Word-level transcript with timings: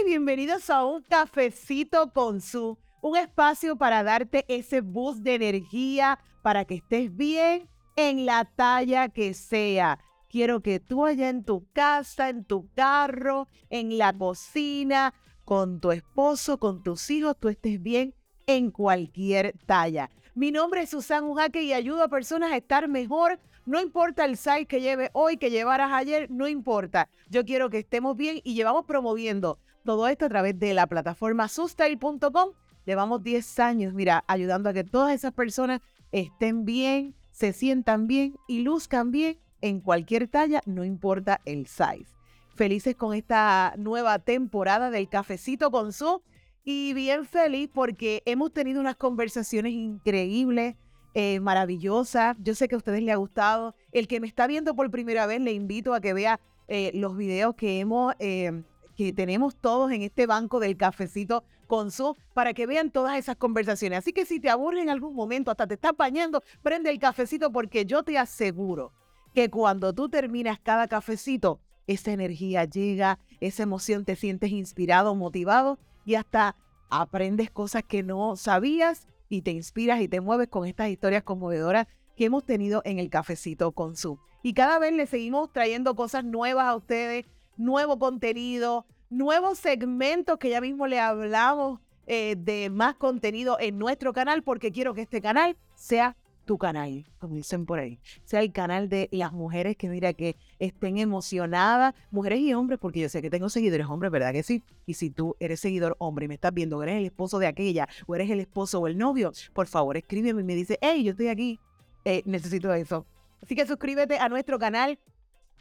Y 0.00 0.04
bienvenidos 0.04 0.70
a 0.70 0.84
un 0.84 1.02
cafecito 1.02 2.12
con 2.12 2.40
su, 2.40 2.78
un 3.00 3.16
espacio 3.16 3.76
para 3.76 4.02
darte 4.02 4.44
ese 4.48 4.80
boost 4.80 5.20
de 5.20 5.34
energía 5.34 6.18
para 6.42 6.64
que 6.64 6.76
estés 6.76 7.14
bien 7.14 7.68
en 7.94 8.26
la 8.26 8.44
talla 8.44 9.08
que 9.08 9.34
sea. 9.34 10.00
Quiero 10.28 10.62
que 10.62 10.80
tú 10.80 11.06
allá 11.06 11.28
en 11.28 11.44
tu 11.44 11.70
casa, 11.72 12.28
en 12.28 12.44
tu 12.44 12.68
carro, 12.74 13.46
en 13.70 13.96
la 13.96 14.12
cocina, 14.12 15.14
con 15.44 15.80
tu 15.80 15.92
esposo, 15.92 16.58
con 16.58 16.82
tus 16.82 17.08
hijos, 17.10 17.36
tú 17.38 17.48
estés 17.48 17.80
bien 17.80 18.14
en 18.46 18.72
cualquier 18.72 19.54
talla. 19.66 20.10
Mi 20.34 20.50
nombre 20.50 20.82
es 20.82 20.90
Susan 20.90 21.24
Ujaque 21.24 21.62
y 21.62 21.72
ayudo 21.72 22.02
a 22.02 22.08
personas 22.08 22.50
a 22.50 22.56
estar 22.56 22.88
mejor. 22.88 23.38
No 23.64 23.80
importa 23.80 24.24
el 24.24 24.36
size 24.36 24.66
que 24.66 24.80
lleve 24.80 25.10
hoy, 25.12 25.36
que 25.36 25.50
llevaras 25.50 25.92
ayer, 25.92 26.28
no 26.30 26.48
importa. 26.48 27.08
Yo 27.28 27.44
quiero 27.44 27.70
que 27.70 27.78
estemos 27.78 28.16
bien 28.16 28.40
y 28.42 28.54
llevamos 28.54 28.86
promoviendo 28.86 29.60
todo 29.84 30.08
esto 30.08 30.26
a 30.26 30.28
través 30.28 30.58
de 30.58 30.74
la 30.74 30.86
plataforma 30.86 31.48
Sustyle.com. 31.48 32.50
Llevamos 32.86 33.22
10 33.22 33.58
años, 33.60 33.94
mira, 33.94 34.24
ayudando 34.26 34.70
a 34.70 34.72
que 34.72 34.84
todas 34.84 35.14
esas 35.14 35.32
personas 35.32 35.80
estén 36.12 36.64
bien, 36.64 37.14
se 37.30 37.52
sientan 37.52 38.06
bien 38.06 38.36
y 38.48 38.62
luzcan 38.62 39.10
bien 39.10 39.38
en 39.60 39.80
cualquier 39.80 40.28
talla, 40.28 40.60
no 40.66 40.84
importa 40.84 41.40
el 41.44 41.66
size. 41.66 42.06
Felices 42.54 42.94
con 42.96 43.14
esta 43.14 43.74
nueva 43.78 44.18
temporada 44.18 44.90
del 44.90 45.08
cafecito 45.08 45.70
con 45.70 45.92
su 45.92 46.22
y 46.64 46.92
bien 46.94 47.24
feliz 47.26 47.68
porque 47.72 48.22
hemos 48.26 48.52
tenido 48.52 48.80
unas 48.80 48.96
conversaciones 48.96 49.72
increíbles, 49.72 50.76
eh, 51.14 51.40
maravillosas. 51.40 52.36
Yo 52.40 52.54
sé 52.54 52.68
que 52.68 52.74
a 52.74 52.78
ustedes 52.78 53.02
les 53.02 53.14
ha 53.14 53.16
gustado. 53.16 53.74
El 53.92 54.08
que 54.08 54.20
me 54.20 54.26
está 54.26 54.46
viendo 54.46 54.74
por 54.74 54.90
primera 54.90 55.26
vez, 55.26 55.40
le 55.40 55.52
invito 55.52 55.94
a 55.94 56.00
que 56.00 56.12
vea 56.12 56.40
eh, 56.68 56.90
los 56.94 57.16
videos 57.16 57.54
que 57.54 57.80
hemos 57.80 58.14
eh, 58.18 58.62
que 58.96 59.12
tenemos 59.12 59.56
todos 59.56 59.92
en 59.92 60.02
este 60.02 60.26
banco 60.26 60.60
del 60.60 60.76
cafecito 60.76 61.44
con 61.66 61.90
su 61.90 62.16
para 62.32 62.54
que 62.54 62.66
vean 62.66 62.90
todas 62.90 63.18
esas 63.18 63.36
conversaciones. 63.36 63.98
Así 63.98 64.12
que 64.12 64.26
si 64.26 64.40
te 64.40 64.50
aburre 64.50 64.82
en 64.82 64.90
algún 64.90 65.14
momento, 65.14 65.50
hasta 65.50 65.66
te 65.66 65.74
estás 65.74 65.96
bañando, 65.96 66.42
prende 66.62 66.90
el 66.90 66.98
cafecito 66.98 67.50
porque 67.52 67.84
yo 67.84 68.02
te 68.02 68.18
aseguro 68.18 68.92
que 69.34 69.50
cuando 69.50 69.92
tú 69.92 70.08
terminas 70.08 70.58
cada 70.60 70.86
cafecito, 70.86 71.60
esa 71.86 72.12
energía 72.12 72.64
llega, 72.64 73.18
esa 73.40 73.64
emoción, 73.64 74.04
te 74.04 74.16
sientes 74.16 74.50
inspirado, 74.50 75.14
motivado 75.14 75.78
y 76.04 76.14
hasta 76.14 76.56
aprendes 76.88 77.50
cosas 77.50 77.82
que 77.82 78.02
no 78.02 78.36
sabías 78.36 79.06
y 79.28 79.42
te 79.42 79.50
inspiras 79.50 80.00
y 80.00 80.08
te 80.08 80.20
mueves 80.20 80.48
con 80.48 80.66
estas 80.66 80.88
historias 80.88 81.24
conmovedoras 81.24 81.86
que 82.16 82.26
hemos 82.26 82.44
tenido 82.44 82.82
en 82.84 82.98
el 82.98 83.10
cafecito 83.10 83.72
con 83.72 83.96
su. 83.96 84.18
Y 84.42 84.54
cada 84.54 84.78
vez 84.78 84.92
le 84.92 85.06
seguimos 85.06 85.52
trayendo 85.52 85.96
cosas 85.96 86.24
nuevas 86.24 86.66
a 86.66 86.76
ustedes, 86.76 87.26
nuevo 87.56 87.98
contenido, 87.98 88.86
nuevos 89.10 89.58
segmentos 89.58 90.38
que 90.38 90.50
ya 90.50 90.60
mismo 90.60 90.86
le 90.86 91.00
hablamos 91.00 91.80
eh, 92.06 92.36
de 92.38 92.70
más 92.70 92.96
contenido 92.96 93.56
en 93.60 93.78
nuestro 93.78 94.12
canal 94.12 94.42
porque 94.42 94.72
quiero 94.72 94.94
que 94.94 95.02
este 95.02 95.20
canal 95.20 95.56
sea 95.74 96.16
tu 96.44 96.58
canal, 96.58 97.06
como 97.18 97.34
dicen 97.34 97.64
por 97.64 97.78
ahí. 97.78 97.98
Sea 98.24 98.40
el 98.40 98.52
canal 98.52 98.88
de 98.88 99.08
las 99.12 99.32
mujeres 99.32 99.76
que 99.76 99.88
mira 99.88 100.12
que 100.12 100.36
estén 100.58 100.98
emocionadas, 100.98 101.94
mujeres 102.10 102.40
y 102.40 102.52
hombres, 102.54 102.78
porque 102.78 103.00
yo 103.00 103.08
sé 103.08 103.22
que 103.22 103.30
tengo 103.30 103.48
seguidores 103.48 103.86
hombres, 103.86 104.12
¿verdad 104.12 104.32
que 104.32 104.42
sí? 104.42 104.62
Y 104.86 104.94
si 104.94 105.10
tú 105.10 105.36
eres 105.40 105.60
seguidor 105.60 105.96
hombre 105.98 106.26
y 106.26 106.28
me 106.28 106.34
estás 106.34 106.52
viendo, 106.52 106.82
eres 106.82 106.96
el 106.96 107.06
esposo 107.06 107.38
de 107.38 107.46
aquella, 107.46 107.88
o 108.06 108.14
eres 108.14 108.30
el 108.30 108.40
esposo 108.40 108.80
o 108.80 108.86
el 108.86 108.98
novio, 108.98 109.32
por 109.52 109.66
favor 109.66 109.96
escríbeme 109.96 110.42
y 110.42 110.44
me 110.44 110.54
dice, 110.54 110.78
hey, 110.82 111.02
yo 111.02 111.12
estoy 111.12 111.28
aquí, 111.28 111.60
eh, 112.04 112.22
necesito 112.26 112.72
eso. 112.74 113.06
Así 113.42 113.54
que 113.54 113.66
suscríbete 113.66 114.18
a 114.18 114.28
nuestro 114.28 114.58
canal, 114.58 114.98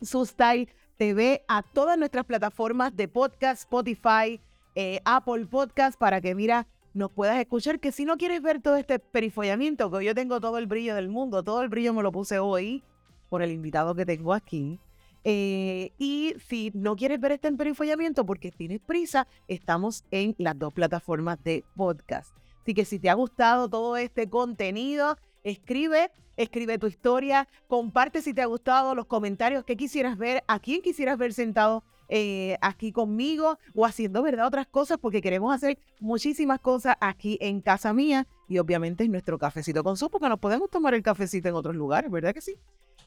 su 0.02 0.25
style 0.25 0.69
TV 0.97 1.44
a 1.47 1.63
todas 1.63 1.97
nuestras 1.97 2.25
plataformas 2.25 2.95
de 2.95 3.08
podcast, 3.08 3.61
Spotify, 3.61 4.39
eh, 4.75 5.00
Apple 5.05 5.45
Podcast, 5.45 6.00
para 6.00 6.22
que, 6.22 6.35
mira, 6.35 6.67
nos 6.94 7.11
puedas 7.11 7.39
escuchar. 7.39 7.80
Que 7.80 7.91
si 7.91 8.05
no 8.05 8.17
quieres 8.17 8.41
ver 8.41 8.61
todo 8.61 8.75
este 8.75 9.00
perifollamiento, 9.00 9.91
que 9.91 10.05
yo 10.05 10.16
tengo 10.16 10.39
todo 10.39 10.58
el 10.58 10.67
brillo 10.67 10.95
del 10.95 11.09
mundo, 11.09 11.44
todo 11.44 11.61
el 11.61 11.69
brillo 11.69 11.94
me 11.94 12.03
lo 12.03 12.12
puse 12.12 12.40
hoy 12.40 12.84
por 13.29 13.41
el 13.41 13.51
invitado 13.51 13.95
que 13.95 14.06
tengo 14.06 14.34
aquí. 14.34 14.79
Eh, 15.23 15.91
y 15.97 16.35
si 16.47 16.72
no 16.73 16.95
quieres 16.95 17.19
ver 17.19 17.31
este 17.31 17.51
perifollamiento 17.53 18.25
porque 18.25 18.51
tienes 18.51 18.81
prisa, 18.81 19.28
estamos 19.47 20.03
en 20.12 20.35
las 20.38 20.57
dos 20.59 20.73
plataformas 20.73 21.41
de 21.44 21.63
podcast. 21.75 22.35
Así 22.62 22.73
que 22.73 22.85
si 22.85 23.00
te 23.00 23.09
ha 23.09 23.13
gustado 23.13 23.69
todo 23.69 23.97
este 23.97 24.29
contenido, 24.29 25.18
escribe 25.44 26.12
escribe 26.38 26.78
tu 26.78 26.88
historia, 26.88 27.48
comparte 27.68 28.22
si 28.22 28.34
te 28.34 28.42
ha 28.42 28.46
gustado 28.46 28.96
los 28.96 29.06
comentarios 29.06 29.64
que 29.64 29.78
quisieras 29.78 30.18
ver, 30.18 30.44
a 30.48 30.59
quién 30.59 30.81
quisieras 30.81 31.18
ver 31.18 31.34
sentado 31.34 31.84
eh, 32.09 32.58
aquí 32.62 32.92
conmigo 32.92 33.58
o 33.74 33.86
haciendo, 33.86 34.22
¿verdad? 34.22 34.48
Otras 34.48 34.68
cosas, 34.68 34.98
porque 35.00 35.22
queremos 35.22 35.54
hacer 35.54 35.78
muchísimas 36.00 36.59
cosas 36.59 36.96
aquí 37.00 37.38
en 37.42 37.62
casa 37.62 37.94
mía 37.94 38.28
y 38.48 38.58
obviamente 38.58 39.04
en 39.04 39.12
nuestro 39.12 39.38
cafecito 39.38 39.84
con 39.84 39.98
su, 39.98 40.09
porque 40.09 40.30
nos 40.30 40.40
podemos 40.40 40.70
tomar 40.70 40.94
el 40.94 41.02
cafecito 41.04 41.50
en 41.50 41.56
otros 41.56 41.75
lugares, 41.75 42.12
¿verdad 42.12 42.34
que 42.34 42.42
sí? 42.42 42.56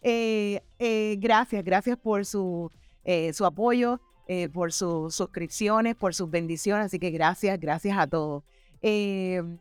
Eh, 0.02 0.62
eh, 0.78 1.16
gracias, 1.18 1.64
gracias 1.64 1.98
por 1.98 2.24
su, 2.24 2.70
su 3.32 3.44
apoyo, 3.44 4.00
por 4.52 4.72
sus 4.72 5.14
suscripciones, 5.14 5.94
por 5.94 6.12
sus 6.14 6.28
bendiciones, 6.28 6.86
así 6.86 6.98
que 6.98 7.10
gracias, 7.10 7.60
gracias 7.60 7.96
a 7.96 8.06
todos. 8.08 8.42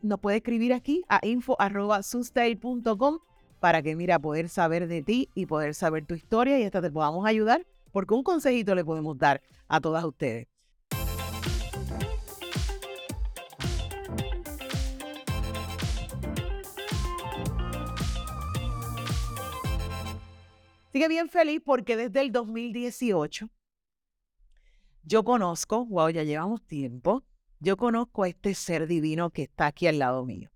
Nos 0.02 0.20
puede 0.20 0.36
escribir 0.36 0.72
aquí 0.72 1.04
a 1.08 1.20
info.sustain.com 1.26 3.18
para 3.60 3.82
que, 3.82 3.96
mira, 3.96 4.18
poder 4.18 4.48
saber 4.48 4.86
de 4.86 5.02
ti 5.02 5.30
y 5.34 5.46
poder 5.46 5.74
saber 5.74 6.04
tu 6.06 6.14
historia 6.14 6.58
y 6.60 6.64
hasta 6.64 6.80
te 6.80 6.90
podamos 6.90 7.26
ayudar, 7.26 7.66
porque 7.90 8.14
un 8.14 8.22
consejito 8.22 8.74
le 8.74 8.84
podemos 8.84 9.18
dar 9.18 9.42
a 9.68 9.80
todas 9.80 10.04
ustedes. 10.04 10.46
Sigue 20.92 21.08
bien 21.08 21.28
feliz 21.28 21.60
porque 21.64 21.96
desde 21.96 22.20
el 22.22 22.32
2018 22.32 23.50
yo 25.02 25.24
conozco, 25.24 25.84
wow, 25.84 26.08
ya 26.08 26.22
llevamos 26.22 26.62
tiempo, 26.66 27.22
yo 27.60 27.76
conozco 27.76 28.24
a 28.24 28.28
este 28.28 28.54
ser 28.54 28.86
divino 28.86 29.30
que 29.30 29.42
está 29.42 29.66
aquí 29.66 29.86
al 29.86 29.98
lado 29.98 30.24
mío. 30.24 30.50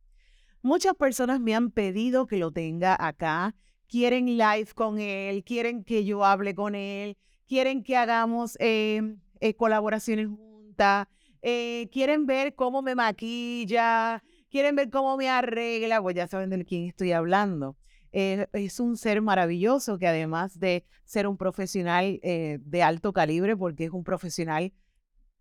Muchas 0.62 0.94
personas 0.94 1.40
me 1.40 1.54
han 1.54 1.70
pedido 1.70 2.26
que 2.26 2.36
lo 2.36 2.52
tenga 2.52 2.96
acá, 2.98 3.54
quieren 3.88 4.26
live 4.36 4.68
con 4.74 4.98
él, 4.98 5.42
quieren 5.42 5.84
que 5.84 6.04
yo 6.04 6.24
hable 6.24 6.54
con 6.54 6.74
él, 6.74 7.16
quieren 7.48 7.82
que 7.82 7.96
hagamos 7.96 8.56
em, 8.60 9.18
eh, 9.40 9.54
colaboraciones 9.54 10.28
juntas, 10.28 11.08
eh, 11.42 11.88
quieren 11.90 12.26
ver 12.26 12.54
cómo 12.54 12.82
me 12.82 12.94
maquilla, 12.94 14.22
quieren 14.50 14.76
ver 14.76 14.90
cómo 14.90 15.16
me 15.16 15.28
arregla, 15.30 16.02
pues 16.02 16.14
ya 16.14 16.28
saben 16.28 16.50
de 16.50 16.64
quién 16.64 16.84
estoy 16.84 17.12
hablando. 17.12 17.76
Eh, 18.12 18.46
es 18.52 18.80
un 18.80 18.96
ser 18.96 19.22
maravilloso 19.22 19.98
que 19.98 20.06
además 20.06 20.58
de 20.60 20.84
ser 21.04 21.26
un 21.26 21.36
profesional 21.36 22.20
de 22.22 22.82
alto 22.82 23.12
calibre, 23.12 23.56
porque 23.56 23.84
es 23.84 23.90
un 23.90 24.04
profesional 24.04 24.72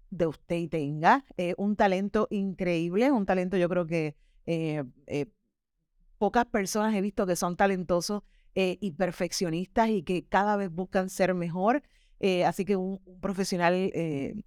de 0.09 0.27
usted 0.27 0.55
y 0.55 0.67
tenga, 0.67 1.25
un 1.57 1.75
talento 1.75 2.27
increíble, 2.29 3.11
un 3.11 3.25
talento 3.25 3.57
yo 3.57 3.69
creo 3.69 3.85
que 3.85 4.15
eh, 4.51 4.83
eh, 5.05 5.27
pocas 6.17 6.45
personas 6.45 6.95
he 6.95 7.01
visto 7.01 7.27
que 7.27 7.35
son 7.35 7.55
talentosos 7.55 8.23
eh, 8.55 8.79
y 8.81 8.93
perfeccionistas 8.93 9.89
y 9.89 10.01
que 10.01 10.25
cada 10.25 10.55
vez 10.57 10.71
buscan 10.71 11.09
ser 11.09 11.35
mejor. 11.35 11.83
así 12.45 12.65
que 12.65 12.75
un, 12.75 12.99
profesional 13.21 13.91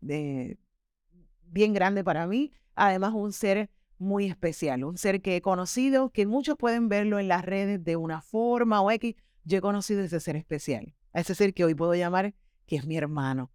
bien 0.01 1.73
grande 1.73 2.03
para 2.03 2.27
mí. 2.27 2.53
Además, 2.75 3.13
un 3.15 3.33
ser 3.33 3.71
muy 3.99 4.27
especial, 4.27 4.83
un 4.83 4.99
ser 4.99 5.23
que 5.23 5.37
he 5.37 5.41
conocido, 5.41 6.11
que 6.11 6.27
muchos 6.27 6.57
pueden 6.57 6.89
verlo 6.89 7.21
en 7.21 7.29
las 7.29 7.45
redes 7.45 7.85
de 7.85 7.97
una 7.97 8.23
forma 8.23 8.81
o 8.81 8.91
X. 8.91 9.15
Yo 9.45 9.59
he 9.59 9.61
conocido 9.61 10.03
ese 10.03 10.19
ser 10.19 10.35
especial, 10.35 10.95
ese 11.15 11.35
ser 11.37 11.55
que 11.55 11.65
hoy 11.65 11.75
puedo 11.75 11.95
llamar 11.95 12.35
que 12.67 12.77
es 12.77 12.87
mi 12.87 12.97
hermano, 12.97 13.53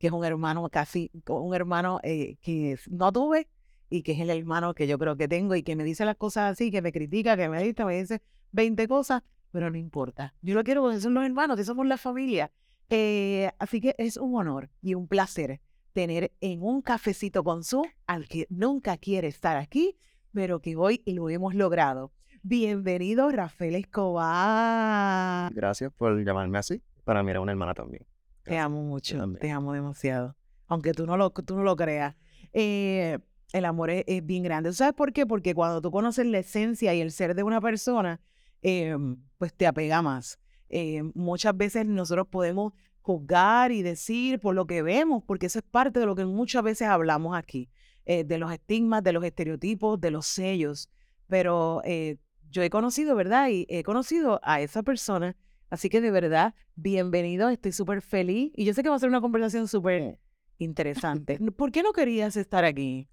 que 0.00 0.06
es 0.06 0.12
un 0.12 0.24
hermano 0.24 0.68
casi, 0.70 1.12
un 1.28 1.54
hermano 1.54 2.00
que 2.02 2.78
no 2.88 3.12
tuve, 3.12 3.46
y 3.90 4.02
que 4.02 4.12
es 4.12 4.20
el 4.20 4.30
hermano 4.30 4.72
que 4.72 4.86
yo 4.86 4.98
creo 4.98 5.16
que 5.16 5.28
tengo 5.28 5.54
y 5.56 5.62
que 5.62 5.76
me 5.76 5.84
dice 5.84 6.04
las 6.04 6.16
cosas 6.16 6.52
así, 6.52 6.70
que 6.70 6.80
me 6.80 6.92
critica, 6.92 7.36
que 7.36 7.48
me 7.48 7.62
dice, 7.62 7.84
me 7.84 7.98
dice 7.98 8.22
20 8.52 8.88
cosas, 8.88 9.22
pero 9.50 9.68
no 9.68 9.76
importa. 9.76 10.32
Yo 10.40 10.54
lo 10.54 10.64
quiero 10.64 10.80
porque 10.82 11.00
son 11.00 11.12
los 11.12 11.24
hermanos, 11.24 11.56
que 11.56 11.64
somos 11.64 11.86
la 11.86 11.98
familia. 11.98 12.50
Eh, 12.88 13.50
así 13.58 13.80
que 13.80 13.94
es 13.98 14.16
un 14.16 14.36
honor 14.36 14.70
y 14.80 14.94
un 14.94 15.06
placer 15.06 15.60
tener 15.92 16.32
en 16.40 16.62
un 16.62 16.82
cafecito 16.82 17.44
con 17.44 17.62
su 17.64 17.84
al 18.06 18.26
que 18.28 18.46
nunca 18.48 18.96
quiere 18.96 19.28
estar 19.28 19.56
aquí, 19.56 19.96
pero 20.32 20.60
que 20.60 20.76
hoy 20.76 21.02
lo 21.04 21.28
hemos 21.28 21.54
logrado. 21.54 22.12
Bienvenido, 22.42 23.28
Rafael 23.30 23.74
Escobar. 23.74 25.52
Gracias 25.52 25.92
por 25.92 26.24
llamarme 26.24 26.58
así. 26.58 26.80
Para 27.04 27.22
mí 27.22 27.30
era 27.32 27.40
una 27.40 27.52
hermana 27.52 27.74
también. 27.74 28.09
Te 28.50 28.58
amo 28.58 28.82
mucho, 28.82 29.32
te 29.40 29.48
amo 29.48 29.72
demasiado. 29.74 30.34
Aunque 30.66 30.92
tú 30.92 31.06
no 31.06 31.16
lo, 31.16 31.30
tú 31.30 31.54
no 31.54 31.62
lo 31.62 31.76
creas. 31.76 32.16
Eh, 32.52 33.20
el 33.52 33.64
amor 33.64 33.90
es, 33.90 34.26
bien 34.26 34.42
grande. 34.42 34.72
¿Sabes 34.72 34.94
por 34.94 35.12
qué? 35.12 35.24
Porque 35.24 35.54
cuando 35.54 35.80
tú 35.80 35.92
conoces 35.92 36.26
la 36.26 36.38
esencia 36.38 36.92
y 36.92 37.00
el 37.00 37.12
ser 37.12 37.36
de 37.36 37.44
una 37.44 37.60
persona, 37.60 38.20
em, 38.60 39.22
pues 39.38 39.54
te 39.54 39.68
apega 39.68 40.02
más. 40.02 40.40
Em, 40.68 41.12
muchas 41.14 41.56
veces 41.56 41.86
nosotros 41.86 42.26
podemos 42.26 42.72
juzgar 43.02 43.70
y 43.70 43.82
decir 43.82 44.40
por 44.40 44.56
lo 44.56 44.66
que 44.66 44.82
vemos, 44.82 45.22
porque 45.24 45.46
eso 45.46 45.60
es 45.60 45.64
parte 45.70 46.00
de 46.00 46.06
lo 46.06 46.16
que 46.16 46.24
muchas 46.24 46.64
veces 46.64 46.88
hablamos 46.88 47.36
aquí, 47.38 47.70
eh, 48.04 48.24
de 48.24 48.36
los 48.38 48.52
estigmas, 48.52 49.04
de 49.04 49.12
los 49.12 49.22
estereotipos, 49.22 50.00
de 50.00 50.10
los 50.10 50.26
sellos. 50.26 50.90
Pero 51.28 51.82
eh, 51.84 52.16
yo 52.50 52.64
he 52.64 52.70
conocido, 52.70 53.14
¿verdad? 53.14 53.48
Y 53.48 53.68
he 53.68 53.84
conocido 53.84 54.40
a 54.42 54.60
esa 54.60 54.82
persona. 54.82 55.36
Así 55.70 55.88
que 55.88 56.00
de 56.00 56.10
verdad, 56.10 56.54
bienvenido, 56.74 57.48
estoy 57.48 57.70
súper 57.70 58.02
feliz. 58.02 58.52
Y 58.56 58.64
yo 58.64 58.74
sé 58.74 58.82
que 58.82 58.88
va 58.88 58.96
a 58.96 58.98
ser 58.98 59.08
una 59.08 59.20
conversación 59.20 59.68
súper 59.68 60.18
interesante. 60.58 61.38
¿Por 61.56 61.70
qué 61.70 61.82
no 61.84 61.92
querías 61.92 62.36
estar 62.36 62.64
aquí? 62.64 63.08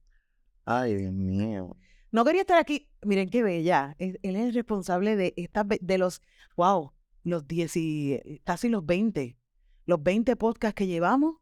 Ay, 0.65 0.95
Dios 0.95 1.13
mío. 1.13 1.77
No 2.11 2.25
quería 2.25 2.41
estar 2.41 2.57
aquí. 2.57 2.89
Miren 3.03 3.29
qué 3.29 3.43
bella. 3.43 3.95
Él 3.99 4.17
es 4.23 4.35
el 4.35 4.53
responsable 4.53 5.15
de 5.15 5.33
esta, 5.37 5.63
de 5.63 5.97
los, 5.99 6.21
wow, 6.55 6.93
los 7.23 7.47
10 7.47 7.77
y 7.77 8.41
casi 8.43 8.69
los 8.69 8.85
20. 8.85 9.37
Los 9.85 10.01
20 10.01 10.35
podcasts 10.35 10.75
que 10.75 10.87
llevamos. 10.87 11.35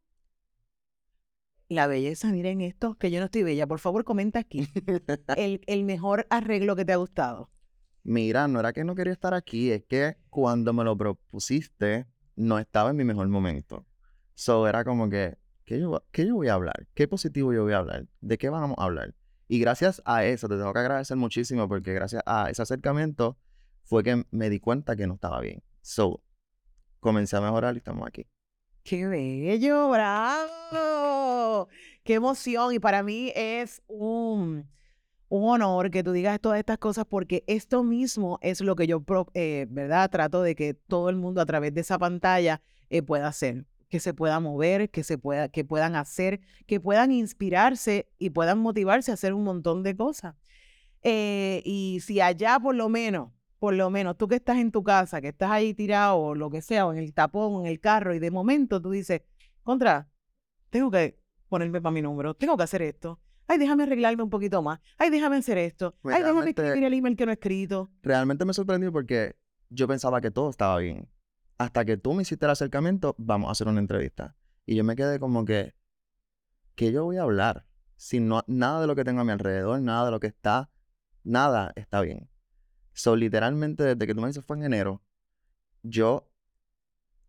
La 1.69 1.87
belleza, 1.87 2.31
miren 2.31 2.61
esto, 2.61 2.95
que 2.95 3.09
yo 3.09 3.19
no 3.19 3.25
estoy 3.25 3.43
bella. 3.43 3.65
Por 3.65 3.79
favor, 3.79 4.03
comenta 4.03 4.39
aquí. 4.39 4.67
el, 5.37 5.61
el 5.65 5.83
mejor 5.85 6.27
arreglo 6.29 6.75
que 6.75 6.85
te 6.85 6.93
ha 6.93 6.97
gustado. 6.97 7.49
Mira, 8.07 8.47
no 8.47 8.59
era 8.59 8.71
que 8.71 8.83
no 8.83 8.93
quería 8.93 9.13
estar 9.13 9.33
aquí, 9.33 9.71
es 9.71 9.83
que 9.83 10.15
cuando 10.29 10.73
me 10.73 10.83
lo 10.83 10.95
propusiste, 10.95 12.05
no 12.35 12.59
estaba 12.59 12.91
en 12.91 12.97
mi 12.97 13.03
mejor 13.03 13.27
momento. 13.29 13.83
So 14.35 14.67
era 14.67 14.83
como 14.83 15.09
que, 15.09 15.39
¿qué 15.65 15.79
yo, 15.79 16.05
¿qué 16.11 16.27
yo 16.27 16.35
voy 16.35 16.49
a 16.49 16.53
hablar? 16.53 16.87
¿Qué 16.93 17.07
positivo 17.07 17.51
yo 17.51 17.63
voy 17.63 17.73
a 17.73 17.79
hablar? 17.79 18.05
¿De 18.21 18.37
qué 18.37 18.49
vamos 18.49 18.77
a 18.77 18.83
hablar? 18.83 19.15
Y 19.47 19.57
gracias 19.57 20.03
a 20.05 20.23
eso, 20.23 20.47
te 20.47 20.55
tengo 20.55 20.71
que 20.71 20.79
agradecer 20.79 21.17
muchísimo 21.17 21.67
porque 21.67 21.95
gracias 21.95 22.21
a 22.27 22.47
ese 22.51 22.61
acercamiento 22.61 23.39
fue 23.85 24.03
que 24.03 24.23
me 24.29 24.51
di 24.51 24.59
cuenta 24.59 24.95
que 24.95 25.07
no 25.07 25.15
estaba 25.15 25.41
bien. 25.41 25.63
So, 25.81 26.21
comencé 26.99 27.37
a 27.37 27.41
mejorar 27.41 27.73
y 27.73 27.79
estamos 27.79 28.07
aquí. 28.07 28.27
¡Qué 28.83 29.07
bello! 29.07 29.89
¡Bravo! 29.89 31.69
¡Qué 32.03 32.13
emoción! 32.13 32.71
Y 32.71 32.77
para 32.77 33.01
mí 33.01 33.31
es 33.35 33.81
un, 33.87 34.69
un 35.29 35.49
honor 35.49 35.91
que 35.91 36.03
tú 36.03 36.11
digas 36.11 36.39
todas 36.39 36.59
estas 36.59 36.77
cosas 36.77 37.05
porque 37.05 37.43
esto 37.47 37.83
mismo 37.83 38.39
es 38.41 38.61
lo 38.61 38.75
que 38.75 38.87
yo, 38.87 39.03
eh, 39.33 39.67
¿verdad? 39.69 40.09
Trato 40.09 40.41
de 40.41 40.55
que 40.55 40.73
todo 40.73 41.09
el 41.09 41.15
mundo 41.15 41.41
a 41.41 41.45
través 41.45 41.73
de 41.73 41.81
esa 41.81 41.97
pantalla 41.97 42.61
eh, 42.89 43.01
pueda 43.01 43.27
hacer, 43.27 43.65
que 43.89 43.99
se 43.99 44.13
pueda 44.13 44.39
mover, 44.39 44.89
que 44.89 45.03
se 45.03 45.17
pueda, 45.17 45.49
que 45.49 45.65
puedan 45.65 45.95
hacer, 45.95 46.41
que 46.67 46.79
puedan 46.79 47.11
inspirarse 47.11 48.07
y 48.19 48.29
puedan 48.31 48.59
motivarse 48.59 49.11
a 49.11 49.15
hacer 49.15 49.33
un 49.33 49.43
montón 49.43 49.83
de 49.83 49.95
cosas. 49.95 50.35
Eh, 51.01 51.61
y 51.65 51.99
si 52.01 52.21
allá 52.21 52.59
por 52.59 52.75
lo 52.75 52.89
menos, 52.89 53.31
por 53.59 53.73
lo 53.73 53.89
menos 53.89 54.17
tú 54.17 54.27
que 54.27 54.35
estás 54.35 54.57
en 54.57 54.71
tu 54.71 54.83
casa, 54.83 55.21
que 55.21 55.29
estás 55.29 55.51
ahí 55.51 55.73
tirado 55.73 56.17
o 56.17 56.35
lo 56.35 56.49
que 56.49 56.61
sea, 56.61 56.85
o 56.85 56.93
en 56.93 56.99
el 56.99 57.13
tapón, 57.13 57.55
o 57.55 57.61
en 57.61 57.67
el 57.67 57.79
carro, 57.79 58.13
y 58.13 58.19
de 58.19 58.31
momento 58.31 58.81
tú 58.81 58.91
dices, 58.91 59.21
contra, 59.63 60.09
tengo 60.69 60.91
que 60.91 61.19
ponerme 61.47 61.81
para 61.81 61.93
mi 61.93 62.01
número, 62.01 62.33
tengo 62.35 62.57
que 62.57 62.63
hacer 62.63 62.81
esto 62.81 63.19
ay, 63.47 63.57
déjame 63.57 63.83
arreglarme 63.83 64.23
un 64.23 64.29
poquito 64.29 64.61
más, 64.61 64.79
ay, 64.97 65.09
déjame 65.09 65.37
hacer 65.37 65.57
esto, 65.57 65.95
ay, 66.03 66.23
déjame 66.23 66.49
escribir 66.49 66.83
el 66.83 66.93
email 66.93 67.15
que 67.15 67.25
no 67.25 67.31
he 67.31 67.35
escrito. 67.35 67.91
Realmente 68.01 68.45
me 68.45 68.53
sorprendió 68.53 68.91
porque 68.91 69.35
yo 69.69 69.87
pensaba 69.87 70.21
que 70.21 70.31
todo 70.31 70.49
estaba 70.49 70.77
bien. 70.77 71.09
Hasta 71.57 71.85
que 71.85 71.97
tú 71.97 72.13
me 72.13 72.23
hiciste 72.23 72.45
el 72.45 72.51
acercamiento, 72.51 73.15
vamos 73.17 73.47
a 73.49 73.51
hacer 73.53 73.67
una 73.67 73.79
entrevista. 73.79 74.35
Y 74.65 74.75
yo 74.75 74.83
me 74.83 74.95
quedé 74.95 75.19
como 75.19 75.45
que, 75.45 75.73
¿qué 76.75 76.91
yo 76.91 77.05
voy 77.05 77.17
a 77.17 77.23
hablar? 77.23 77.65
Si 77.95 78.19
no, 78.19 78.43
nada 78.47 78.81
de 78.81 78.87
lo 78.87 78.95
que 78.95 79.05
tengo 79.05 79.21
a 79.21 79.23
mi 79.23 79.31
alrededor, 79.31 79.79
nada 79.81 80.05
de 80.05 80.11
lo 80.11 80.19
que 80.19 80.27
está, 80.27 80.69
nada 81.23 81.71
está 81.75 82.01
bien. 82.01 82.29
So, 82.93 83.15
literalmente, 83.15 83.83
desde 83.83 84.07
que 84.07 84.15
tú 84.15 84.21
me 84.21 84.27
dices 84.27 84.43
fue 84.43 84.57
en 84.57 84.63
enero, 84.63 85.01
yo, 85.83 86.29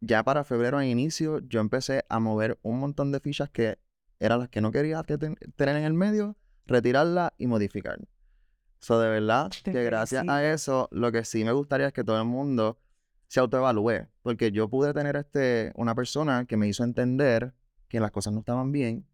ya 0.00 0.24
para 0.24 0.44
febrero 0.44 0.78
a 0.78 0.86
inicio, 0.86 1.40
yo 1.40 1.60
empecé 1.60 2.04
a 2.08 2.18
mover 2.18 2.58
un 2.62 2.78
montón 2.78 3.12
de 3.12 3.20
fichas 3.20 3.50
que 3.50 3.78
eran 4.18 4.38
las 4.40 4.48
que 4.48 4.60
no 4.60 4.72
quería 4.72 5.02
tener 5.02 5.76
en 5.76 5.84
el 5.84 5.94
medio, 5.94 6.36
retirarlas 6.66 7.32
y 7.38 7.46
modificar. 7.46 7.98
So, 8.78 9.00
de 9.00 9.08
verdad, 9.08 9.50
que 9.64 9.84
gracias 9.84 10.28
a 10.28 10.44
eso, 10.52 10.88
lo 10.92 11.10
que 11.12 11.24
sí 11.24 11.44
me 11.44 11.52
gustaría 11.52 11.88
es 11.88 11.92
que 11.92 12.04
todo 12.04 12.18
el 12.18 12.26
mundo 12.26 12.78
se 13.28 13.40
autoevalúe. 13.40 14.08
Porque 14.22 14.52
yo 14.52 14.68
pude 14.68 14.92
tener 14.92 15.16
este, 15.16 15.72
una 15.76 15.94
persona 15.94 16.44
que 16.46 16.56
me 16.56 16.68
hizo 16.68 16.84
entender 16.84 17.54
que 17.88 18.00
las 18.00 18.10
cosas 18.10 18.32
no 18.32 18.40
estaban 18.40 18.72
bien. 18.72 19.06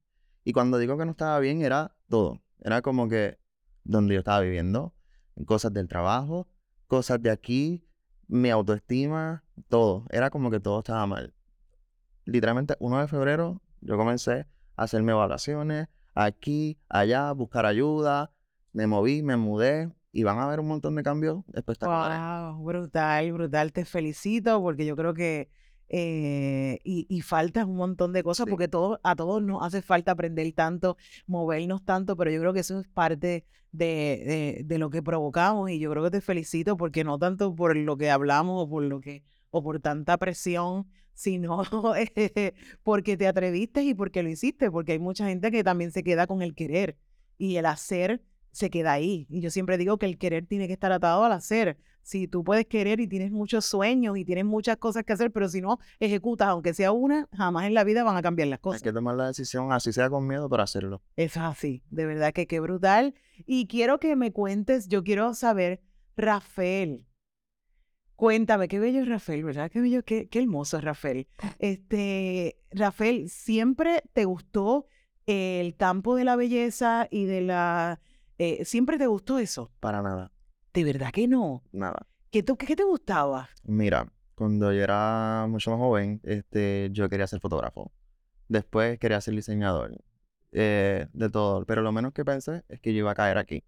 Y 0.45 0.53
cuando 0.53 0.79
digo 0.79 0.99
que 0.99 1.05
no 1.05 1.13
estaba 1.13 1.39
bien, 1.39 1.63
era 1.63 1.95
todo. 2.09 2.43
Era 2.61 2.83
como 2.83 3.09
que 3.09 3.39
donde 3.85 4.15
yo 4.15 4.21
estaba 4.21 4.41
viviendo, 4.41 4.95
cosas 5.47 5.73
del 5.73 5.89
trabajo, 5.89 6.49
cosas 6.87 7.23
de 7.23 7.31
aquí, 7.31 7.85
mi 8.29 8.51
autoestima, 8.51 9.45
todo. 9.69 10.07
Era 10.11 10.31
como 10.31 10.51
que 10.51 10.61
todo 10.61 10.81
estaba 10.81 11.07
mal. 11.07 11.35
Literalmente, 12.25 12.77
1 12.79 13.01
de 13.01 13.09
febrero, 13.09 13.63
yo 13.81 13.97
comencé 13.97 14.47
hacerme 14.77 15.13
evaluaciones, 15.13 15.89
aquí, 16.15 16.79
allá, 16.89 17.33
buscar 17.33 17.67
ayuda. 17.67 18.33
Me 18.73 18.87
moví, 18.87 19.23
me 19.23 19.37
mudé 19.37 19.93
y 20.13 20.23
van 20.23 20.39
a 20.39 20.45
haber 20.45 20.61
un 20.61 20.69
montón 20.69 20.95
de 20.95 21.03
cambios 21.03 21.45
espectaculares. 21.53 22.19
Wow, 22.19 22.65
brutal, 22.65 23.33
brutal. 23.33 23.73
Te 23.73 23.85
felicito 23.85 24.61
porque 24.63 24.87
yo 24.87 24.97
creo 24.97 25.15
que 25.15 25.51
eh, 25.95 26.81
y, 26.85 27.07
y, 27.11 27.21
falta 27.21 27.67
un 27.67 27.77
montón 27.77 28.15
de 28.15 28.23
cosas 28.23 28.47
porque 28.49 28.67
todo, 28.67 28.99
a 29.03 29.15
todos 29.15 29.43
nos 29.43 29.63
hace 29.63 29.83
falta 29.83 30.13
aprender 30.13 30.51
tanto, 30.55 30.97
movernos 31.27 31.85
tanto, 31.85 32.17
pero 32.17 32.31
yo 32.31 32.41
creo 32.41 32.55
que 32.55 32.61
eso 32.61 32.81
es 32.81 32.89
parte 32.89 33.45
de, 33.73 33.85
de, 33.85 34.63
de, 34.65 34.79
lo 34.79 34.89
que 34.89 35.03
provocamos 35.03 35.71
y 35.71 35.79
yo 35.79 35.91
creo 35.91 36.03
que 36.05 36.11
te 36.11 36.21
felicito 36.23 36.79
porque 36.79 37.05
no 37.05 37.19
tanto 37.19 37.55
por 37.55 37.77
lo 37.77 37.99
que 37.99 38.11
hablamos 38.11 38.65
o 38.65 38.71
por 38.71 38.85
lo 38.85 39.01
que 39.03 39.23
o 39.51 39.63
por 39.63 39.81
tanta 39.81 40.17
presión 40.17 40.87
sino 41.15 41.63
eh, 41.97 42.55
porque 42.83 43.17
te 43.17 43.27
atreviste 43.27 43.83
y 43.83 43.95
porque 43.95 44.23
lo 44.23 44.29
hiciste, 44.29 44.71
porque 44.71 44.93
hay 44.93 44.99
mucha 44.99 45.27
gente 45.27 45.51
que 45.51 45.65
también 45.65 45.93
se 45.93 46.03
queda 46.03 46.27
con 46.27 46.43
el 46.43 46.55
querer 46.55 46.97
y 47.39 47.57
el 47.57 47.67
hacer 47.67 48.23
se 48.53 48.71
queda 48.71 48.93
ahí. 48.93 49.27
Y 49.29 49.41
yo 49.41 49.51
siempre 49.51 49.79
digo 49.79 49.99
que 49.99 50.07
el 50.07 50.19
querer 50.19 50.47
tiene 50.47 50.67
que 50.67 50.75
estar 50.75 50.93
atado 50.93 51.25
al 51.25 51.33
hacer. 51.33 51.79
Si 52.03 52.27
tú 52.27 52.43
puedes 52.45 52.67
querer 52.67 53.01
y 53.01 53.07
tienes 53.07 53.31
muchos 53.31 53.65
sueños 53.65 54.19
y 54.19 54.25
tienes 54.25 54.45
muchas 54.45 54.77
cosas 54.77 55.05
que 55.05 55.13
hacer, 55.13 55.31
pero 55.31 55.49
si 55.49 55.61
no 55.61 55.79
ejecutas, 56.01 56.49
aunque 56.49 56.75
sea 56.75 56.93
una, 56.93 57.29
jamás 57.33 57.67
en 57.67 57.75
la 57.75 57.85
vida 57.85 58.03
van 58.03 58.17
a 58.17 58.23
cambiar 58.23 58.49
las 58.49 58.59
cosas. 58.59 58.83
Hay 58.83 58.91
que 58.91 58.93
tomar 58.93 59.15
la 59.15 59.29
decisión, 59.29 59.73
así 59.73 59.93
sea 59.93 60.11
con 60.11 60.27
miedo, 60.27 60.49
para 60.49 60.65
hacerlo. 60.65 61.01
Eso 61.17 61.41
es 61.41 61.47
así, 61.47 61.83
de 61.91 62.07
verdad 62.07 62.33
que 62.33 62.47
qué 62.47 62.61
brutal. 62.61 63.15
Y 63.47 63.69
quiero 63.69 64.01
que 64.01 64.17
me 64.17 64.33
cuentes, 64.33 64.89
yo 64.89 65.05
quiero 65.05 65.33
saber, 65.35 65.81
Rafael, 66.17 67.07
Cuéntame, 68.23 68.69
qué 68.69 68.79
bello 68.79 69.01
es 69.01 69.09
Rafael, 69.09 69.43
¿verdad? 69.43 69.69
Qué 69.69 69.81
bello, 69.81 70.05
qué, 70.05 70.29
qué 70.29 70.39
hermoso 70.39 70.77
es 70.79 70.85
Rafael. 70.85 71.27
Este, 71.59 72.57
Rafael, 72.71 73.29
¿siempre 73.29 74.05
te 74.13 74.27
gustó 74.27 74.87
el 75.27 75.75
campo 75.75 76.15
de 76.15 76.23
la 76.23 76.37
belleza 76.37 77.09
y 77.11 77.25
de 77.25 77.41
la... 77.41 78.01
Eh, 78.39 78.65
¿Siempre 78.65 78.97
te 78.97 79.09
gustó 79.09 79.41
eso? 79.41 79.73
Para 79.81 80.03
nada. 80.03 80.31
¿De 80.73 80.85
verdad 80.85 81.11
que 81.11 81.27
no? 81.27 81.65
Nada. 81.73 82.07
¿Qué, 82.31 82.45
qué 82.45 82.77
te 82.77 82.85
gustaba? 82.85 83.49
Mira, 83.65 84.07
cuando 84.37 84.73
yo 84.73 84.85
era 84.85 85.47
mucho 85.49 85.73
más 85.73 85.81
joven, 85.81 86.21
este, 86.23 86.91
yo 86.93 87.09
quería 87.09 87.27
ser 87.27 87.41
fotógrafo. 87.41 87.91
Después 88.47 89.01
quería 89.01 89.21
ser 89.21 89.35
diseñador. 89.35 89.97
Eh, 90.53 91.09
de 91.13 91.29
todo. 91.29 91.67
Pero 91.67 91.83
lo 91.83 91.91
menos 91.91 92.13
que 92.13 92.25
pensé 92.25 92.63
es 92.69 92.79
que 92.79 92.93
yo 92.93 93.01
iba 93.01 93.11
a 93.11 93.17
caer 93.17 93.39
aquí. 93.39 93.65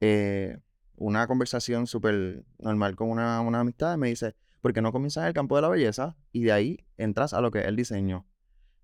Eh, 0.00 0.56
una 1.02 1.26
conversación 1.26 1.88
súper 1.88 2.44
normal 2.58 2.94
con 2.94 3.10
una, 3.10 3.40
una 3.40 3.60
amistad 3.60 3.96
me 3.98 4.08
dice, 4.08 4.36
¿por 4.60 4.72
qué 4.72 4.80
no 4.80 4.92
comienzas 4.92 5.22
en 5.22 5.28
el 5.28 5.34
campo 5.34 5.56
de 5.56 5.62
la 5.62 5.68
belleza? 5.68 6.16
Y 6.30 6.44
de 6.44 6.52
ahí 6.52 6.86
entras 6.96 7.34
a 7.34 7.40
lo 7.40 7.50
que 7.50 7.60
es 7.60 7.66
el 7.66 7.74
diseño. 7.74 8.24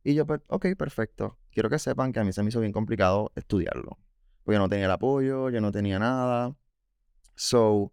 Y 0.03 0.15
yo, 0.15 0.27
pues, 0.27 0.41
ok, 0.49 0.67
perfecto. 0.77 1.39
Quiero 1.53 1.71
que 1.71 1.79
sepan 1.79 2.13
que 2.13 2.19
a 2.19 2.25
mí 2.25 2.33
se 2.33 2.43
me 2.43 2.49
hizo 2.49 2.61
bien 2.61 2.73
complicado 2.73 3.31
estudiarlo. 3.37 3.99
Porque 4.43 4.59
no 4.59 4.69
tenía 4.69 4.87
el 4.87 4.91
apoyo, 4.91 5.49
yo 5.51 5.61
no 5.61 5.71
tenía 5.71 6.01
nada. 6.01 6.57
So, 7.37 7.93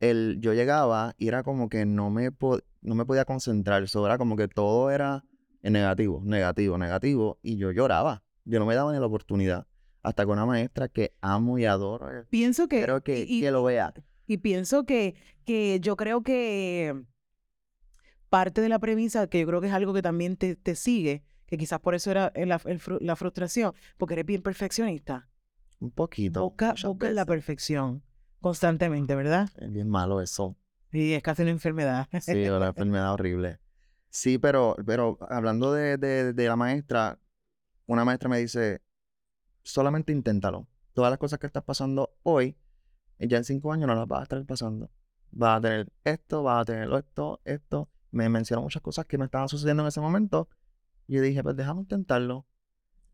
el, 0.00 0.38
yo 0.40 0.54
llegaba 0.54 1.14
y 1.18 1.28
era 1.28 1.42
como 1.42 1.68
que 1.68 1.84
no 1.84 2.08
me, 2.08 2.30
no 2.80 2.94
me 2.94 3.04
podía 3.04 3.26
concentrar. 3.26 3.86
So, 3.88 4.06
era 4.06 4.16
como 4.16 4.36
que 4.36 4.48
todo 4.48 4.90
era 4.90 5.24
negativo, 5.60 6.22
negativo, 6.24 6.78
negativo. 6.78 7.38
Y 7.42 7.58
yo 7.58 7.72
lloraba. 7.72 8.22
Yo 8.44 8.58
no 8.58 8.64
me 8.64 8.74
daba 8.74 8.92
ni 8.92 8.98
la 8.98 9.06
oportunidad 9.06 9.66
hasta 10.04 10.24
con 10.24 10.34
una 10.34 10.46
maestra 10.46 10.88
que 10.88 11.14
amo 11.20 11.58
y 11.58 11.64
adoro. 11.64 12.10
Eh, 12.10 12.24
pienso 12.30 12.68
que... 12.68 12.86
Que, 13.02 13.26
que 13.26 13.50
lo 13.50 13.64
vea. 13.64 13.92
Y 14.26 14.36
pienso 14.38 14.84
que, 14.84 15.16
que 15.44 15.80
yo 15.80 15.96
creo 15.96 16.22
que 16.22 17.04
parte 18.28 18.60
de 18.60 18.68
la 18.68 18.78
premisa, 18.78 19.26
que 19.26 19.40
yo 19.40 19.46
creo 19.46 19.60
que 19.60 19.68
es 19.68 19.72
algo 19.72 19.94
que 19.94 20.02
también 20.02 20.36
te, 20.36 20.56
te 20.56 20.74
sigue, 20.74 21.24
que 21.46 21.56
quizás 21.56 21.80
por 21.80 21.94
eso 21.94 22.10
era 22.10 22.32
la, 22.36 22.60
la, 23.00 23.16
frustración, 23.16 23.74
porque 23.96 24.14
eres 24.14 24.26
bien 24.26 24.42
perfeccionista. 24.42 25.28
Un 25.80 25.90
poquito. 25.90 26.42
Busca, 26.42 26.74
busca 26.84 27.10
la 27.10 27.24
perfección 27.26 28.02
constantemente, 28.40 29.14
¿verdad? 29.14 29.48
Es 29.56 29.72
bien 29.72 29.88
malo 29.88 30.20
eso. 30.20 30.56
Sí, 30.92 31.14
es 31.14 31.22
casi 31.22 31.42
una 31.42 31.50
enfermedad. 31.50 32.08
Sí, 32.20 32.48
una 32.48 32.68
enfermedad 32.68 33.12
horrible. 33.12 33.58
Sí, 34.10 34.38
pero, 34.38 34.76
pero 34.86 35.18
hablando 35.28 35.72
de, 35.72 35.96
de, 35.96 36.32
de 36.32 36.48
la 36.48 36.56
maestra, 36.56 37.18
una 37.86 38.04
maestra 38.04 38.28
me 38.28 38.38
dice, 38.38 38.80
solamente 39.64 40.12
inténtalo. 40.12 40.68
Todas 40.92 41.10
las 41.10 41.18
cosas 41.18 41.40
que 41.40 41.46
estás 41.46 41.64
pasando 41.64 42.16
hoy, 42.22 42.56
ya 43.18 43.38
en 43.38 43.44
cinco 43.44 43.72
años 43.72 43.88
no 43.88 43.94
las 43.94 44.06
vas 44.06 44.20
a 44.20 44.22
estar 44.24 44.44
pasando. 44.46 44.90
Vas 45.32 45.58
a 45.58 45.60
tener 45.60 45.92
esto, 46.04 46.44
vas 46.44 46.62
a 46.62 46.64
tener 46.64 46.92
esto, 46.92 47.40
esto, 47.44 47.90
me 48.12 48.28
mencionó 48.28 48.62
muchas 48.62 48.82
cosas 48.82 49.06
que 49.06 49.18
me 49.18 49.24
estaban 49.24 49.48
sucediendo 49.48 49.82
en 49.82 49.88
ese 49.88 50.00
momento. 50.00 50.48
Y 51.08 51.14
yo 51.14 51.22
dije, 51.22 51.42
pues 51.42 51.56
déjame 51.56 51.80
intentarlo. 51.80 52.46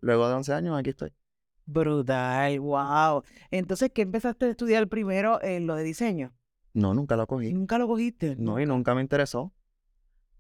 Luego 0.00 0.28
de 0.28 0.35
11 0.35 0.52
años, 0.52 0.78
aquí 0.78 0.90
estoy. 0.90 1.14
Brutal, 1.64 2.61
wow. 2.61 3.23
Entonces, 3.50 3.90
¿qué 3.95 4.02
empezaste 4.02 4.47
a 4.47 4.50
estudiar 4.50 4.88
primero 4.88 5.42
en 5.42 5.66
lo 5.66 5.75
de 5.75 5.85
diseño? 5.85 6.35
No, 6.75 6.95
nunca 6.95 7.16
lo 7.16 7.26
cogí. 7.26 7.52
¿Nunca 7.52 7.78
lo 7.78 7.87
cogiste? 7.87 8.37
No, 8.37 8.61
y 8.61 8.66
nunca 8.66 8.95
me 8.95 9.00
interesó. 9.00 9.52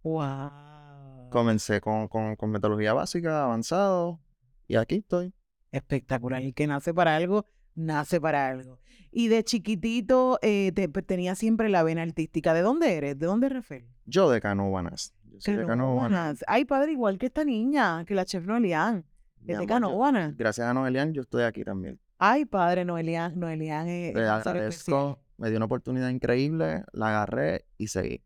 Wow. 0.02 1.30
Comencé 1.30 1.80
con, 1.80 2.08
con, 2.08 2.36
con 2.36 2.50
metodología 2.50 2.92
básica, 2.92 3.44
avanzado, 3.44 4.20
y 4.66 4.76
aquí 4.76 4.96
estoy. 4.96 5.32
Espectacular. 5.72 6.42
El 6.42 6.54
que 6.54 6.66
nace 6.66 6.92
para 6.94 7.16
algo, 7.16 7.46
nace 7.74 8.20
para 8.20 8.48
algo. 8.48 8.78
Y 9.12 9.28
de 9.28 9.42
chiquitito 9.44 10.38
eh, 10.42 10.72
te, 10.72 10.88
pues, 10.88 11.06
tenía 11.06 11.34
siempre 11.34 11.68
la 11.68 11.82
vena 11.82 12.02
artística. 12.02 12.54
¿De 12.54 12.62
dónde 12.62 12.96
eres? 12.96 13.18
¿De 13.18 13.26
dónde 13.26 13.48
Rafael? 13.48 13.86
Yo 14.06 14.30
de 14.30 14.40
Canóvanas. 14.40 15.14
Yo 15.24 15.40
soy 15.40 15.56
de 15.56 15.66
Canóvanas. 15.66 16.44
Ay, 16.46 16.64
padre, 16.64 16.92
igual 16.92 17.18
que 17.18 17.26
esta 17.26 17.44
niña, 17.44 18.04
que 18.04 18.14
la 18.14 18.24
chef 18.24 18.44
Noelian. 18.44 19.04
Es 19.46 19.58
de 19.58 19.66
Canóvanas. 19.66 20.36
Gracias 20.36 20.66
a 20.66 20.74
Noelian, 20.74 21.12
yo 21.12 21.22
estoy 21.22 21.44
aquí 21.44 21.64
también. 21.64 21.98
Ay, 22.18 22.44
padre, 22.44 22.84
Noelian. 22.84 23.38
Noelian 23.38 23.88
es, 23.88 24.14
Le 24.14 24.20
ser 24.20 24.24
especial. 24.24 24.48
agradezco, 24.56 25.22
me 25.38 25.48
dio 25.48 25.56
una 25.56 25.66
oportunidad 25.66 26.10
increíble, 26.10 26.84
la 26.92 27.08
agarré 27.08 27.64
y 27.78 27.88
seguí. 27.88 28.22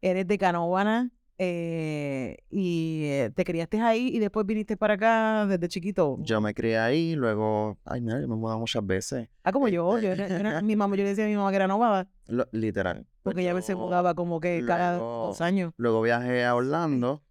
Eres 0.00 0.26
de 0.26 0.36
Canóvanas 0.38 1.10
eh, 1.38 2.38
y 2.50 3.04
eh, 3.04 3.30
te 3.34 3.44
criaste 3.44 3.80
ahí 3.80 4.08
y 4.14 4.18
después 4.18 4.46
viniste 4.46 4.76
para 4.76 4.94
acá 4.94 5.46
desde 5.46 5.68
chiquito. 5.68 6.16
Yo 6.20 6.40
me 6.40 6.54
crié 6.54 6.78
ahí, 6.78 7.14
luego, 7.14 7.78
ay, 7.84 8.00
mira, 8.00 8.20
yo 8.20 8.28
me 8.28 8.36
mudado 8.36 8.58
muchas 8.58 8.84
veces. 8.86 9.28
Ah, 9.44 9.52
como 9.52 9.68
yo. 9.68 9.98
yo, 9.98 10.12
era- 10.12 10.28
yo 10.28 10.36
era- 10.36 10.60
mi 10.62 10.76
mamá, 10.76 10.96
yo 10.96 11.02
le 11.04 11.10
decía 11.10 11.24
a 11.24 11.28
mi 11.28 11.36
mamá 11.36 11.50
que 11.50 11.56
era 11.56 11.66
novada, 11.66 12.08
Lo- 12.26 12.48
literal. 12.52 13.06
Porque 13.22 13.40
ella 13.42 13.50
a 13.50 13.54
veces 13.54 13.76
mudaba 13.76 14.14
como 14.14 14.40
que 14.40 14.64
cada 14.66 14.96
dos 14.98 15.40
años. 15.40 15.72
Luego 15.76 16.00
viajé 16.02 16.44
a 16.44 16.54
Orlando, 16.54 17.22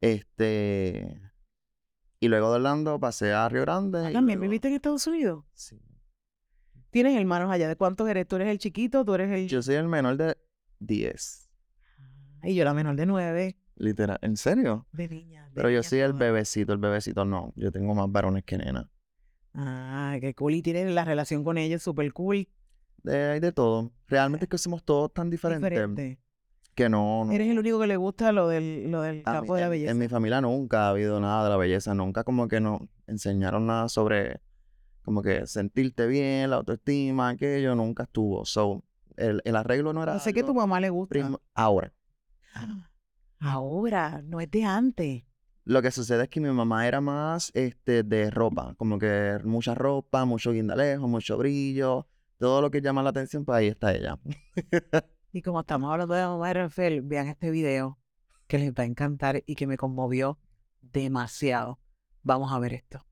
este, 0.00 1.20
y 2.20 2.28
luego 2.28 2.50
de 2.50 2.56
Orlando 2.56 2.98
pasé 3.00 3.32
a 3.32 3.48
Río 3.48 3.62
Grande. 3.62 3.98
Ah, 3.98 4.12
¿También 4.12 4.38
luego- 4.38 4.50
viviste 4.50 4.68
en 4.68 4.74
Estados 4.74 5.06
Unidos? 5.06 5.44
Sí. 5.54 5.80
¿Tienes 6.90 7.16
hermanos 7.18 7.50
allá? 7.50 7.68
¿De 7.68 7.76
cuántos 7.76 8.08
eres? 8.08 8.26
¿Tú 8.26 8.36
eres 8.36 8.48
el 8.48 8.58
chiquito? 8.58 9.04
¿Tú 9.04 9.14
eres 9.14 9.30
el...? 9.30 9.46
Yo 9.48 9.62
soy 9.62 9.74
el 9.76 9.88
menor 9.88 10.16
de 10.16 10.36
10, 10.80 11.47
Y 12.42 12.54
yo 12.54 12.64
la 12.64 12.74
menor 12.74 12.96
de 12.96 13.06
nueve. 13.06 13.56
literal. 13.76 14.18
¿En 14.22 14.36
serio? 14.36 14.86
De 14.92 15.08
niña. 15.08 15.46
de 15.48 15.54
Pero 15.54 15.70
yo 15.70 15.82
soy 15.82 16.00
el 16.00 16.12
bebecito, 16.12 16.72
el 16.72 16.78
bebecito 16.78 17.24
no. 17.24 17.52
Yo 17.56 17.70
tengo 17.72 17.94
más 17.94 18.10
varones 18.10 18.44
que 18.44 18.58
nena. 18.58 18.90
Ah, 19.54 20.16
qué 20.20 20.34
cool. 20.34 20.54
Y 20.54 20.62
tienes 20.62 20.92
la 20.92 21.04
relación 21.04 21.44
con 21.44 21.58
ella 21.58 21.78
súper 21.78 22.12
cool. 22.12 22.48
De, 23.02 23.30
hay 23.32 23.40
de 23.40 23.52
todo. 23.52 23.92
Realmente 24.08 24.44
es 24.44 24.48
que 24.50 24.58
somos 24.58 24.84
todos 24.84 25.12
tan 25.12 25.30
diferentes 25.30 25.68
Diferente. 25.70 26.18
que 26.74 26.88
no, 26.88 27.24
no. 27.24 27.32
Eres 27.32 27.48
el 27.48 27.58
único 27.58 27.80
que 27.80 27.86
le 27.86 27.96
gusta 27.96 28.32
lo 28.32 28.48
del, 28.48 28.90
lo 28.90 29.02
del 29.02 29.16
mí- 29.16 29.22
de 29.54 29.60
la 29.60 29.68
belleza. 29.68 29.90
En 29.92 29.98
mi 29.98 30.08
familia 30.08 30.40
nunca 30.40 30.86
ha 30.86 30.90
habido 30.90 31.20
nada 31.20 31.44
de 31.44 31.50
la 31.50 31.56
belleza, 31.56 31.94
nunca 31.94 32.24
como 32.24 32.48
que 32.48 32.60
nos 32.60 32.80
enseñaron 33.06 33.66
nada 33.66 33.88
sobre 33.88 34.40
como 35.02 35.22
que 35.22 35.46
sentirte 35.46 36.06
bien, 36.06 36.50
la 36.50 36.56
autoestima, 36.56 37.30
aquello, 37.30 37.74
nunca 37.74 38.02
estuvo. 38.04 38.44
So, 38.44 38.84
el, 39.16 39.40
el 39.44 39.56
arreglo 39.56 39.92
no 39.92 40.02
era 40.02 40.18
sé 40.18 40.34
que 40.34 40.40
a 40.40 40.46
tu 40.46 40.54
mamá 40.54 40.80
le 40.80 40.90
gusta. 40.90 41.38
Ahora, 41.54 41.92
Ahora, 43.40 44.22
no 44.24 44.40
es 44.40 44.50
de 44.50 44.64
antes. 44.64 45.24
lo 45.64 45.82
que 45.82 45.90
sucede 45.90 46.24
es 46.24 46.28
que 46.28 46.40
mi 46.40 46.50
mamá 46.50 46.88
era 46.88 47.00
más 47.00 47.50
este, 47.54 48.02
de 48.02 48.30
ropa, 48.30 48.74
como 48.76 48.98
que 48.98 49.38
mucha 49.44 49.74
ropa, 49.74 50.24
mucho 50.24 50.52
guindalejo, 50.52 51.06
mucho 51.06 51.36
brillo, 51.36 52.06
todo 52.38 52.62
lo 52.62 52.70
que 52.70 52.80
llama 52.80 53.02
la 53.02 53.10
atención, 53.10 53.44
pues 53.44 53.58
ahí 53.58 53.66
está 53.68 53.94
ella. 53.94 54.18
Y 55.30 55.42
como 55.42 55.60
estamos 55.60 55.92
hablando 55.92 56.14
de 56.14 56.22
la 56.22 56.28
mamá 56.30 56.48
de 56.48 56.54
Rafael, 56.54 57.02
vean 57.02 57.28
este 57.28 57.50
video 57.50 57.98
que 58.46 58.58
les 58.58 58.72
va 58.72 58.84
a 58.84 58.86
encantar 58.86 59.42
y 59.44 59.56
que 59.56 59.66
me 59.66 59.76
conmovió 59.76 60.38
demasiado. 60.80 61.78
Vamos 62.22 62.50
a 62.50 62.58
ver 62.58 62.72
esto. 62.72 63.04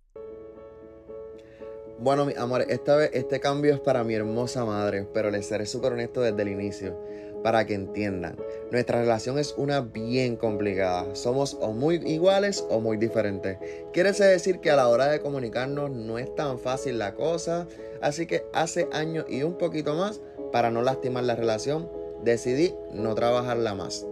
Bueno, 1.99 2.25
mi 2.25 2.35
amor, 2.35 2.63
esta 2.69 2.97
vez 2.97 3.11
este 3.13 3.39
cambio 3.39 3.75
es 3.75 3.81
para 3.81 4.03
mi 4.03 4.15
hermosa 4.15 4.65
madre, 4.65 5.07
pero 5.13 5.31
les 5.31 5.47
seré 5.47 5.67
súper 5.67 5.93
honesto 5.93 6.21
desde 6.23 6.41
el 6.43 6.49
inicio, 6.49 6.99
para 7.43 7.67
que 7.67 7.75
entiendan. 7.75 8.37
Nuestra 8.71 9.01
relación 9.01 9.39
es 9.39 9.55
una 9.57 9.81
bien 9.81 10.37
complicada. 10.37 11.15
Somos 11.15 11.57
o 11.61 11.73
muy 11.73 11.97
iguales 11.97 12.65
o 12.71 12.81
muy 12.81 12.97
diferentes. 12.97 13.59
Quiere 13.93 14.13
decir 14.13 14.61
que 14.61 14.71
a 14.71 14.77
la 14.77 14.89
hora 14.89 15.07
de 15.07 15.21
comunicarnos 15.21 15.91
no 15.91 16.19
es 16.19 16.35
tan 16.35 16.59
fácil 16.59 16.99
la 16.99 17.15
cosa, 17.15 17.67
así 18.01 18.27
que 18.27 18.45
hace 18.53 18.89
años 18.93 19.27
y 19.29 19.43
un 19.43 19.57
poquito 19.59 19.95
más, 19.95 20.21
para 20.53 20.71
no 20.71 20.83
lastimar 20.83 21.25
la 21.25 21.37
relación, 21.37 21.89
decidí 22.23 22.75
no 22.93 23.15
trabajarla 23.15 23.75
más. 23.75 24.07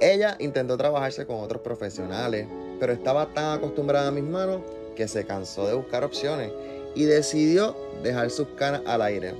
Ella 0.00 0.36
intentó 0.38 0.76
trabajarse 0.76 1.26
con 1.26 1.40
otros 1.40 1.62
profesionales, 1.62 2.46
pero 2.78 2.92
estaba 2.92 3.32
tan 3.34 3.58
acostumbrada 3.58 4.08
a 4.08 4.12
mis 4.12 4.22
manos 4.22 4.62
que 4.94 5.08
se 5.08 5.24
cansó 5.24 5.66
de 5.66 5.74
buscar 5.74 6.04
opciones 6.04 6.52
y 6.94 7.04
decidió 7.04 7.76
dejar 8.02 8.30
sus 8.30 8.48
canas 8.56 8.82
al 8.86 9.02
aire. 9.02 9.34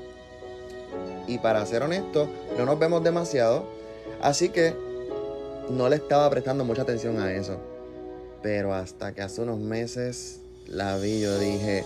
Y 1.28 1.38
para 1.38 1.64
ser 1.66 1.82
honesto, 1.82 2.28
no 2.56 2.64
nos 2.64 2.78
vemos 2.78 3.04
demasiado, 3.04 3.64
así 4.20 4.48
que 4.48 4.74
no 5.70 5.88
le 5.88 5.96
estaba 5.96 6.28
prestando 6.30 6.64
mucha 6.64 6.82
atención 6.82 7.20
a 7.20 7.32
eso. 7.32 7.58
Pero 8.42 8.74
hasta 8.74 9.12
que 9.12 9.22
hace 9.22 9.42
unos 9.42 9.58
meses 9.58 10.40
la 10.66 10.96
vi, 10.96 11.20
yo 11.20 11.38
dije, 11.38 11.84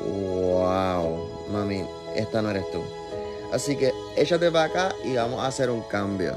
wow, 0.00 1.28
mami, 1.52 1.84
esta 2.14 2.40
no 2.42 2.50
eres 2.50 2.70
tú. 2.70 2.82
Así 3.52 3.76
que 3.76 3.92
échate 4.16 4.50
para 4.50 4.64
acá 4.64 4.94
y 5.04 5.14
vamos 5.14 5.40
a 5.40 5.46
hacer 5.46 5.70
un 5.70 5.82
cambio. 5.82 6.34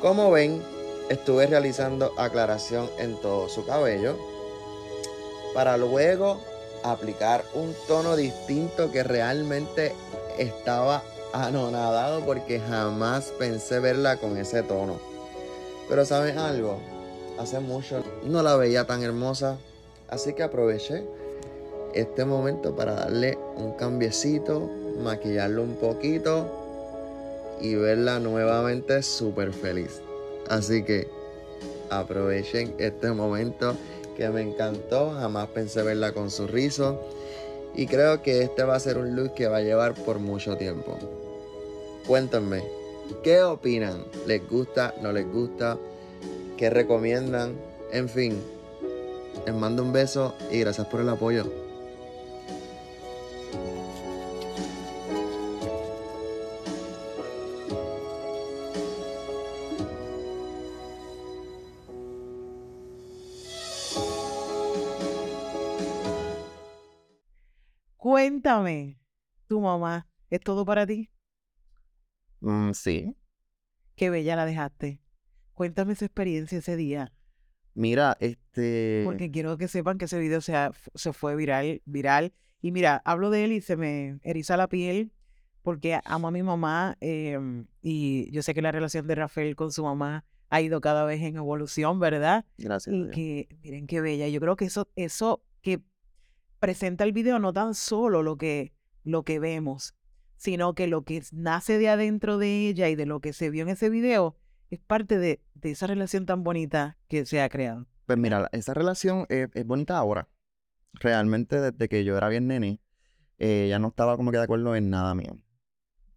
Como 0.00 0.30
ven, 0.30 0.62
estuve 1.08 1.46
realizando 1.46 2.12
aclaración 2.16 2.90
en 2.98 3.16
todo 3.20 3.48
su 3.48 3.64
cabello 3.64 4.16
para 5.54 5.76
luego 5.76 6.40
aplicar 6.82 7.44
un 7.54 7.74
tono 7.88 8.16
distinto 8.16 8.90
que 8.92 9.02
realmente 9.02 9.92
estaba 10.38 11.02
anonadado 11.44 12.24
porque 12.24 12.60
jamás 12.60 13.32
pensé 13.38 13.80
verla 13.80 14.16
con 14.16 14.36
ese 14.36 14.62
tono. 14.62 14.98
Pero 15.88 16.04
¿saben 16.04 16.38
algo? 16.38 16.78
Hace 17.38 17.60
mucho 17.60 18.02
no 18.24 18.42
la 18.42 18.56
veía 18.56 18.86
tan 18.86 19.02
hermosa, 19.02 19.58
así 20.08 20.32
que 20.32 20.42
aproveché 20.42 21.04
este 21.94 22.24
momento 22.24 22.74
para 22.74 22.94
darle 22.94 23.38
un 23.56 23.72
cambiecito, 23.72 24.70
maquillarlo 25.02 25.62
un 25.62 25.76
poquito 25.76 26.46
y 27.60 27.74
verla 27.74 28.18
nuevamente 28.18 29.02
súper 29.02 29.52
feliz. 29.52 30.00
Así 30.48 30.82
que 30.84 31.08
aprovechen 31.90 32.74
este 32.78 33.12
momento 33.12 33.76
que 34.16 34.28
me 34.30 34.42
encantó, 34.42 35.10
jamás 35.10 35.48
pensé 35.48 35.82
verla 35.82 36.12
con 36.12 36.30
su 36.30 36.46
rizo 36.46 37.00
y 37.74 37.86
creo 37.86 38.22
que 38.22 38.42
este 38.42 38.64
va 38.64 38.76
a 38.76 38.80
ser 38.80 38.98
un 38.98 39.14
look 39.14 39.34
que 39.34 39.48
va 39.48 39.58
a 39.58 39.62
llevar 39.62 39.94
por 39.94 40.18
mucho 40.18 40.56
tiempo. 40.56 40.98
Cuéntenme, 42.06 42.62
¿qué 43.24 43.42
opinan? 43.42 44.04
¿Les 44.28 44.48
gusta? 44.48 44.94
¿No 45.02 45.10
les 45.10 45.26
gusta? 45.26 45.76
¿Qué 46.56 46.70
recomiendan? 46.70 47.56
En 47.90 48.08
fin, 48.08 48.40
les 49.44 49.52
mando 49.52 49.82
un 49.82 49.92
beso 49.92 50.36
y 50.52 50.60
gracias 50.60 50.86
por 50.86 51.00
el 51.00 51.08
apoyo. 51.08 51.52
Cuéntame, 67.96 69.00
tu 69.48 69.60
mamá, 69.60 70.06
¿es 70.30 70.40
todo 70.40 70.64
para 70.64 70.86
ti? 70.86 71.10
Mm, 72.46 72.74
sí. 72.74 73.16
Qué 73.96 74.08
bella 74.08 74.36
la 74.36 74.46
dejaste. 74.46 75.00
Cuéntame 75.54 75.94
esa 75.94 76.04
experiencia 76.04 76.58
ese 76.58 76.76
día, 76.76 77.12
Mira, 77.74 78.16
este... 78.20 79.02
porque 79.04 79.30
quiero 79.30 79.58
que 79.58 79.68
sepan 79.68 79.98
que 79.98 80.04
ese 80.06 80.18
video 80.18 80.40
se, 80.40 81.12
fue 81.12 81.34
viral, 81.34 81.82
viral. 81.84 82.32
Y 82.62 82.72
mira, 82.72 83.02
hablo 83.04 83.30
de 83.30 83.44
él 83.44 83.52
y 83.52 83.60
se 83.60 83.76
me 83.76 84.18
eriza 84.22 84.56
la 84.56 84.68
piel 84.68 85.12
porque 85.62 86.00
amo 86.04 86.28
a 86.28 86.30
mi 86.30 86.42
mamá 86.42 86.96
em, 87.00 87.66
y 87.82 88.30
yo 88.30 88.42
sé 88.42 88.54
que 88.54 88.62
la 88.62 88.72
relación 88.72 89.06
de 89.06 89.16
Rafael 89.16 89.56
con 89.56 89.72
su 89.72 89.82
mamá 89.82 90.24
ha 90.48 90.60
ido 90.60 90.80
cada 90.80 91.04
vez 91.04 91.20
en 91.20 91.36
evolución, 91.36 91.98
¿verdad? 91.98 92.46
Gracias. 92.56 92.94
Y 92.94 93.10
que, 93.10 93.48
miren 93.62 93.86
qué 93.86 94.00
bella. 94.00 94.28
Yo 94.28 94.40
creo 94.40 94.56
que 94.56 94.66
eso, 94.66 94.88
eso 94.94 95.42
que 95.60 95.82
presenta 96.60 97.04
el 97.04 97.12
video 97.12 97.38
no 97.40 97.52
tan 97.52 97.74
solo 97.74 98.22
lo 98.22 98.38
que, 98.38 98.72
lo 99.02 99.24
que 99.24 99.38
vemos, 99.38 99.94
sino 100.36 100.74
que 100.74 100.86
lo 100.86 101.04
que 101.04 101.22
nace 101.32 101.78
de 101.78 101.88
adentro 101.88 102.38
de 102.38 102.68
ella 102.68 102.88
y 102.88 102.96
de 102.96 103.06
lo 103.06 103.20
que 103.20 103.32
se 103.32 103.50
vio 103.50 103.62
en 103.62 103.68
ese 103.68 103.90
video 103.90 104.36
es 104.70 104.80
parte 104.80 105.18
de, 105.18 105.42
de 105.54 105.70
esa 105.70 105.86
relación 105.86 106.26
tan 106.26 106.42
bonita 106.42 106.98
que 107.08 107.24
se 107.24 107.40
ha 107.40 107.48
creado. 107.48 107.86
Pues 108.06 108.18
mira, 108.18 108.48
esa 108.52 108.74
relación 108.74 109.26
es, 109.28 109.48
es 109.54 109.66
bonita 109.66 109.96
ahora. 109.96 110.28
Realmente 110.94 111.60
desde 111.60 111.88
que 111.88 112.04
yo 112.04 112.16
era 112.16 112.28
bien 112.28 112.46
nene, 112.46 112.80
eh, 113.38 113.64
ella 113.66 113.78
no 113.78 113.88
estaba 113.88 114.16
como 114.16 114.30
que 114.30 114.38
de 114.38 114.44
acuerdo 114.44 114.74
en 114.76 114.90
nada 114.90 115.14
mío. 115.14 115.38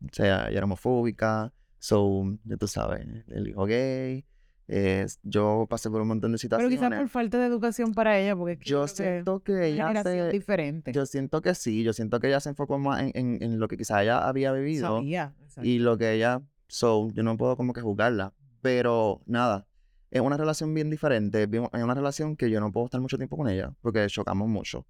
O 0.04 0.14
sea, 0.14 0.48
ella 0.48 0.58
era 0.58 0.66
homofóbica, 0.66 1.54
So, 1.80 2.38
ya 2.44 2.58
tú 2.58 2.68
sabes, 2.68 3.08
el 3.28 3.48
hijo 3.48 3.66
gay. 3.66 4.26
Es- 4.72 5.20
yo 5.24 5.66
pasé 5.70 5.90
por 5.90 6.00
un 6.02 6.08
montón 6.10 6.32
de 6.32 6.38
Pero 6.38 6.50
quizás 6.60 6.70
situaciones. 6.70 7.00
por 7.00 7.10
falta 7.10 7.40
de 7.40 7.46
educación 7.48 7.94
para 7.94 8.20
ella, 8.20 8.36
porque 8.36 8.58
que 8.60 8.66
Yo 8.70 8.84
que 8.84 8.88
siento 8.90 9.40
que 9.42 9.52
una 9.54 9.66
ella 9.66 10.04
se, 10.04 10.30
diferente. 10.30 10.92
yo 10.94 11.06
siento 11.06 11.42
que 11.42 11.56
sí, 11.56 11.84
yo 11.84 11.92
siento 11.92 12.20
que 12.20 12.28
ella 12.28 12.40
se 12.40 12.50
enfocó 12.50 12.78
más 12.78 13.02
en, 13.02 13.12
en, 13.16 13.44
en 13.44 13.60
lo 13.60 13.68
que 13.68 13.78
quizás 13.78 14.04
ella 14.04 14.28
había 14.28 14.52
vivido 14.54 14.98
Sabía, 15.00 15.34
y 15.64 15.80
lo 15.80 15.98
que 15.98 16.14
ella, 16.14 16.42
so, 16.68 17.10
yo 17.14 17.24
no 17.24 17.36
puedo 17.36 17.58
como 17.58 17.74
que 17.74 17.82
juzgarla, 17.82 18.34
pero 18.62 19.22
nada, 19.26 19.66
es 20.12 20.22
una 20.22 20.38
relación 20.38 20.74
bien 20.74 20.90
diferente, 20.90 21.44
es 21.44 21.84
una 21.84 21.94
relación 21.96 22.36
que 22.36 22.50
yo 22.52 22.60
no 22.60 22.72
puedo 22.72 22.86
estar 22.86 23.02
mucho 23.02 23.18
tiempo 23.18 23.38
con 23.38 23.50
ella 23.50 23.74
porque 23.82 24.06
chocamos 24.08 24.48
mucho, 24.48 24.86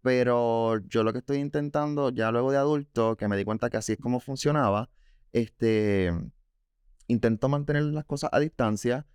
pero 0.00 0.78
yo 0.86 1.02
lo 1.02 1.12
que 1.12 1.18
estoy 1.18 1.38
intentando 1.38 2.10
ya 2.10 2.30
luego 2.30 2.52
de 2.52 2.58
adulto, 2.58 3.16
que 3.16 3.26
me 3.26 3.36
di 3.36 3.44
cuenta 3.44 3.68
que 3.68 3.78
así 3.78 3.92
es 3.94 3.98
como 3.98 4.20
funcionaba, 4.20 4.90
este, 5.32 6.12
intento 7.08 7.48
mantener 7.48 7.82
las 7.84 8.04
cosas 8.04 8.30
a 8.32 8.38
distancia 8.40 9.06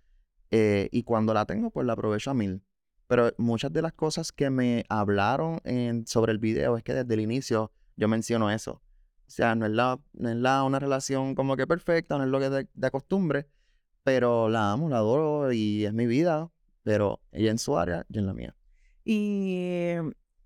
eh, 0.50 0.88
y 0.92 1.02
cuando 1.04 1.32
la 1.34 1.46
tengo 1.46 1.70
pues 1.70 1.86
la 1.86 1.92
aprovecho 1.94 2.30
a 2.30 2.34
mil. 2.34 2.62
Pero 3.06 3.32
muchas 3.38 3.72
de 3.72 3.82
las 3.82 3.92
cosas 3.92 4.30
que 4.32 4.50
me 4.50 4.84
hablaron 4.88 5.60
en- 5.64 6.06
sobre 6.06 6.32
el 6.32 6.38
video 6.38 6.76
es 6.76 6.84
que 6.84 6.94
desde 6.94 7.12
el 7.14 7.20
inicio 7.20 7.72
yo 7.96 8.08
menciono 8.08 8.50
eso. 8.50 8.82
O 9.26 9.30
sea, 9.32 9.54
no 9.54 9.66
es, 9.66 9.72
la, 9.72 9.98
no 10.12 10.28
es 10.30 10.36
la, 10.36 10.62
una 10.64 10.78
relación 10.78 11.34
como 11.34 11.56
que 11.56 11.66
perfecta, 11.66 12.18
no 12.18 12.24
es 12.24 12.30
lo 12.30 12.38
que 12.40 12.50
de, 12.50 12.68
de 12.72 12.90
costumbre, 12.90 13.46
pero 14.02 14.48
la 14.48 14.72
amo, 14.72 14.88
la 14.88 14.96
adoro 14.98 15.52
y 15.52 15.84
es 15.84 15.92
mi 15.92 16.06
vida, 16.06 16.50
pero 16.82 17.20
ella 17.32 17.50
en 17.50 17.58
su 17.58 17.76
área, 17.78 18.06
yo 18.08 18.20
en 18.20 18.26
la 18.26 18.34
mía. 18.34 18.56
Y, 19.04 19.94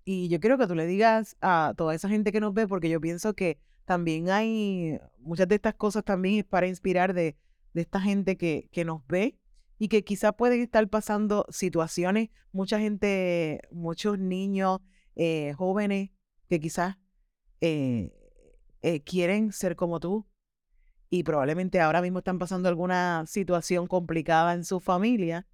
y 0.03 0.27
yo 0.29 0.39
quiero 0.39 0.57
que 0.57 0.67
tú 0.67 0.75
le 0.75 0.85
digas 0.85 1.35
a 1.41 1.73
toda 1.77 1.93
esa 1.95 2.09
gente 2.09 2.31
que 2.31 2.39
nos 2.39 2.53
ve, 2.53 2.67
porque 2.67 2.89
yo 2.89 2.99
pienso 3.01 3.33
que 3.33 3.59
también 3.85 4.29
hay 4.29 4.99
muchas 5.19 5.47
de 5.47 5.55
estas 5.55 5.75
cosas 5.75 6.03
también 6.03 6.39
es 6.39 6.45
para 6.45 6.67
inspirar 6.67 7.13
de, 7.13 7.37
de 7.73 7.81
esta 7.81 8.01
gente 8.01 8.37
que, 8.37 8.67
que 8.71 8.85
nos 8.85 9.05
ve 9.07 9.37
y 9.77 9.87
que 9.87 10.03
quizás 10.03 10.33
pueden 10.37 10.61
estar 10.61 10.87
pasando 10.89 11.45
situaciones, 11.49 12.29
mucha 12.51 12.79
gente, 12.79 13.61
muchos 13.71 14.19
niños, 14.19 14.79
eh, 15.15 15.53
jóvenes 15.57 16.11
que 16.49 16.59
quizás 16.59 16.97
eh, 17.61 18.13
eh, 18.81 19.01
quieren 19.01 19.51
ser 19.51 19.75
como 19.75 19.99
tú 19.99 20.25
y 21.09 21.23
probablemente 21.23 21.79
ahora 21.79 22.01
mismo 22.01 22.19
están 22.19 22.39
pasando 22.39 22.69
alguna 22.69 23.25
situación 23.27 23.87
complicada 23.87 24.53
en 24.53 24.63
su 24.63 24.79
familia 24.79 25.47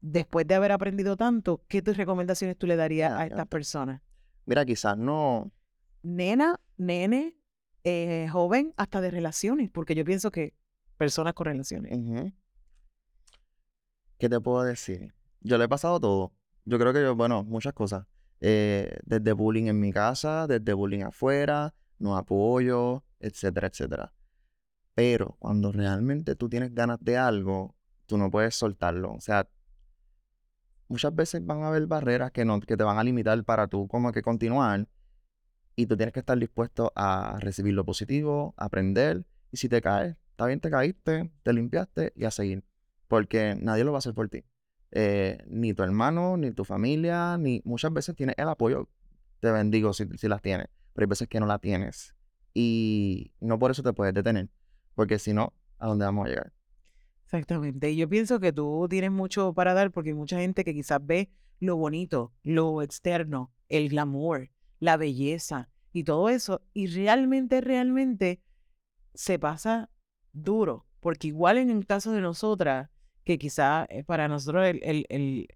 después 0.00 0.46
de 0.46 0.54
haber 0.54 0.72
aprendido 0.72 1.16
tanto, 1.16 1.62
¿qué 1.68 1.82
tus 1.82 1.96
recomendaciones 1.96 2.56
tú 2.56 2.66
le 2.66 2.76
darías 2.76 3.12
a 3.12 3.26
estas 3.26 3.46
personas? 3.46 4.00
Mira, 4.46 4.64
quizás 4.64 4.96
no, 4.96 5.52
Nena, 6.02 6.58
nene, 6.78 7.36
eh, 7.84 8.28
joven, 8.30 8.72
hasta 8.76 9.00
de 9.00 9.10
relaciones, 9.10 9.70
porque 9.70 9.94
yo 9.94 10.04
pienso 10.04 10.30
que 10.30 10.54
personas 10.96 11.34
con 11.34 11.46
relaciones. 11.46 11.96
Ujú. 11.96 12.32
¿Qué 14.20 14.28
te 14.28 14.38
puedo 14.38 14.62
decir? 14.62 15.14
Yo 15.40 15.56
le 15.56 15.64
he 15.64 15.68
pasado 15.68 15.98
todo. 15.98 16.34
Yo 16.66 16.78
creo 16.78 16.92
que 16.92 17.00
yo, 17.00 17.16
bueno, 17.16 17.42
muchas 17.42 17.72
cosas. 17.72 18.06
Eh, 18.42 18.98
desde 19.02 19.32
bullying 19.32 19.68
en 19.68 19.80
mi 19.80 19.94
casa, 19.94 20.46
desde 20.46 20.74
bullying 20.74 21.04
afuera, 21.04 21.74
no 21.98 22.18
apoyo, 22.18 23.02
etcétera, 23.18 23.68
etcétera. 23.68 24.12
Pero 24.94 25.36
cuando 25.38 25.72
realmente 25.72 26.36
tú 26.36 26.50
tienes 26.50 26.74
ganas 26.74 26.98
de 27.00 27.16
algo, 27.16 27.74
tú 28.04 28.18
no 28.18 28.30
puedes 28.30 28.54
soltarlo. 28.54 29.14
O 29.14 29.20
sea, 29.20 29.48
muchas 30.88 31.14
veces 31.14 31.44
van 31.46 31.62
a 31.62 31.68
haber 31.68 31.86
barreras 31.86 32.30
que, 32.30 32.44
no, 32.44 32.60
que 32.60 32.76
te 32.76 32.84
van 32.84 32.98
a 32.98 33.04
limitar 33.04 33.42
para 33.44 33.68
tú 33.68 33.88
como 33.88 34.12
que 34.12 34.20
continuar. 34.20 34.86
Y 35.76 35.86
tú 35.86 35.96
tienes 35.96 36.12
que 36.12 36.20
estar 36.20 36.38
dispuesto 36.38 36.92
a 36.94 37.38
recibir 37.40 37.72
lo 37.72 37.86
positivo, 37.86 38.52
aprender. 38.58 39.24
Y 39.50 39.56
si 39.56 39.70
te 39.70 39.80
caes, 39.80 40.14
está 40.32 40.44
bien, 40.44 40.60
te 40.60 40.68
caíste, 40.68 41.32
te 41.42 41.52
limpiaste 41.54 42.12
y 42.14 42.26
a 42.26 42.30
seguir. 42.30 42.69
Porque 43.10 43.56
nadie 43.60 43.82
lo 43.82 43.90
va 43.90 43.96
a 43.96 43.98
hacer 43.98 44.14
por 44.14 44.28
ti. 44.28 44.44
Eh, 44.92 45.36
ni 45.48 45.74
tu 45.74 45.82
hermano, 45.82 46.36
ni 46.36 46.52
tu 46.52 46.64
familia, 46.64 47.36
ni 47.38 47.60
muchas 47.64 47.92
veces 47.92 48.14
tienes 48.14 48.36
el 48.38 48.48
apoyo. 48.48 48.88
Te 49.40 49.50
bendigo 49.50 49.92
si, 49.92 50.06
si 50.16 50.28
las 50.28 50.40
tienes, 50.40 50.68
pero 50.92 51.06
hay 51.06 51.08
veces 51.08 51.26
que 51.26 51.40
no 51.40 51.46
la 51.46 51.58
tienes. 51.58 52.14
Y 52.54 53.32
no 53.40 53.58
por 53.58 53.72
eso 53.72 53.82
te 53.82 53.92
puedes 53.92 54.14
detener. 54.14 54.48
Porque 54.94 55.18
si 55.18 55.32
no, 55.32 55.52
¿a 55.80 55.88
dónde 55.88 56.04
vamos 56.04 56.26
a 56.26 56.28
llegar? 56.28 56.52
Exactamente. 57.24 57.90
Y 57.90 57.96
yo 57.96 58.08
pienso 58.08 58.38
que 58.38 58.52
tú 58.52 58.86
tienes 58.88 59.10
mucho 59.10 59.54
para 59.54 59.74
dar 59.74 59.90
porque 59.90 60.10
hay 60.10 60.14
mucha 60.14 60.38
gente 60.38 60.62
que 60.62 60.72
quizás 60.72 61.04
ve 61.04 61.32
lo 61.58 61.76
bonito, 61.76 62.32
lo 62.44 62.80
externo, 62.80 63.52
el 63.68 63.88
glamour, 63.88 64.52
la 64.78 64.96
belleza 64.96 65.68
y 65.92 66.04
todo 66.04 66.28
eso. 66.28 66.62
Y 66.74 66.86
realmente, 66.86 67.60
realmente 67.60 68.40
se 69.14 69.40
pasa 69.40 69.90
duro. 70.32 70.86
Porque 71.00 71.26
igual 71.26 71.58
en 71.58 71.70
el 71.70 71.86
caso 71.86 72.12
de 72.12 72.20
nosotras, 72.20 72.88
que 73.30 73.38
quizás 73.38 73.86
para 74.06 74.26
nosotros 74.26 74.66
el, 74.66 74.80
el, 74.82 75.06
el, 75.08 75.48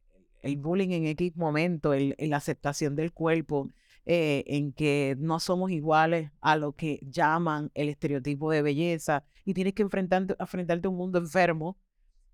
el 0.42 0.56
bullying 0.58 0.90
en 0.90 1.06
X 1.06 1.37
momento, 1.37 1.92
la 1.92 2.37
aceptación 2.37 2.94
del 2.94 3.12
cuerpo, 3.12 3.68
eh, 4.06 4.44
en 4.46 4.72
que 4.72 5.16
no 5.18 5.40
somos 5.40 5.72
iguales 5.72 6.30
a 6.40 6.56
lo 6.56 6.72
que 6.72 7.00
llaman 7.02 7.72
el 7.74 7.88
estereotipo 7.88 8.52
de 8.52 8.62
belleza 8.62 9.24
y 9.44 9.54
tienes 9.54 9.72
que 9.72 9.82
enfrentarte, 9.82 10.37
enfrentarte 10.38 10.87
a 10.87 10.90
un 10.90 10.98
mundo 10.98 11.18
enfermo, 11.18 11.76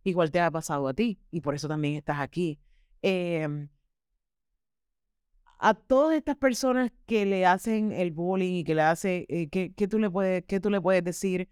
igual 0.05 0.31
te 0.31 0.40
ha 0.40 0.50
pasado 0.50 0.88
a 0.88 0.94
ti 0.94 1.18
y 1.31 1.40
por 1.40 1.55
eso 1.55 1.68
también 1.68 1.94
estás 1.94 2.18
aquí. 2.20 2.61
Em, 3.00 3.68
a 5.59 5.72
todas 5.72 6.16
estas 6.18 6.37
personas 6.37 6.92
que 7.07 7.24
le 7.24 7.46
hacen 7.46 7.92
el 7.92 8.11
bullying 8.11 8.57
y 8.57 8.64
que 8.64 8.74
le 8.74 8.83
hace, 8.83 9.24
eh, 9.31 9.48
¿qué, 9.48 9.72
qué 9.74 9.88
tú 9.88 9.98
le 9.98 10.11
puedes, 10.11 10.44
qué 10.44 10.61
tú 10.61 10.68
le 10.68 10.81
puedes 10.83 11.03
decir 11.03 11.48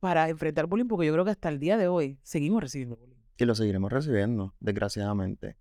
para 0.00 0.28
enfrentar 0.30 0.66
bullying? 0.66 0.86
Porque 0.86 1.06
yo 1.06 1.12
creo 1.12 1.24
que 1.26 1.32
hasta 1.32 1.50
el 1.50 1.58
día 1.58 1.76
de 1.76 1.88
hoy 1.88 2.18
seguimos 2.22 2.62
recibiendo 2.62 2.96
bullying. 2.96 3.17
Y 3.38 3.44
lo 3.44 3.54
seguiremos 3.54 3.92
recibiendo, 3.92 4.54
desgraciadamente. 4.58 5.56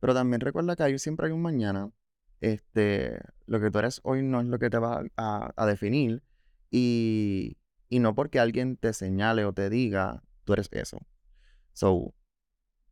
Pero 0.00 0.14
también 0.14 0.40
recuerda 0.40 0.76
que 0.76 0.84
hay, 0.84 0.98
siempre 0.98 1.26
hay 1.26 1.32
un 1.32 1.42
mañana. 1.42 1.90
Este, 2.40 3.18
lo 3.46 3.60
que 3.60 3.70
tú 3.70 3.78
eres 3.80 4.00
hoy 4.04 4.22
no 4.22 4.40
es 4.40 4.46
lo 4.46 4.58
que 4.60 4.70
te 4.70 4.78
va 4.78 5.02
a, 5.16 5.66
definir. 5.66 6.22
Y, 6.70 7.58
y 7.88 7.98
no 7.98 8.14
porque 8.14 8.38
alguien 8.38 8.76
te 8.76 8.92
señale 8.92 9.44
o 9.44 9.52
te 9.52 9.68
diga, 9.68 10.22
tú 10.44 10.52
eres 10.52 10.68
eso. 10.70 11.04
So, 11.72 12.14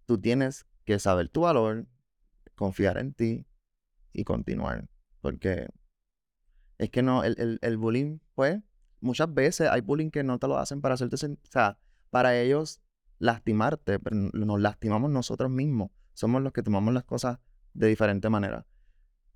tú 0.07 0.21
tienes 0.21 0.67
que 0.85 0.99
saber 0.99 1.29
tu 1.29 1.43
valor, 1.43 1.87
confiar 2.57 2.99
en 2.99 3.15
ti 3.15 3.47
y 4.13 4.25
continuar. 4.25 4.89
Porque 5.21 5.69
es 6.79 6.91
que 6.91 7.03
no, 7.03 7.23
el, 7.23 7.37
el, 7.39 7.59
el 7.63 7.77
bullying, 7.77 8.19
pues, 8.35 8.61
muchas 9.01 9.33
veces 9.33 9.69
hay 9.71 9.81
bullying 9.81 10.11
que 10.11 10.25
no 10.25 10.39
te 10.41 10.49
lo 10.49 10.59
hacen 10.59 10.81
para 10.81 10.95
hacerte, 10.95 11.15
o 11.15 11.51
sea, 11.51 11.79
para 12.11 12.37
ellos 12.41 12.81
lastimarte, 13.19 13.99
pero 13.99 14.17
nos 14.17 14.61
lastimamos 14.61 15.11
nosotros 15.11 15.51
mismos. 15.51 15.91
Somos 16.13 16.43
los 16.43 16.53
que 16.53 16.63
tomamos 16.63 16.95
las 16.95 17.05
cosas 17.05 17.39
de 17.73 17.89
diferente 17.89 18.29
manera. 18.31 18.67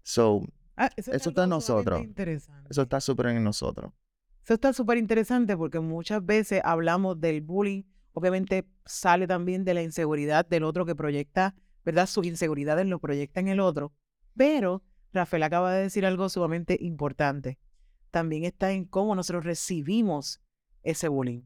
So, 0.02 0.42
Ah, 0.78 0.90
eso, 0.96 1.10
es 1.10 1.22
Eso 1.22 1.30
está 1.30 1.42
en 1.42 1.50
nosotros. 1.50 2.06
Eso 2.70 2.82
está 2.82 3.00
súper 3.00 3.26
en 3.26 3.42
nosotros. 3.42 3.92
Eso 4.44 4.54
está 4.54 4.72
súper 4.72 4.96
interesante 4.96 5.56
porque 5.56 5.80
muchas 5.80 6.24
veces 6.24 6.60
hablamos 6.64 7.20
del 7.20 7.40
bullying, 7.40 7.82
obviamente 8.12 8.64
sale 8.86 9.26
también 9.26 9.64
de 9.64 9.74
la 9.74 9.82
inseguridad 9.82 10.46
del 10.46 10.62
otro 10.62 10.86
que 10.86 10.94
proyecta, 10.94 11.56
¿verdad? 11.84 12.06
Sus 12.06 12.26
inseguridades 12.26 12.86
lo 12.86 13.00
proyecta 13.00 13.40
en 13.40 13.48
el 13.48 13.58
otro. 13.58 13.92
Pero 14.36 14.84
Rafael 15.12 15.42
acaba 15.42 15.72
de 15.72 15.82
decir 15.82 16.06
algo 16.06 16.28
sumamente 16.28 16.78
importante. 16.80 17.58
También 18.12 18.44
está 18.44 18.70
en 18.70 18.84
cómo 18.84 19.16
nosotros 19.16 19.44
recibimos 19.44 20.40
ese 20.84 21.08
bullying. 21.08 21.42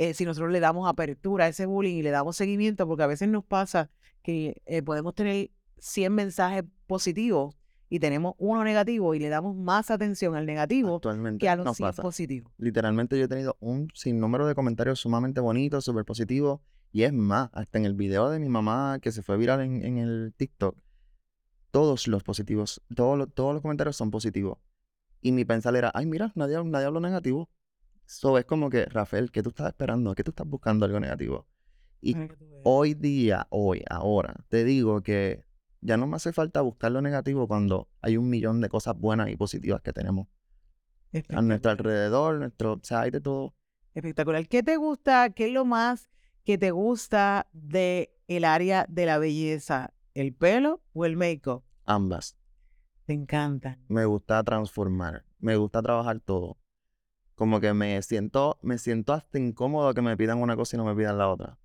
Eh, 0.00 0.14
si 0.14 0.24
nosotros 0.24 0.50
le 0.50 0.60
damos 0.60 0.88
apertura 0.88 1.44
a 1.44 1.48
ese 1.48 1.66
bullying 1.66 1.96
y 1.96 2.02
le 2.02 2.08
damos 2.08 2.34
seguimiento, 2.34 2.86
porque 2.88 3.02
a 3.02 3.06
veces 3.06 3.28
nos 3.28 3.44
pasa 3.44 3.90
que 4.22 4.62
eh, 4.64 4.80
podemos 4.82 5.14
tener 5.14 5.50
100 5.76 6.14
mensajes 6.14 6.64
positivos 6.86 7.54
y 7.90 8.00
tenemos 8.00 8.32
uno 8.38 8.64
negativo 8.64 9.14
y 9.14 9.18
le 9.18 9.28
damos 9.28 9.54
más 9.54 9.90
atención 9.90 10.36
al 10.36 10.46
negativo 10.46 10.96
Actualmente 10.96 11.38
que 11.38 11.50
a 11.50 11.56
los 11.56 11.66
nos 11.66 11.76
100 11.76 11.86
pasa. 11.86 12.00
positivos. 12.00 12.50
Literalmente 12.56 13.18
yo 13.18 13.26
he 13.26 13.28
tenido 13.28 13.58
un 13.60 13.88
sinnúmero 13.92 14.46
de 14.46 14.54
comentarios 14.54 15.00
sumamente 15.00 15.42
bonitos, 15.42 15.84
súper 15.84 16.06
positivos. 16.06 16.60
Y 16.92 17.02
es 17.02 17.12
más, 17.12 17.50
hasta 17.52 17.76
en 17.76 17.84
el 17.84 17.92
video 17.92 18.30
de 18.30 18.38
mi 18.38 18.48
mamá 18.48 19.00
que 19.02 19.12
se 19.12 19.20
fue 19.20 19.36
viral 19.36 19.60
en, 19.60 19.84
en 19.84 19.98
el 19.98 20.32
TikTok, 20.34 20.78
todos 21.70 22.08
los 22.08 22.22
positivos, 22.22 22.80
todos 22.96 23.18
los, 23.18 23.34
todos 23.34 23.52
los 23.52 23.60
comentarios 23.60 23.96
son 23.96 24.10
positivos. 24.10 24.56
Y 25.20 25.32
mi 25.32 25.44
pensar 25.44 25.76
era, 25.76 25.90
ay, 25.92 26.06
mira, 26.06 26.32
nadie, 26.36 26.56
nadie 26.64 26.86
habló 26.86 27.00
negativo. 27.00 27.50
So 28.10 28.36
es 28.38 28.44
como 28.44 28.70
que, 28.70 28.86
Rafael, 28.86 29.30
¿qué 29.30 29.40
tú 29.40 29.50
estás 29.50 29.68
esperando? 29.68 30.16
¿Qué 30.16 30.24
tú 30.24 30.32
estás 30.32 30.48
buscando 30.48 30.84
algo 30.84 30.98
negativo? 30.98 31.46
Y 32.00 32.16
hoy 32.64 32.94
día, 32.94 33.46
hoy, 33.50 33.84
ahora, 33.88 34.34
te 34.48 34.64
digo 34.64 35.00
que 35.00 35.44
ya 35.80 35.96
no 35.96 36.08
me 36.08 36.16
hace 36.16 36.32
falta 36.32 36.60
buscar 36.60 36.90
lo 36.90 37.00
negativo 37.02 37.46
cuando 37.46 37.88
hay 38.00 38.16
un 38.16 38.28
millón 38.28 38.60
de 38.60 38.68
cosas 38.68 38.98
buenas 38.98 39.30
y 39.30 39.36
positivas 39.36 39.80
que 39.80 39.92
tenemos 39.92 40.26
a 41.28 41.40
nuestro 41.40 41.70
alrededor, 41.70 42.40
nuestro, 42.40 42.72
o 42.72 42.80
sea, 42.82 43.02
hay 43.02 43.12
de 43.12 43.20
todo. 43.20 43.54
Espectacular. 43.94 44.48
¿Qué 44.48 44.64
te 44.64 44.76
gusta? 44.76 45.30
¿Qué 45.30 45.46
es 45.46 45.52
lo 45.52 45.64
más 45.64 46.10
que 46.42 46.58
te 46.58 46.72
gusta 46.72 47.46
de 47.52 48.12
el 48.26 48.44
área 48.44 48.86
de 48.88 49.06
la 49.06 49.18
belleza? 49.18 49.94
¿El 50.14 50.34
pelo 50.34 50.82
o 50.94 51.04
el 51.04 51.16
make-up? 51.16 51.62
Ambas. 51.84 52.36
Te 53.04 53.12
encantan. 53.12 53.84
Me 53.86 54.04
gusta 54.04 54.42
transformar, 54.42 55.24
me 55.38 55.54
gusta 55.54 55.80
trabajar 55.80 56.18
todo. 56.18 56.56
Como 57.40 57.58
que 57.58 57.72
me 57.72 58.02
siento, 58.02 58.58
me 58.60 58.76
siento 58.76 59.14
hasta 59.14 59.38
incómodo 59.38 59.94
que 59.94 60.02
me 60.02 60.14
pidan 60.14 60.42
una 60.42 60.56
cosa 60.56 60.76
y 60.76 60.78
no 60.78 60.84
me 60.84 60.94
pidan 60.94 61.16
la 61.16 61.26
otra. 61.30 61.56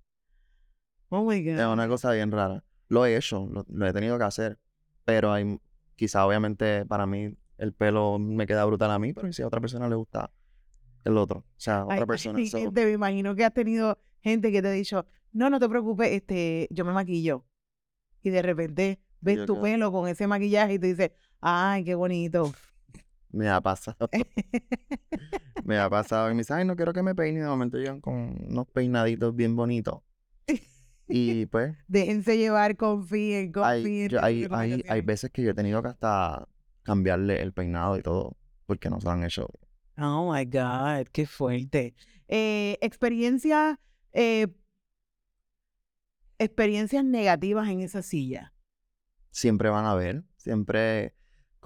Oh 1.10 1.22
my 1.22 1.42
God. 1.44 1.60
Es 1.60 1.66
una 1.66 1.86
cosa 1.86 2.12
bien 2.12 2.32
rara. 2.32 2.64
Lo 2.88 3.04
he 3.04 3.14
hecho, 3.14 3.46
lo, 3.52 3.66
lo 3.68 3.86
he 3.86 3.92
tenido 3.92 4.16
que 4.16 4.24
hacer. 4.24 4.58
Pero 5.04 5.34
hay, 5.34 5.60
quizá 5.94 6.24
obviamente 6.26 6.86
para 6.86 7.04
mí 7.04 7.36
el 7.58 7.74
pelo 7.74 8.18
me 8.18 8.46
queda 8.46 8.64
brutal 8.64 8.90
a 8.90 8.98
mí, 8.98 9.12
pero 9.12 9.30
si 9.34 9.42
a 9.42 9.46
otra 9.46 9.60
persona 9.60 9.86
le 9.86 9.96
gusta 9.96 10.30
el 11.04 11.18
otro. 11.18 11.40
O 11.40 11.44
sea, 11.58 11.82
Ay, 11.90 11.96
otra 12.00 12.06
persona. 12.06 12.38
so- 12.46 12.56
gente, 12.58 12.82
me 12.86 12.92
imagino 12.92 13.34
que 13.36 13.44
has 13.44 13.52
tenido 13.52 13.98
gente 14.22 14.50
que 14.50 14.62
te 14.62 14.68
ha 14.68 14.72
dicho, 14.72 15.04
no, 15.32 15.50
no 15.50 15.60
te 15.60 15.68
preocupes, 15.68 16.10
este, 16.10 16.68
yo 16.70 16.86
me 16.86 16.92
maquillo. 16.94 17.44
Y 18.22 18.30
de 18.30 18.40
repente 18.40 18.98
ves 19.20 19.36
Yo 19.36 19.44
tu 19.44 19.52
creo- 19.52 19.62
pelo 19.62 19.92
con 19.92 20.08
ese 20.08 20.26
maquillaje 20.26 20.72
y 20.72 20.78
tú 20.78 20.86
dices, 20.86 21.10
ay, 21.42 21.84
qué 21.84 21.94
bonito. 21.94 22.54
Me 23.30 23.48
ha 23.48 23.60
pasado. 23.60 24.08
me 25.64 25.78
ha 25.78 25.90
pasado. 25.90 26.30
Y 26.30 26.34
me 26.34 26.38
dice, 26.40 26.54
ay, 26.54 26.64
no 26.64 26.76
quiero 26.76 26.92
que 26.92 27.02
me 27.02 27.14
peine. 27.14 27.40
De 27.40 27.46
momento 27.48 27.76
llegan 27.78 28.00
con 28.00 28.36
unos 28.48 28.66
peinaditos 28.68 29.34
bien 29.34 29.56
bonitos. 29.56 30.00
Y 31.08 31.46
pues, 31.46 31.76
Déjense 31.88 32.36
llevar, 32.38 32.76
confíen, 32.76 33.52
hay, 33.62 33.82
confíen. 33.82 34.08
yo- 34.08 34.18
hay, 34.22 34.34
hay, 34.34 34.42
hay 34.42 34.42
recomendaciones. 34.44 35.06
veces 35.06 35.30
que 35.30 35.42
yo 35.42 35.50
he 35.50 35.54
tenido 35.54 35.82
que 35.82 35.88
hasta 35.88 36.48
cambiarle 36.82 37.42
el 37.42 37.52
peinado 37.52 37.98
y 37.98 38.02
todo. 38.02 38.36
Porque 38.66 38.90
no 38.90 39.00
se 39.00 39.06
lo 39.06 39.12
han 39.12 39.24
hecho. 39.24 39.48
Oh 39.98 40.32
my 40.32 40.44
God, 40.44 41.06
qué 41.12 41.26
fuerte. 41.26 41.94
Eh, 42.28 42.76
experiencia, 42.80 43.80
eh, 44.12 44.48
experiencias 46.38 47.04
negativas 47.04 47.68
en 47.68 47.80
esa 47.80 48.02
silla. 48.02 48.52
Siempre 49.30 49.68
van 49.70 49.84
a 49.84 49.94
ver. 49.94 50.24
Siempre, 50.36 51.14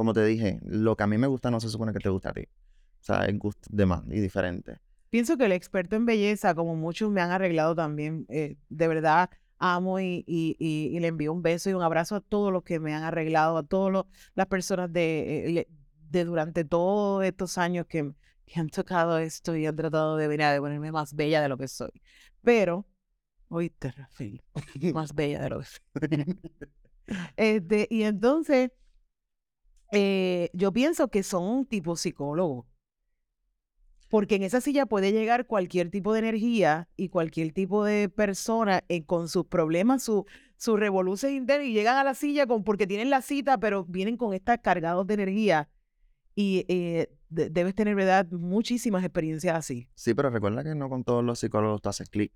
como 0.00 0.14
te 0.14 0.24
dije, 0.24 0.58
lo 0.64 0.96
que 0.96 1.02
a 1.02 1.06
mí 1.06 1.18
me 1.18 1.26
gusta 1.26 1.50
no 1.50 1.60
se 1.60 1.68
supone 1.68 1.92
que 1.92 1.98
te 1.98 2.08
gusta 2.08 2.30
a 2.30 2.32
ti. 2.32 2.40
O 2.40 3.02
sea, 3.04 3.26
es 3.26 3.38
gusto 3.38 3.68
de 3.70 3.84
más 3.84 4.02
y 4.06 4.18
diferente. 4.18 4.78
Pienso 5.10 5.36
que 5.36 5.44
el 5.44 5.52
experto 5.52 5.94
en 5.94 6.06
belleza, 6.06 6.54
como 6.54 6.74
muchos 6.74 7.10
me 7.10 7.20
han 7.20 7.30
arreglado 7.30 7.74
también, 7.74 8.24
eh, 8.30 8.56
de 8.70 8.88
verdad 8.88 9.28
amo 9.58 10.00
y, 10.00 10.24
y- 10.26 10.56
y- 10.58 10.96
y 10.96 11.00
le 11.00 11.08
envío 11.08 11.34
un 11.34 11.42
beso 11.42 11.68
y 11.68 11.74
un 11.74 11.82
abrazo 11.82 12.16
a 12.16 12.22
todos 12.22 12.50
los 12.50 12.62
que 12.62 12.80
me 12.80 12.94
han 12.94 13.02
arreglado, 13.02 13.58
a 13.58 13.62
todas 13.62 14.06
las 14.34 14.46
personas 14.46 14.90
de, 14.90 15.58
eh, 15.60 15.68
de 16.08 16.24
durante 16.24 16.64
todos 16.64 17.22
estos 17.22 17.58
años 17.58 17.84
que, 17.86 18.10
que 18.46 18.58
han 18.58 18.70
tocado 18.70 19.18
esto 19.18 19.54
y 19.54 19.66
han 19.66 19.76
tratado 19.76 20.16
de, 20.16 20.28
mira, 20.28 20.50
de 20.50 20.60
ponerme 20.60 20.92
más 20.92 21.14
bella 21.14 21.42
de 21.42 21.50
lo 21.50 21.58
que 21.58 21.68
soy. 21.68 21.90
Pero, 22.40 22.86
oíste, 23.48 23.92
Rafael, 23.92 24.42
más 24.94 25.14
bella 25.14 25.42
de 25.42 25.50
lo 25.50 25.58
que 25.60 25.66
soy. 25.66 25.80
Este, 27.36 27.86
y 27.90 28.02
entonces, 28.04 28.70
eh, 29.92 30.50
yo 30.52 30.72
pienso 30.72 31.08
que 31.08 31.22
son 31.22 31.44
un 31.44 31.66
tipo 31.66 31.96
psicólogo. 31.96 32.66
Porque 34.08 34.34
en 34.34 34.42
esa 34.42 34.60
silla 34.60 34.86
puede 34.86 35.12
llegar 35.12 35.46
cualquier 35.46 35.88
tipo 35.90 36.12
de 36.12 36.18
energía 36.18 36.88
y 36.96 37.10
cualquier 37.10 37.52
tipo 37.52 37.84
de 37.84 38.08
persona 38.08 38.82
eh, 38.88 39.04
con 39.04 39.28
sus 39.28 39.46
problemas, 39.46 40.02
su- 40.02 40.26
sus 40.56 40.78
revoluciones 40.80 41.36
internas 41.38 41.68
y 41.68 41.72
llegan 41.72 41.96
a 41.96 42.02
la 42.04 42.14
silla 42.14 42.46
con, 42.46 42.64
porque 42.64 42.88
tienen 42.88 43.08
la 43.08 43.22
cita, 43.22 43.58
pero 43.58 43.84
vienen 43.84 44.16
con 44.16 44.34
estas 44.34 44.58
cargados 44.58 45.06
de 45.06 45.14
energía. 45.14 45.68
Y 46.34 46.64
eh, 46.68 47.08
de- 47.28 47.50
debes 47.50 47.74
tener, 47.76 47.94
¿verdad? 47.94 48.26
Muchísimas 48.32 49.04
experiencias 49.04 49.56
así. 49.56 49.88
Sí, 49.94 50.12
pero 50.12 50.28
recuerda 50.30 50.64
que 50.64 50.74
no 50.74 50.88
con 50.88 51.04
todos 51.04 51.22
los 51.22 51.38
psicólogos 51.38 51.80
tú 51.80 51.88
haces 51.88 52.10
clic. 52.10 52.32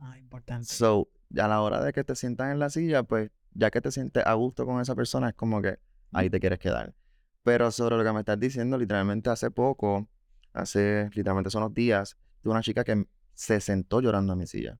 Ah, 0.00 0.18
importante. 0.18 0.66
So, 0.66 1.08
a 1.38 1.46
la 1.48 1.62
hora 1.62 1.84
de 1.84 1.92
que 1.92 2.02
te 2.02 2.16
sientas 2.16 2.50
en 2.52 2.58
la 2.58 2.68
silla, 2.68 3.04
pues 3.04 3.30
ya 3.52 3.70
que 3.70 3.80
te 3.80 3.92
sientes 3.92 4.26
a 4.26 4.34
gusto 4.34 4.66
con 4.66 4.80
esa 4.80 4.96
persona, 4.96 5.28
es 5.28 5.34
como 5.34 5.62
que 5.62 5.78
ahí 6.14 6.30
te 6.30 6.40
quieres 6.40 6.58
quedar. 6.58 6.94
Pero 7.42 7.70
sobre 7.70 7.96
lo 7.96 8.04
que 8.04 8.12
me 8.12 8.20
estás 8.20 8.40
diciendo, 8.40 8.78
literalmente 8.78 9.30
hace 9.30 9.50
poco, 9.50 10.08
hace 10.52 11.10
literalmente 11.14 11.50
son 11.50 11.62
unos 11.64 11.74
días, 11.74 12.16
tuve 12.42 12.52
una 12.52 12.62
chica 12.62 12.84
que 12.84 13.06
se 13.34 13.60
sentó 13.60 14.00
llorando 14.00 14.32
a 14.32 14.36
mi 14.36 14.46
silla. 14.46 14.78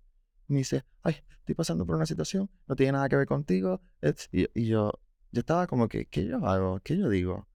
Me 0.49 0.59
dice, 0.59 0.85
ay, 1.03 1.17
estoy 1.39 1.55
pasando 1.55 1.85
por 1.87 1.97
una 1.97 2.07
situación, 2.07 2.51
no 2.67 2.77
tiene 2.77 2.93
nada 2.93 3.09
que 3.09 3.17
ver 3.17 3.27
contigo. 3.27 3.81
es-". 4.01 4.29
Y, 4.33 4.47
y 4.55 4.67
yo, 4.67 4.93
yo 5.33 5.41
estaba 5.41 5.67
como 5.67 5.89
que, 5.89 6.07
¿qué 6.07 6.25
yo 6.27 6.47
hago? 6.47 6.81
¿Qué 6.81 6.97
yo 6.97 7.09
digo? 7.09 7.47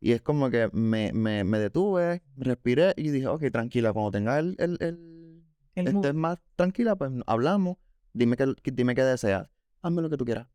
Y 0.00 0.12
es 0.12 0.22
como 0.22 0.50
que 0.50 0.68
me, 0.72 1.12
me, 1.12 1.42
me 1.44 1.58
detuve, 1.58 2.22
respiré 2.36 2.92
y 2.96 3.10
dije, 3.10 3.26
ok, 3.26 3.44
tranquila, 3.50 3.92
cuando 3.92 4.10
tenga 4.10 4.38
el, 4.38 4.54
el, 4.58 4.76
el, 4.80 5.44
El 5.74 5.88
estés 5.88 6.14
más 6.14 6.38
tranquila, 6.54 6.96
pues 6.96 7.10
hablamos. 7.26 7.78
Dime 8.12 8.36
qué- 8.36 8.54
dime 8.72 8.94
qué 8.94 9.02
deseas. 9.02 9.48
Hazme 9.82 10.02
lo 10.02 10.10
que 10.10 10.16
tú 10.16 10.24
quieras. 10.24 10.46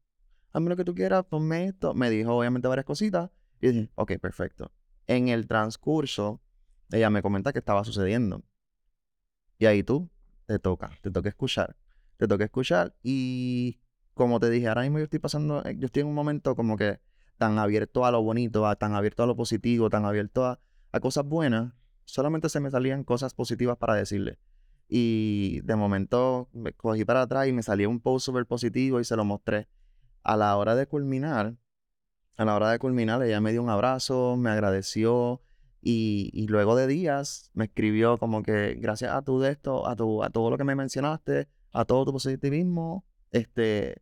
Hazme 0.53 0.69
lo 0.69 0.75
que 0.77 0.83
tú 0.85 0.93
quieras, 0.95 1.25
ponme 1.25 1.65
esto. 1.65 1.93
Me 1.93 2.09
dijo 2.09 2.35
obviamente 2.35 2.67
varias 2.67 2.85
cositas. 2.85 3.29
Y 3.61 3.67
dije, 3.69 3.89
ok, 3.95 4.13
perfecto. 4.19 4.71
En 5.07 5.29
el 5.29 5.47
transcurso, 5.47 6.41
ella 6.91 7.09
me 7.09 7.21
comenta 7.21 7.53
que 7.53 7.59
estaba 7.59 7.83
sucediendo. 7.83 8.43
Y 9.59 9.65
ahí 9.65 9.83
tú, 9.83 10.09
te 10.47 10.59
toca, 10.59 10.91
te 11.01 11.11
toca 11.11 11.29
escuchar. 11.29 11.75
Te 12.17 12.27
toca 12.27 12.43
escuchar. 12.45 12.95
Y 13.03 13.79
como 14.13 14.39
te 14.39 14.49
dije, 14.49 14.67
ahora 14.67 14.81
mismo 14.81 14.97
yo 14.99 15.05
estoy 15.05 15.19
pasando, 15.19 15.63
eh, 15.65 15.75
yo 15.77 15.85
estoy 15.85 16.01
en 16.01 16.07
un 16.07 16.15
momento 16.15 16.55
como 16.55 16.77
que 16.77 16.99
tan 17.37 17.57
abierto 17.59 18.05
a 18.05 18.11
lo 18.11 18.21
bonito, 18.21 18.67
a- 18.67 18.75
tan 18.75 18.93
abierto 18.93 19.23
a 19.23 19.27
lo 19.27 19.35
positivo, 19.35 19.89
tan 19.89 20.05
abierto 20.05 20.45
a, 20.45 20.59
a 20.91 20.99
cosas 20.99 21.25
buenas. 21.25 21.73
Solamente 22.05 22.49
se 22.49 22.59
me 22.59 22.71
salían 22.71 23.03
cosas 23.03 23.33
positivas 23.33 23.77
para 23.77 23.95
decirle. 23.95 24.37
Y 24.87 25.61
de 25.61 25.75
momento 25.75 26.49
me 26.53 26.73
cogí 26.73 27.05
para 27.05 27.21
atrás 27.21 27.47
y 27.47 27.53
me 27.53 27.63
salió 27.63 27.89
un 27.89 28.01
post 28.01 28.25
súper 28.25 28.45
positivo 28.45 28.99
y 28.99 29.05
se 29.05 29.15
lo 29.15 29.23
mostré. 29.23 29.67
A 30.23 30.37
la 30.37 30.55
hora 30.57 30.75
de 30.75 30.85
culminar, 30.87 31.55
a 32.37 32.45
la 32.45 32.55
hora 32.55 32.71
de 32.71 32.79
culminar, 32.79 33.21
ella 33.23 33.41
me 33.41 33.51
dio 33.51 33.61
un 33.63 33.69
abrazo, 33.69 34.35
me 34.37 34.49
agradeció 34.49 35.41
y, 35.81 36.29
y 36.33 36.47
luego 36.47 36.75
de 36.75 36.87
días 36.87 37.49
me 37.53 37.65
escribió 37.65 38.17
como 38.17 38.43
que 38.43 38.75
gracias 38.75 39.11
a 39.13 39.21
tu 39.23 39.39
de 39.39 39.51
esto, 39.51 39.87
a, 39.87 39.95
tu, 39.95 40.23
a 40.23 40.29
todo 40.29 40.49
lo 40.49 40.57
que 40.57 40.63
me 40.63 40.75
mencionaste, 40.75 41.47
a 41.71 41.85
todo 41.85 42.05
tu 42.05 42.13
positivismo, 42.13 43.03
este, 43.31 44.01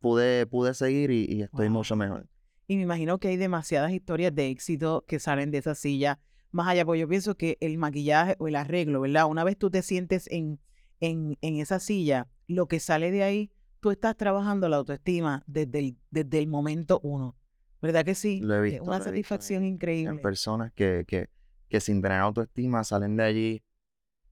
pude, 0.00 0.46
pude 0.46 0.72
seguir 0.74 1.10
y, 1.10 1.26
y 1.28 1.42
estoy 1.42 1.66
Wow. 1.68 1.74
mucho 1.78 1.96
mejor. 1.96 2.28
Y 2.66 2.76
me 2.76 2.82
imagino 2.82 3.18
que 3.18 3.28
hay 3.28 3.36
demasiadas 3.36 3.92
historias 3.92 4.34
de 4.34 4.48
éxito 4.48 5.04
que 5.06 5.18
salen 5.18 5.50
de 5.50 5.58
esa 5.58 5.74
silla. 5.74 6.18
Más 6.50 6.68
allá, 6.68 6.84
pues 6.84 7.00
yo 7.00 7.08
pienso 7.08 7.36
que 7.36 7.56
el 7.60 7.78
maquillaje 7.78 8.36
o 8.38 8.48
el 8.48 8.56
arreglo, 8.56 9.00
¿verdad? 9.02 9.26
Una 9.26 9.44
vez 9.44 9.56
tú 9.58 9.70
te 9.70 9.82
sientes 9.82 10.26
en, 10.30 10.60
en, 11.00 11.36
en 11.40 11.56
esa 11.56 11.78
silla, 11.78 12.28
lo 12.46 12.68
que 12.68 12.80
sale 12.80 13.10
de 13.10 13.22
ahí, 13.22 13.50
tú 13.80 13.90
estás 13.90 14.16
trabajando 14.16 14.68
la 14.68 14.76
autoestima 14.76 15.42
desde 15.46 15.78
el, 15.78 15.98
desde 16.10 16.38
el 16.38 16.46
momento 16.48 17.00
uno. 17.02 17.36
¿Verdad 17.80 18.04
que 18.04 18.14
sí? 18.14 18.40
Lo 18.40 18.54
he 18.56 18.58
Es 18.58 18.64
visto, 18.72 18.84
una 18.84 18.98
lo 18.98 19.04
he 19.04 19.12
visto 19.12 19.28
satisfacción 19.34 19.62
en 19.62 19.68
increíble. 19.74 20.20
personas 20.20 20.72
que, 20.72 21.04
que, 21.06 21.28
que 21.68 21.80
sin 21.80 22.02
tener 22.02 22.18
autoestima 22.18 22.82
salen 22.84 23.16
de 23.16 23.22
allí 23.24 23.62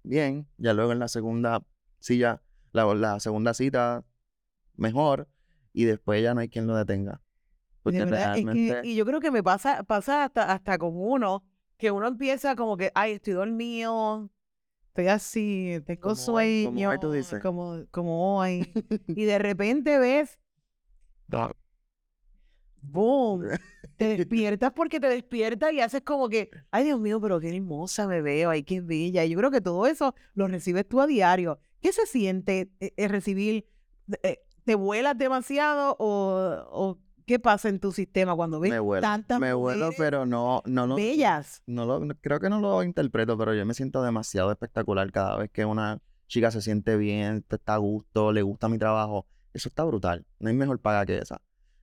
bien, 0.02 0.48
ya 0.58 0.72
luego 0.72 0.92
en 0.92 0.98
la 0.98 1.08
segunda 1.08 1.62
silla, 2.00 2.42
la, 2.72 2.92
la 2.94 3.20
segunda 3.20 3.54
cita 3.54 4.04
mejor 4.76 5.28
y 5.72 5.84
después 5.84 6.22
ya 6.22 6.34
no 6.34 6.40
hay 6.40 6.48
quien 6.48 6.66
lo 6.66 6.76
detenga. 6.76 7.20
Porque 7.82 7.98
De 7.98 8.04
verdad, 8.04 8.36
es 8.36 8.44
que- 8.44 8.52
realmente 8.52 8.88
y 8.88 8.96
yo 8.96 9.04
creo 9.06 9.20
que 9.20 9.30
me 9.30 9.42
pasa, 9.42 9.84
pasa 9.84 10.24
hasta, 10.24 10.52
hasta 10.52 10.78
con 10.78 10.92
uno, 10.94 11.44
que 11.76 11.90
uno 11.90 12.08
empieza 12.08 12.56
como 12.56 12.76
que, 12.76 12.90
ay, 12.94 13.12
estoy 13.12 13.34
dormido, 13.34 14.30
estoy 14.96 15.08
así, 15.08 15.80
tengo 15.86 16.00
Como 16.00 16.32
hoy, 16.32 16.64
como 16.64 16.80
sueño, 16.80 16.88
hoy 16.90 16.98
como, 17.42 17.84
como 17.90 18.38
hoy. 18.38 18.72
y 19.14 19.24
de 19.24 19.38
repente 19.38 19.98
ves, 19.98 20.38
boom, 22.80 23.42
te 23.96 24.16
despiertas 24.16 24.72
porque 24.72 25.00
te 25.00 25.08
despiertas 25.08 25.72
y 25.72 25.80
haces 25.80 26.02
como 26.02 26.28
que, 26.28 26.50
ay, 26.70 26.84
Dios 26.84 27.00
mío, 27.00 27.20
pero 27.20 27.40
qué 27.40 27.54
hermosa 27.54 28.06
me 28.06 28.22
veo, 28.22 28.50
ay, 28.50 28.62
qué 28.62 28.80
bella. 28.80 29.24
Y 29.24 29.30
yo 29.30 29.38
creo 29.38 29.50
que 29.50 29.60
todo 29.60 29.86
eso 29.86 30.14
lo 30.34 30.48
recibes 30.48 30.88
tú 30.88 31.00
a 31.00 31.06
diario. 31.06 31.58
¿Qué 31.80 31.92
se 31.92 32.06
siente 32.06 32.70
eh, 32.80 32.92
eh, 32.96 33.08
recibir? 33.08 33.66
eh, 34.22 34.40
¿Te 34.64 34.74
vuelas 34.74 35.16
demasiado 35.16 35.96
o, 35.98 36.66
o 36.70 36.98
qué 37.26 37.38
pasa 37.38 37.68
en 37.68 37.80
tu 37.80 37.92
sistema 37.92 38.34
cuando 38.34 38.60
ves 38.60 38.70
me 38.70 38.78
vuelo, 38.78 39.02
tantas 39.02 39.38
me 39.40 39.52
vuelo, 39.52 39.90
pero 39.98 40.24
no, 40.26 40.62
no 40.64 40.86
lo, 40.86 40.94
bellas? 40.96 41.62
no 41.66 41.84
lo, 41.84 42.00
no- 42.00 42.14
creo 42.20 42.40
que 42.40 42.48
no 42.48 42.60
lo 42.60 42.82
interpreto, 42.82 43.36
pero 43.36 43.52
yo 43.54 43.66
me 43.66 43.74
siento 43.74 44.02
demasiado 44.02 44.50
espectacular 44.52 45.10
cada 45.12 45.36
vez 45.36 45.50
que 45.50 45.64
una 45.64 46.00
chica 46.28 46.50
se 46.50 46.62
siente 46.62 46.96
bien, 46.96 47.44
está 47.48 47.74
a 47.74 47.78
gusto, 47.78 48.32
le 48.32 48.42
gusta 48.42 48.68
mi 48.68 48.78
trabajo. 48.78 49.26
Eso 49.52 49.68
está 49.68 49.84
brutal. 49.84 50.26
No 50.38 50.48
hay 50.48 50.54
mejor 50.54 50.78
paga 50.80 51.06
que 51.06 51.18
esa. 51.18 51.40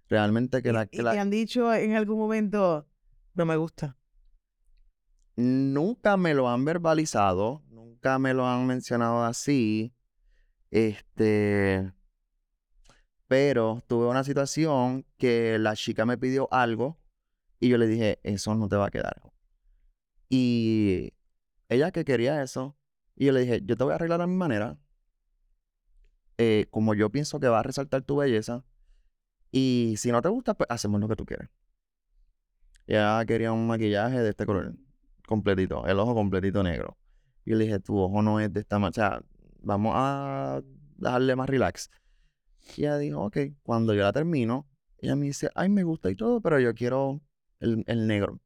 Realmente 0.10 0.62
que 0.62 0.70
Y- 0.70 0.74
la, 0.74 0.84
y 0.84 0.88
que 0.88 1.04
la- 1.04 1.12
te 1.12 1.20
han 1.20 1.30
dicho 1.30 1.74
en 1.74 1.94
algún 1.96 2.18
momento, 2.20 2.88
no 3.36 3.46
me 3.46 3.56
gusta. 3.56 3.98
Nunca 5.36 6.16
me 6.18 6.34
lo 6.36 6.48
han 6.50 6.64
verbalizado, 6.64 7.64
nunca 7.70 8.20
me 8.20 8.34
lo 8.34 8.46
han 8.48 8.68
mencionado 8.68 9.24
así. 9.24 9.94
Este, 10.70 11.92
pero 13.34 13.82
tuve 13.88 14.06
una 14.06 14.24
situación 14.24 15.08
que 15.18 15.58
la 15.58 15.76
chica 15.76 16.06
me 16.06 16.20
pidió 16.20 16.48
algo 16.54 17.00
y 17.60 17.68
yo 17.70 17.80
le 17.80 17.88
dije, 17.88 18.20
eso 18.22 18.54
no 18.54 18.70
te 18.70 18.76
va 18.76 18.86
a 18.86 18.92
quedar. 18.92 19.24
Y 20.30 21.14
ella 21.68 21.90
que 21.90 22.06
quería 22.06 22.44
eso, 22.44 22.78
y 23.16 23.26
yo 23.26 23.32
le 23.32 23.40
dije, 23.40 23.62
yo 23.66 23.76
te 23.76 23.84
voy 23.84 23.94
a 23.94 23.96
arreglar 23.96 24.22
a 24.22 24.28
mi 24.28 24.36
manera, 24.36 24.78
eh, 26.38 26.68
como 26.70 26.94
yo 26.94 27.10
pienso 27.10 27.40
que 27.40 27.48
va 27.48 27.62
a 27.62 27.64
resaltar 27.64 28.04
tu 28.04 28.18
belleza, 28.18 28.66
y 29.52 29.96
si 29.98 30.12
no 30.12 30.22
te 30.22 30.30
gusta, 30.30 30.54
pues 30.54 30.70
hacemos 30.70 31.02
lo 31.02 31.08
que 31.08 31.16
tú 31.16 31.26
quieres. 31.26 31.50
Ella 32.86 33.26
quería 33.26 33.52
un 33.52 33.66
maquillaje 33.66 34.20
de 34.20 34.30
este 34.30 34.46
color 34.46 34.76
completito, 35.26 35.88
el 35.88 35.98
ojo 35.98 36.14
completito 36.14 36.62
negro. 36.62 37.00
Y 37.46 37.56
le 37.56 37.64
dije, 37.64 37.80
tu 37.80 37.98
ojo 37.98 38.22
no 38.22 38.40
es 38.40 38.54
de 38.54 38.60
esta 38.60 38.78
manera, 38.78 38.92
o 38.92 38.94
sea, 38.94 39.24
vamos 39.64 39.94
a 39.96 40.62
darle 40.98 41.36
más 41.36 41.50
relax. 41.50 41.90
Y 42.64 42.82
ella 42.82 42.98
dijo, 42.98 43.22
ok, 43.22 43.38
cuando 43.62 43.94
yo 43.94 44.04
la 44.04 44.14
termino, 44.14 44.68
ella 44.98 45.16
me 45.16 45.26
dice, 45.28 45.50
ay, 45.56 45.70
me 45.70 45.84
gusta 45.84 46.10
y 46.10 46.16
todo, 46.16 46.42
pero 46.42 46.60
yo 46.60 46.74
quiero 46.74 47.22
el, 47.60 47.84
el 47.88 48.08
negro. 48.08 48.40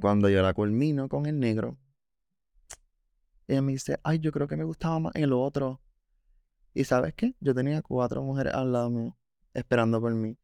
Cuando 0.00 0.28
yo 0.28 0.42
la 0.42 0.54
culmino 0.54 1.08
con 1.08 1.26
el 1.26 1.40
negro, 1.40 1.78
ella 3.48 3.62
me 3.62 3.72
dice, 3.72 3.98
ay, 4.04 4.18
yo 4.18 4.30
creo 4.30 4.46
que 4.46 4.56
me 4.56 4.64
gustaba 4.64 4.98
más 5.00 5.14
el 5.16 5.32
otro. 5.32 5.80
Y 6.74 6.84
¿sabes 6.84 7.14
qué? 7.14 7.34
Yo 7.40 7.54
tenía 7.54 7.82
cuatro 7.82 8.22
mujeres 8.22 8.54
al 8.54 8.72
lado 8.72 8.90
mío, 8.90 9.16
esperando 9.54 10.00
por 10.00 10.14
mí. 10.14 10.36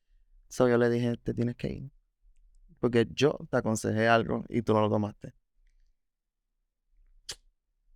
So 0.49 0.69
yo 0.69 0.79
le 0.79 0.89
dije, 0.89 1.17
te 1.19 1.35
tienes 1.35 1.57
que 1.57 1.69
ir. 1.69 1.91
Porque 2.81 3.07
yo 3.13 3.39
te 3.51 3.59
aconsejé 3.59 4.09
algo 4.09 4.45
y 4.49 4.63
tú 4.63 4.73
no 4.73 4.81
lo 4.81 4.89
tomaste. 4.89 5.35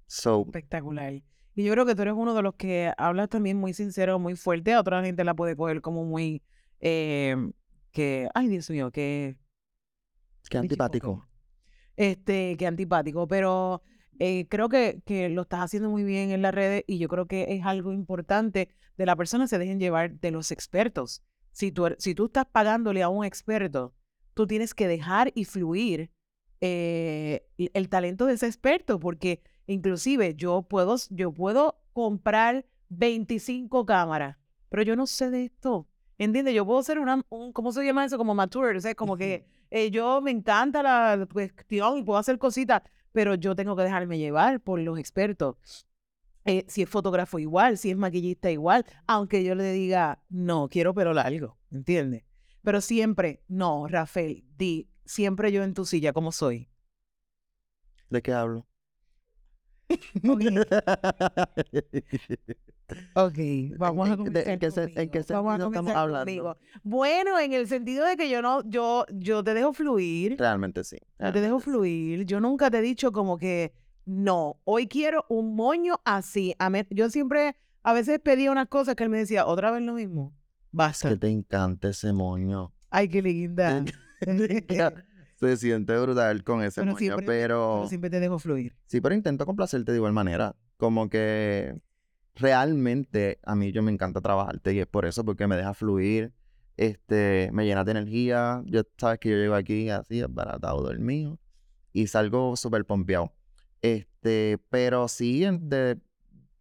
So, 0.07 0.45
Espectacular. 0.47 1.23
Y 1.59 1.65
yo 1.65 1.73
creo 1.73 1.85
que 1.85 1.97
tú 1.97 2.03
eres 2.03 2.15
uno 2.17 2.35
de 2.35 2.43
los 2.43 2.55
que 2.55 2.93
hablas 2.97 3.29
también 3.31 3.57
muy 3.57 3.75
sincero, 3.75 4.21
muy 4.21 4.37
fuerte. 4.37 4.75
A 4.75 4.81
otra 4.81 5.03
gente 5.03 5.25
la 5.25 5.35
puede 5.35 5.57
coger 5.57 5.81
como 5.81 6.05
muy... 6.05 6.41
eh, 6.79 7.35
que, 7.91 8.29
ay, 8.33 8.47
Dios 8.47 8.71
mío, 8.71 8.93
que... 8.93 9.37
qué 10.49 10.59
antipático. 10.59 11.27
Este, 11.97 12.57
que 12.57 12.65
antipático. 12.65 13.27
Pero 13.27 13.83
eh, 14.21 14.47
creo 14.49 14.69
que, 14.69 15.03
que 15.05 15.31
lo 15.31 15.43
estás 15.43 15.59
haciendo 15.59 15.91
muy 15.91 16.05
bien 16.05 16.31
en 16.31 16.43
las 16.43 16.55
redes 16.55 16.85
y 16.87 16.99
yo 16.99 17.09
creo 17.09 17.27
que 17.27 17.47
es 17.49 17.67
algo 17.67 17.93
importante 17.93 18.69
de 18.97 19.07
la 19.07 19.17
persona 19.17 19.49
se 19.49 19.59
dejen 19.59 19.81
llevar 19.81 20.13
de 20.13 20.31
los 20.31 20.53
expertos. 20.53 21.25
Si 21.51 21.73
tú, 21.73 21.87
er- 21.87 21.97
si 21.99 22.15
tú 22.15 22.27
estás 22.27 22.47
pagándole 22.47 23.03
a 23.03 23.09
un 23.09 23.25
experto, 23.25 23.97
tú 24.33 24.47
tienes 24.47 24.75
que 24.75 24.87
dejar 24.87 25.33
y 25.35 25.45
fluir 25.45 26.13
eh, 26.61 27.49
el 27.59 27.89
talento 27.89 28.27
de 28.27 28.35
ese 28.35 28.47
experto, 28.47 29.01
porque 29.01 29.43
inclusive 29.69 30.35
yo 30.35 30.63
puedo, 30.63 30.97
yo 31.11 31.33
puedo 31.33 31.79
comprar 31.93 32.67
25 32.89 33.87
cámaras, 33.87 34.37
pero 34.69 34.83
yo 34.83 34.97
no 34.97 35.07
sé 35.07 35.31
de 35.31 35.45
esto. 35.45 35.87
¿Entiendes? 36.19 36.55
Yo 36.55 36.67
puedo 36.67 36.83
ser 36.83 36.99
una, 36.99 37.25
un, 37.29 37.53
¿cómo 37.53 37.71
se 37.71 37.85
llama 37.85 38.05
eso? 38.05 38.19
Como 38.19 38.35
mature, 38.35 38.77
o 38.77 38.81
sea, 38.81 38.95
como 38.97 39.17
que 39.17 39.47
eh, 39.71 39.91
yo 39.91 40.21
me 40.21 40.33
encanta 40.33 40.83
la 40.83 41.29
cuestión 41.33 41.99
y 41.99 42.03
puedo 42.03 42.19
hacer 42.19 42.39
cositas, 42.39 42.83
pero 43.13 43.37
yo 43.37 43.55
tengo 43.55 43.77
que 43.77 43.85
dejarme 43.85 44.19
llevar 44.19 44.61
por 44.61 44.81
los 44.81 44.99
expertos. 44.99 45.87
Eh, 46.45 46.65
si 46.67 46.83
es 46.83 46.89
fotógrafo 46.89 47.39
igual, 47.39 47.79
si 47.79 47.91
es 47.91 47.97
maquillista 47.97 48.51
igual, 48.51 48.85
aunque 49.07 49.45
yo 49.45 49.55
le 49.55 49.73
diga, 49.73 50.23
no, 50.29 50.69
quiero 50.69 50.95
pelo 50.95 51.13
largo, 51.13 51.59
¿entiendes? 51.71 52.25
Pero 52.63 52.81
siempre, 52.81 53.43
no, 53.49 53.87
Rafael, 53.87 54.45
di, 54.57 54.89
siempre 55.05 55.53
yo 55.53 55.63
en 55.63 55.75
tu 55.75 55.85
silla, 55.85 56.13
como 56.13 56.33
soy. 56.33 56.69
¿De 58.09 58.23
qué 58.23 58.33
hablo? 58.33 58.68
Ok, 63.15 63.37
vamos 63.77 64.09
a 64.09 64.15
¿En- 64.15 64.25
de- 64.33 64.45
comenzar 64.45 64.49
en 64.55 64.59
qué 64.59 64.71
se- 64.71 64.83
en 64.85 65.11
qué 65.11 65.23
conmigo, 65.23 65.35
vamos 65.35 65.53
a 65.53 65.57
sentido 65.59 65.69
estamos 65.69 65.95
hablando? 65.95 66.25
conmigo. 66.25 66.57
Bueno, 66.83 67.39
en 67.39 67.53
el 67.53 67.69
sentido 67.69 68.07
de 68.07 68.17
que 68.17 68.31
yo 68.31 68.41
no, 68.41 68.63
yo, 68.69 69.05
yo 69.13 69.45
te 69.45 69.53
dejo 69.53 69.75
fluir, 69.75 70.37
Realmente 70.39 70.83
sí. 70.85 70.97
yo 71.19 71.31
te 71.33 71.41
dejo 71.43 71.61
fluir. 71.61 72.25
Yo 72.25 72.41
nunca 72.41 72.71
te 72.71 72.79
he 72.79 72.83
dicho 72.83 73.13
como 73.13 73.37
que 73.37 73.75
no, 74.07 74.59
hoy 74.65 74.89
quiero 74.89 75.27
un 75.29 75.55
moño 75.55 76.01
así. 76.05 76.55
A 76.59 76.71
me- 76.71 76.87
yo 76.91 77.11
siempre, 77.11 77.57
a 77.83 77.93
veces 77.93 78.19
pedía 78.21 78.51
unas 78.51 78.69
cosas 78.69 78.95
que 78.95 79.05
él 79.05 79.11
me 79.11 79.19
decía, 79.19 79.45
otra 79.47 79.71
vez 79.71 79.83
lo 79.83 79.93
mismo. 79.93 80.33
Basta. 80.73 81.11
Que 81.11 81.17
te 81.17 81.29
encanta 81.29 81.91
ese 81.91 82.13
moño. 82.15 82.73
Ay, 82.91 83.09
qué 83.09 83.21
linda. 83.21 83.85
Se 85.39 85.57
siente 85.57 85.97
brutal 85.99 86.43
con 86.45 86.63
ese 86.63 86.81
Pero 86.81 86.93
moño, 86.93 86.99
siempre- 86.99 87.27
pero... 87.27 87.75
Pero 87.79 87.89
siempre 87.89 88.11
te 88.11 88.21
dejo 88.21 88.39
fluir. 88.39 88.75
Sí, 88.87 89.01
pero 89.01 89.15
intento 89.15 89.47
complacerte 89.47 89.93
de 89.93 89.99
igual 89.99 90.13
manera. 90.13 90.57
Como 90.77 91.09
que 91.09 91.81
realmente 92.35 93.39
a 93.45 93.55
mí 93.55 93.73
yo 93.73 93.83
me 93.83 93.93
encanta 93.93 94.21
trabajarte 94.21 94.73
y 94.75 94.81
es 94.81 94.87
por 94.87 95.05
eso, 95.07 95.25
porque 95.25 95.47
me 95.47 95.57
deja 95.57 95.75
fluir, 95.75 96.33
este, 96.77 97.51
me 97.53 97.65
llena 97.67 97.85
de 97.85 97.91
energía. 97.93 98.63
Yo 98.67 98.83
sabes 98.97 99.19
que 99.19 99.31
yo 99.31 99.37
llego 99.37 99.55
aquí 99.55 99.89
así, 99.91 100.23
baratado 100.29 100.83
dormido 100.83 101.39
y 101.93 102.07
salgo 102.07 102.57
súper 102.57 102.85
pompeado. 102.85 103.33
Este, 103.83 104.59
pero 104.71 105.09
sí, 105.09 105.45
en- 105.45 105.69
de- 105.69 105.99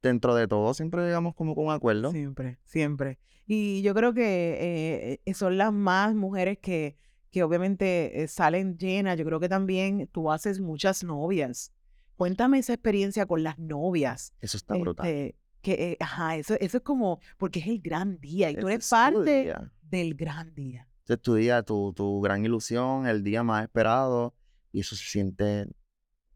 dentro 0.01 0.35
de 0.35 0.47
todo 0.47 0.73
siempre 0.73 1.01
llegamos 1.03 1.35
como 1.35 1.55
con 1.55 1.65
un 1.65 1.71
acuerdo. 1.73 2.11
Siempre, 2.11 2.59
siempre. 2.65 3.19
Y 3.45 3.81
yo 3.81 3.93
creo 3.93 4.13
que 4.13 5.19
eh, 5.25 5.33
son 5.33 5.57
las 5.57 5.71
más 5.73 6.13
mujeres 6.15 6.57
que, 6.59 6.97
que 7.31 7.43
obviamente 7.43 8.23
eh, 8.23 8.27
salen 8.27 8.77
llenas. 8.77 9.17
Yo 9.17 9.25
creo 9.25 9.39
que 9.39 9.49
también 9.49 10.07
tú 10.11 10.31
haces 10.31 10.59
muchas 10.59 11.03
novias. 11.03 11.71
Cuéntame 12.15 12.59
esa 12.59 12.73
experiencia 12.73 13.25
con 13.25 13.43
las 13.43 13.59
novias. 13.59 14.33
Eso 14.41 14.57
está 14.57 14.75
brutal. 14.75 15.05
Este, 15.07 15.35
que, 15.61 15.73
eh, 15.73 15.97
ajá, 15.99 16.35
eso, 16.37 16.55
eso 16.59 16.77
es 16.77 16.83
como, 16.83 17.19
porque 17.37 17.59
es 17.59 17.67
el 17.67 17.79
gran 17.81 18.19
día 18.19 18.49
y 18.49 18.55
tú 18.55 18.69
eres 18.69 18.89
parte 18.89 19.53
del 19.81 20.15
gran 20.15 20.53
día. 20.55 20.87
Ese 21.03 21.13
es 21.13 21.21
tu 21.21 21.35
día, 21.35 21.63
tu, 21.63 21.93
tu 21.93 22.19
gran 22.21 22.43
ilusión, 22.43 23.07
el 23.07 23.23
día 23.23 23.43
más 23.43 23.63
esperado, 23.63 24.33
y 24.71 24.81
eso 24.81 24.95
se 24.95 25.05
siente 25.05 25.67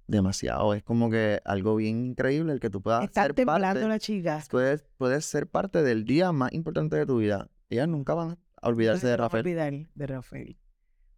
demasiado. 0.07 0.73
Es 0.73 0.83
como 0.83 1.09
que 1.09 1.41
algo 1.45 1.75
bien 1.75 2.05
increíble 2.07 2.53
el 2.53 2.59
que 2.59 2.69
tú 2.69 2.81
puedas 2.81 3.03
Están 3.03 3.25
ser 3.27 3.33
temblando 3.33 3.79
parte, 3.79 3.87
las 3.87 3.99
chicas. 4.01 4.47
puedes, 4.49 4.83
puedes 4.97 5.25
ser 5.25 5.47
parte 5.47 5.83
del 5.83 6.03
día 6.05 6.31
más 6.31 6.51
importante 6.53 6.95
de 6.97 7.05
tu 7.05 7.17
vida. 7.17 7.49
Ellas 7.69 7.87
nunca 7.87 8.13
van 8.13 8.37
a 8.61 8.67
olvidarse 8.67 9.07
de 9.07 9.13
No 9.17 9.23
Rafael. 9.23 9.45
olvidar 9.45 9.73
de 9.93 10.07
Rafael. 10.07 10.57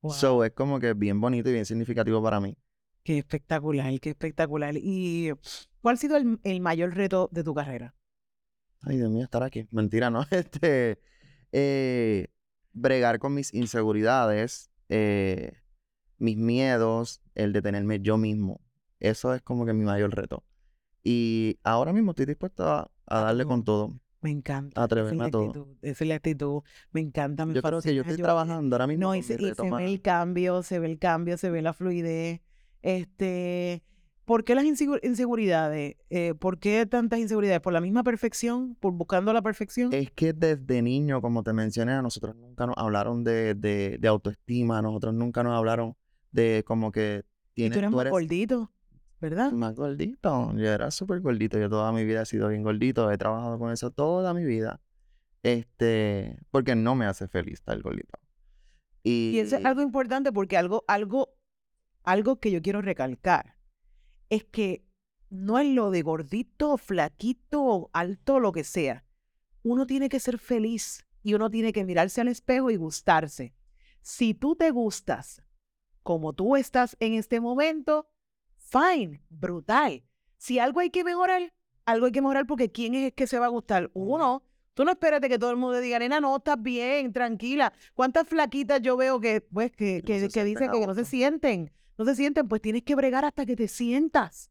Wow. 0.03 0.11
So, 0.11 0.43
es 0.43 0.51
como 0.51 0.79
que 0.79 0.93
bien 0.93 1.19
bonito 1.21 1.49
y 1.49 1.53
bien 1.53 1.65
significativo 1.65 2.21
para 2.21 2.39
mí. 2.41 2.57
Qué 3.03 3.17
espectacular, 3.17 3.99
qué 3.99 4.09
espectacular. 4.11 4.75
¿Y 4.77 5.31
cuál 5.81 5.95
ha 5.95 5.97
sido 5.97 6.17
el, 6.17 6.39
el 6.43 6.59
mayor 6.59 6.93
reto 6.93 7.29
de 7.31 7.43
tu 7.43 7.53
carrera? 7.53 7.95
Ay, 8.81 8.97
Dios 8.97 9.09
mío, 9.09 9.23
estar 9.23 9.43
aquí. 9.43 9.67
Mentira, 9.71 10.09
¿no? 10.09 10.25
Este, 10.31 10.99
eh, 11.53 12.27
bregar 12.73 13.19
con 13.19 13.33
mis 13.33 13.53
inseguridades, 13.53 14.71
eh, 14.89 15.53
mis 16.17 16.37
miedos, 16.37 17.21
el 17.35 17.53
detenerme 17.53 18.01
yo 18.01 18.17
mismo. 18.17 18.61
Eso 18.99 19.33
es 19.33 19.41
como 19.41 19.65
que 19.65 19.73
mi 19.73 19.85
mayor 19.85 20.13
reto. 20.15 20.43
Y 21.03 21.59
ahora 21.63 21.93
mismo 21.93 22.11
estoy 22.11 22.25
dispuesto 22.25 22.67
a, 22.67 22.91
a 23.05 23.21
darle 23.21 23.45
con 23.45 23.63
todo, 23.63 23.99
Me 24.23 24.31
encanta. 24.31 24.81
atreverme 24.81 25.17
la 25.17 25.25
a 25.25 25.29
todo. 25.29 25.45
actitud, 25.49 25.67
esa 25.81 26.03
es 26.03 26.07
la 26.07 26.15
actitud. 26.15 26.61
Me 26.91 27.01
encanta, 27.01 27.45
me 27.45 27.53
Yo 27.53 27.61
creo 27.61 27.81
que 27.81 27.93
yo 27.93 28.01
estoy 28.01 28.17
trabajando 28.17 28.75
ahora 28.75 28.87
mismo 28.87 29.03
No, 29.07 29.15
y 29.15 29.21
se, 29.21 29.33
y 29.35 29.53
se 29.53 29.69
ve 29.69 29.85
el 29.85 30.01
cambio, 30.01 30.63
se 30.63 30.79
ve 30.79 30.87
el 30.87 30.97
cambio, 30.97 31.37
se 31.37 31.49
ve 31.51 31.61
la 31.61 31.73
fluidez. 31.73 32.41
Este, 32.81 33.83
¿por 34.25 34.43
qué 34.43 34.55
las 34.55 34.65
insegu- 34.65 34.99
inseguridades? 35.03 35.95
Eh, 36.09 36.33
¿por 36.39 36.59
qué 36.59 36.85
tantas 36.85 37.19
inseguridades? 37.19 37.61
¿Por 37.61 37.73
la 37.73 37.81
misma 37.81 38.03
perfección? 38.03 38.75
¿Por 38.79 38.93
buscando 38.93 39.33
la 39.33 39.41
perfección? 39.41 39.91
Es 39.93 40.11
que 40.11 40.33
desde 40.33 40.81
niño, 40.81 41.21
como 41.21 41.43
te 41.43 41.53
mencioné, 41.53 41.93
a 41.93 42.01
nosotros 42.01 42.35
nunca 42.35 42.65
nos 42.67 42.75
hablaron 42.77 43.23
de, 43.23 43.55
de, 43.55 43.97
de 43.99 44.07
autoestima, 44.07 44.79
a 44.79 44.81
nosotros 44.81 45.13
nunca 45.13 45.43
nos 45.43 45.57
hablaron 45.57 45.95
de 46.31 46.63
como 46.65 46.91
que 46.91 47.23
y 47.55 47.69
tienes, 47.69 47.73
tú 47.77 47.79
eres 47.79 47.91
tú 47.91 48.01
eres 48.01 48.11
gordito, 48.11 48.71
¿verdad? 49.23 49.53
más 49.53 49.75
gordito. 49.75 50.53
Yo 50.57 50.67
era 50.67 50.91
súper 50.91 51.21
gordito. 51.21 51.57
Yo 51.57 51.69
toda 51.69 51.93
mi 51.93 52.03
vida 52.03 52.23
he 52.23 52.25
sido 52.25 52.49
bien 52.49 52.61
gordito. 52.61 53.09
He 53.09 53.17
trabajado 53.17 53.57
con 53.57 53.71
eso 53.71 53.89
toda 53.89 54.33
mi 54.33 54.43
vida. 54.43 54.81
Este, 55.43 56.37
porque 56.51 56.75
no 56.75 56.93
me 56.95 57.05
hace 57.05 57.29
feliz 57.29 57.55
estar 57.55 57.81
gordito. 57.81 58.19
Y, 59.01 59.31
Y 59.33 59.39
eso 59.39 59.55
es 59.55 59.65
algo 59.65 59.81
importante 59.81 60.33
porque 60.33 60.57
algo, 60.57 60.83
algo, 60.87 61.35
algo 62.03 62.39
que 62.39 62.51
yo 62.51 62.61
quiero 62.61 62.81
recalcar 62.81 63.55
es 64.29 64.43
que 64.43 64.85
no 65.29 65.57
es 65.57 65.67
lo 65.67 65.89
de 65.89 66.01
gordito, 66.01 66.77
flaquito, 66.77 67.89
alto, 67.93 68.39
lo 68.39 68.51
que 68.51 68.65
sea. 68.65 69.05
Uno 69.63 69.87
tiene 69.87 70.09
que 70.09 70.19
ser 70.19 70.37
feliz 70.37 71.05
y 71.23 71.33
uno 71.33 71.49
tiene 71.49 71.71
que 71.71 71.85
mirarse 71.85 72.19
al 72.19 72.27
espejo 72.27 72.71
y 72.71 72.75
gustarse. 72.75 73.55
Si 74.01 74.33
tú 74.33 74.57
te 74.57 74.71
gustas 74.71 75.41
como 76.03 76.33
tú 76.33 76.57
estás 76.57 76.97
en 76.99 77.13
este 77.13 77.39
momento, 77.39 78.09
fine, 78.73 79.21
brutal. 79.29 80.03
Si 80.37 80.59
algo 80.59 80.79
hay 80.79 80.89
que 80.89 81.03
mejorar, 81.03 81.53
algo 81.85 82.07
hay 82.07 82.11
que 82.11 82.21
mejorar 82.21 82.45
porque 82.47 82.71
¿quién 82.71 82.95
es 82.95 83.05
el 83.05 83.13
que 83.13 83.27
se 83.27 83.39
va 83.39 83.45
a 83.45 83.49
gustar? 83.49 83.91
Uno. 83.93 84.43
Tú 84.73 84.83
no 84.85 84.91
espérate 84.91 85.29
que 85.29 85.37
todo 85.37 85.51
el 85.51 85.57
mundo 85.57 85.79
diga, 85.79 85.99
nena, 85.99 86.19
no, 86.19 86.35
estás 86.35 86.59
bien, 86.59 87.13
tranquila. 87.13 87.71
¿Cuántas 87.93 88.27
flaquitas 88.27 88.81
yo 88.81 88.97
veo 88.97 89.19
que, 89.19 89.39
pues, 89.39 89.71
que, 89.71 90.01
Que 90.01 90.27
que, 90.27 90.39
no 90.39 90.45
dicen 90.45 90.71
que 90.71 90.87
no 90.87 90.95
se 90.95 91.05
sienten? 91.05 91.71
No 91.95 92.05
se 92.05 92.15
sienten, 92.15 92.47
pues 92.47 92.59
tienes 92.59 92.81
que 92.81 92.95
bregar 92.95 93.23
hasta 93.23 93.45
que 93.45 93.55
te 93.55 93.67
sientas. 93.67 94.49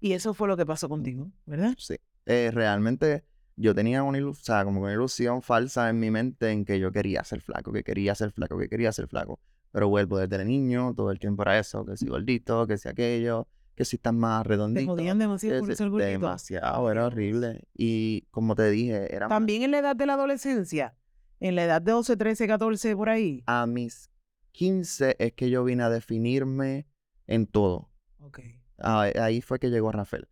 Y 0.00 0.12
eso 0.14 0.34
fue 0.34 0.48
lo 0.48 0.56
que 0.56 0.66
pasó 0.66 0.88
contigo, 0.88 1.30
¿verdad? 1.46 1.74
Sí. 1.78 1.94
Eh, 2.26 2.50
realmente 2.52 3.24
yo 3.54 3.72
tenía 3.72 4.02
una 4.02 4.18
ilusión, 4.18 4.42
o 4.42 4.44
sea, 4.44 4.64
como 4.64 4.80
una 4.80 4.92
ilusión 4.92 5.40
falsa 5.40 5.88
en 5.88 6.00
mi 6.00 6.10
mente 6.10 6.50
en 6.50 6.64
que 6.64 6.80
yo 6.80 6.90
quería 6.90 7.22
ser 7.22 7.40
flaco, 7.40 7.72
que 7.72 7.84
quería 7.84 8.16
ser 8.16 8.32
flaco, 8.32 8.58
que 8.58 8.68
quería 8.68 8.90
ser 8.90 9.06
flaco. 9.06 9.38
Pero 9.70 9.88
vuelvo 9.88 10.18
desde 10.18 10.44
niño, 10.44 10.94
todo 10.96 11.12
el 11.12 11.20
tiempo 11.20 11.42
era 11.42 11.58
eso, 11.60 11.84
que 11.84 11.96
si 11.96 12.06
gordito, 12.06 12.66
que 12.66 12.76
si 12.76 12.88
aquello, 12.88 13.46
que 13.74 13.84
si 13.84 13.96
estás 13.96 14.12
más 14.12 14.42
Te 14.42 14.48
redondito. 14.50 14.86
jodían 14.92 15.18
demasiado 15.18 15.60
por 15.60 15.74
ser 15.76 15.88
gordito. 15.90 16.10
demasiado, 16.10 16.90
era 16.90 17.06
horrible. 17.06 17.62
Y 17.74 18.22
como 18.30 18.54
te 18.54 18.70
dije, 18.70 19.14
era 19.14 19.28
más- 19.28 19.36
También 19.36 19.62
en 19.62 19.70
la 19.70 19.78
edad 19.78 19.96
de 19.96 20.06
la 20.06 20.14
adolescencia, 20.14 20.94
en 21.40 21.54
la 21.56 21.64
edad 21.64 21.80
de 21.82 21.92
12, 21.92 22.16
13, 22.16 22.46
14, 22.46 22.94
por 22.96 23.08
ahí. 23.08 23.42
a 23.46 23.66
mis 23.66 24.10
15 24.52 25.16
es 25.18 25.32
que 25.32 25.48
yo 25.50 25.64
vine 25.64 25.82
a 25.84 25.90
definirme 25.90 26.86
en 27.26 27.46
todo. 27.46 27.90
Ok. 28.20 28.40
Ah, 28.78 29.02
Ahí 29.20 29.40
fue 29.40 29.58
que 29.58 29.70
llegó 29.70 29.92
Rafael. 29.92 30.28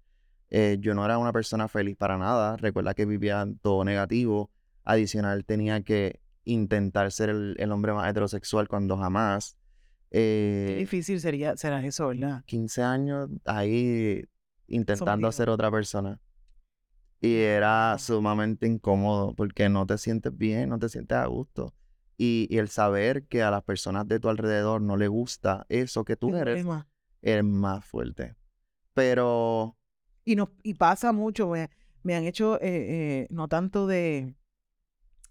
Eh, 0.51 0.79
yo 0.81 0.95
no 0.95 1.05
era 1.05 1.19
una 1.19 1.33
persona 1.33 1.69
feliz 1.69 1.97
para 1.97 2.17
nada. 2.19 2.57
Recuerda 2.57 2.95
que 2.95 3.05
vivía 3.07 3.47
todo 3.63 3.85
negativo. 3.85 4.51
Adicional, 4.85 5.45
tenía 5.45 5.83
que 5.83 6.21
intentar 6.45 7.13
ser 7.13 7.29
el, 7.29 7.55
el 7.59 7.71
hombre 7.73 7.93
más 7.93 8.11
heterosexual 8.11 8.67
cuando 8.69 8.97
jamás. 8.97 9.57
Qué 10.11 10.19
Eh, 10.21 10.77
difícil 10.79 11.21
sería, 11.21 11.57
será 11.57 11.85
eso, 11.85 12.09
¿verdad? 12.09 12.43
15 12.47 12.83
años 12.83 13.29
ahí 13.45 14.25
intentando 14.67 15.31
ser 15.33 15.51
otra 15.51 15.71
persona. 15.71 16.21
Y 17.21 17.35
era 17.35 17.93
Wow. 17.93 17.99
sumamente 17.99 18.67
incómodo 18.67 19.35
porque 19.35 19.69
no 19.69 19.87
te 19.87 19.99
sientes 19.99 20.37
bien, 20.37 20.69
no 20.69 20.79
te 20.79 20.89
sientes 20.89 21.19
a 21.19 21.27
gusto. 21.27 21.75
Y, 22.17 22.47
y 22.51 22.59
el 22.59 22.69
saber 22.69 23.25
que 23.25 23.43
a 23.43 23.51
las 23.51 23.63
personas 23.65 24.07
de 24.09 24.19
tu 24.21 24.29
alrededor 24.29 24.81
no 24.81 24.97
les 24.97 25.09
gusta 25.09 25.67
eso 25.69 26.05
que 26.05 26.17
tú 26.17 26.35
eres, 26.35 26.65
es 27.23 27.45
más 27.45 27.85
fuerte. 27.85 28.35
Pero 28.95 29.77
Y, 30.25 30.37
nos, 30.37 30.49
y 30.63 30.75
pasa 30.75 31.13
mucho, 31.13 31.49
me, 31.49 31.71
me 32.03 32.15
han 32.15 32.25
hecho, 32.25 32.57
eh, 32.57 32.61
eh, 32.63 33.27
no 33.31 33.49
tanto 33.49 33.87
de 33.87 34.35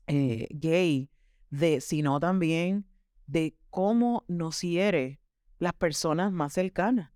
eh, 0.08 0.48
gay, 0.52 1.10
de, 1.50 1.82
sino 1.82 2.20
también 2.20 2.86
de 3.28 3.56
cómo 3.70 4.24
nos 4.28 4.62
hiere 4.62 5.20
las 5.60 5.74
personas 5.74 6.32
más 6.32 6.54
cercanas. 6.54 7.12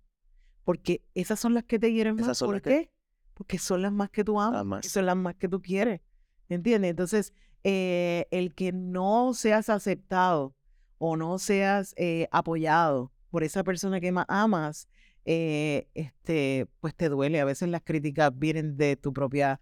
Porque 0.64 1.02
esas 1.14 1.40
son 1.40 1.54
las 1.54 1.64
que 1.64 1.78
te 1.78 1.92
hieren 1.92 2.16
Esas 2.18 2.28
más. 2.28 2.38
¿Por 2.40 2.62
que- 2.62 2.70
qué? 2.70 2.92
Porque 3.34 3.58
son 3.58 3.82
las 3.82 3.92
más 3.92 4.10
que 4.10 4.22
tú 4.24 4.40
amas. 4.40 4.86
son 4.86 5.06
las 5.06 5.16
más 5.16 5.34
que 5.34 5.48
tú 5.48 5.60
quieres. 5.60 6.00
¿Entiendes? 6.48 6.90
Entonces, 6.90 7.32
eh, 7.64 8.26
el 8.30 8.54
que 8.54 8.72
no 8.72 9.32
seas 9.34 9.68
aceptado 9.70 10.54
o 10.98 11.16
no 11.16 11.38
seas 11.38 11.94
eh, 11.96 12.28
apoyado 12.30 13.10
por 13.30 13.42
esa 13.42 13.64
persona 13.64 14.00
que 14.00 14.12
más 14.12 14.26
amas, 14.28 14.88
eh, 15.24 15.88
este, 15.94 16.66
pues 16.80 16.94
te 16.94 17.08
duele. 17.08 17.40
A 17.40 17.44
veces 17.44 17.68
las 17.70 17.82
críticas 17.82 18.30
vienen 18.38 18.76
de 18.76 18.96
tu 18.96 19.12
propia 19.12 19.60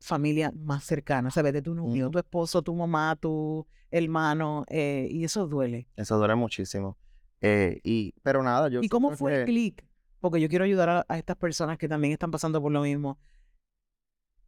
familia 0.00 0.52
más 0.54 0.84
cercana, 0.84 1.30
¿sabes? 1.30 1.52
De 1.52 1.62
tu 1.62 1.74
novio, 1.74 2.06
Ujú. 2.06 2.12
tu 2.12 2.18
esposo, 2.18 2.62
tu 2.62 2.74
mamá, 2.74 3.16
tu 3.16 3.66
hermano, 3.90 4.64
eh, 4.68 5.08
y 5.10 5.24
eso 5.24 5.46
duele. 5.46 5.88
eso 5.96 6.18
duele 6.18 6.34
muchísimo. 6.34 6.98
Eh, 7.40 7.80
y, 7.84 8.14
pero 8.22 8.42
nada, 8.42 8.68
yo 8.68 8.80
¿Y 8.82 8.88
cómo 8.88 9.16
fue 9.16 9.40
el 9.40 9.44
clic? 9.44 9.86
Porque 10.20 10.40
yo 10.40 10.48
quiero 10.48 10.64
ayudar 10.64 10.88
a, 10.88 11.06
a 11.08 11.18
estas 11.18 11.36
personas 11.36 11.78
que 11.78 11.88
también 11.88 12.12
están 12.12 12.30
pasando 12.30 12.60
por 12.60 12.72
lo 12.72 12.80
mismo. 12.82 13.18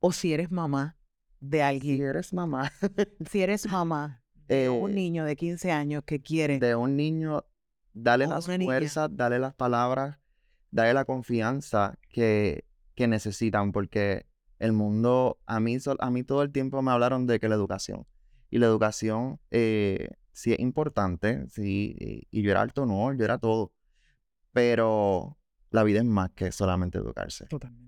O 0.01 0.13
si 0.13 0.33
eres 0.33 0.51
mamá 0.51 0.97
de 1.41 1.59
si 1.59 1.63
alguien, 1.63 2.03
eres 2.03 2.33
mamá 2.33 2.73
si 3.31 3.43
eres 3.43 3.71
mamá 3.71 4.23
de 4.49 4.71
un 4.71 4.93
eh, 4.93 4.95
niño 4.95 5.25
de 5.25 5.37
15 5.37 5.73
años 5.73 6.03
que 6.05 6.21
quiere, 6.21 6.59
de 6.59 6.75
un 6.75 6.97
niño, 6.97 7.45
dale 7.93 8.27
las 8.27 8.47
fuerzas, 8.47 9.11
dale 9.13 9.39
las 9.39 9.55
palabras, 9.55 10.19
dale 10.71 10.95
la 10.95 11.05
confianza 11.05 11.99
que, 12.09 12.65
que 12.95 13.09
necesitan, 13.09 13.73
porque 13.73 14.27
el 14.59 14.73
mundo, 14.73 15.39
a 15.47 15.61
mí, 15.61 15.77
a 15.99 16.11
mí 16.11 16.23
todo 16.23 16.43
el 16.43 16.53
tiempo 16.53 16.81
me 16.83 16.91
hablaron 16.91 17.27
de 17.27 17.41
que 17.41 17.49
la 17.49 17.55
educación, 17.55 18.07
y 18.51 18.59
la 18.59 18.67
educación 18.67 19.41
eh, 19.51 20.11
sí 20.33 20.53
es 20.53 20.61
importante, 20.61 21.49
sí, 21.49 21.97
y, 21.99 22.29
y 22.31 22.43
yo 22.43 22.51
era 22.51 22.63
alto 22.63 22.87
no, 22.87 23.13
yo 23.15 23.25
era 23.25 23.39
todo, 23.39 23.73
pero 24.53 25.39
la 25.71 25.83
vida 25.83 25.99
es 25.99 26.05
más 26.05 26.31
que 26.31 26.53
solamente 26.53 26.99
educarse. 26.99 27.47
totalmente. 27.47 27.87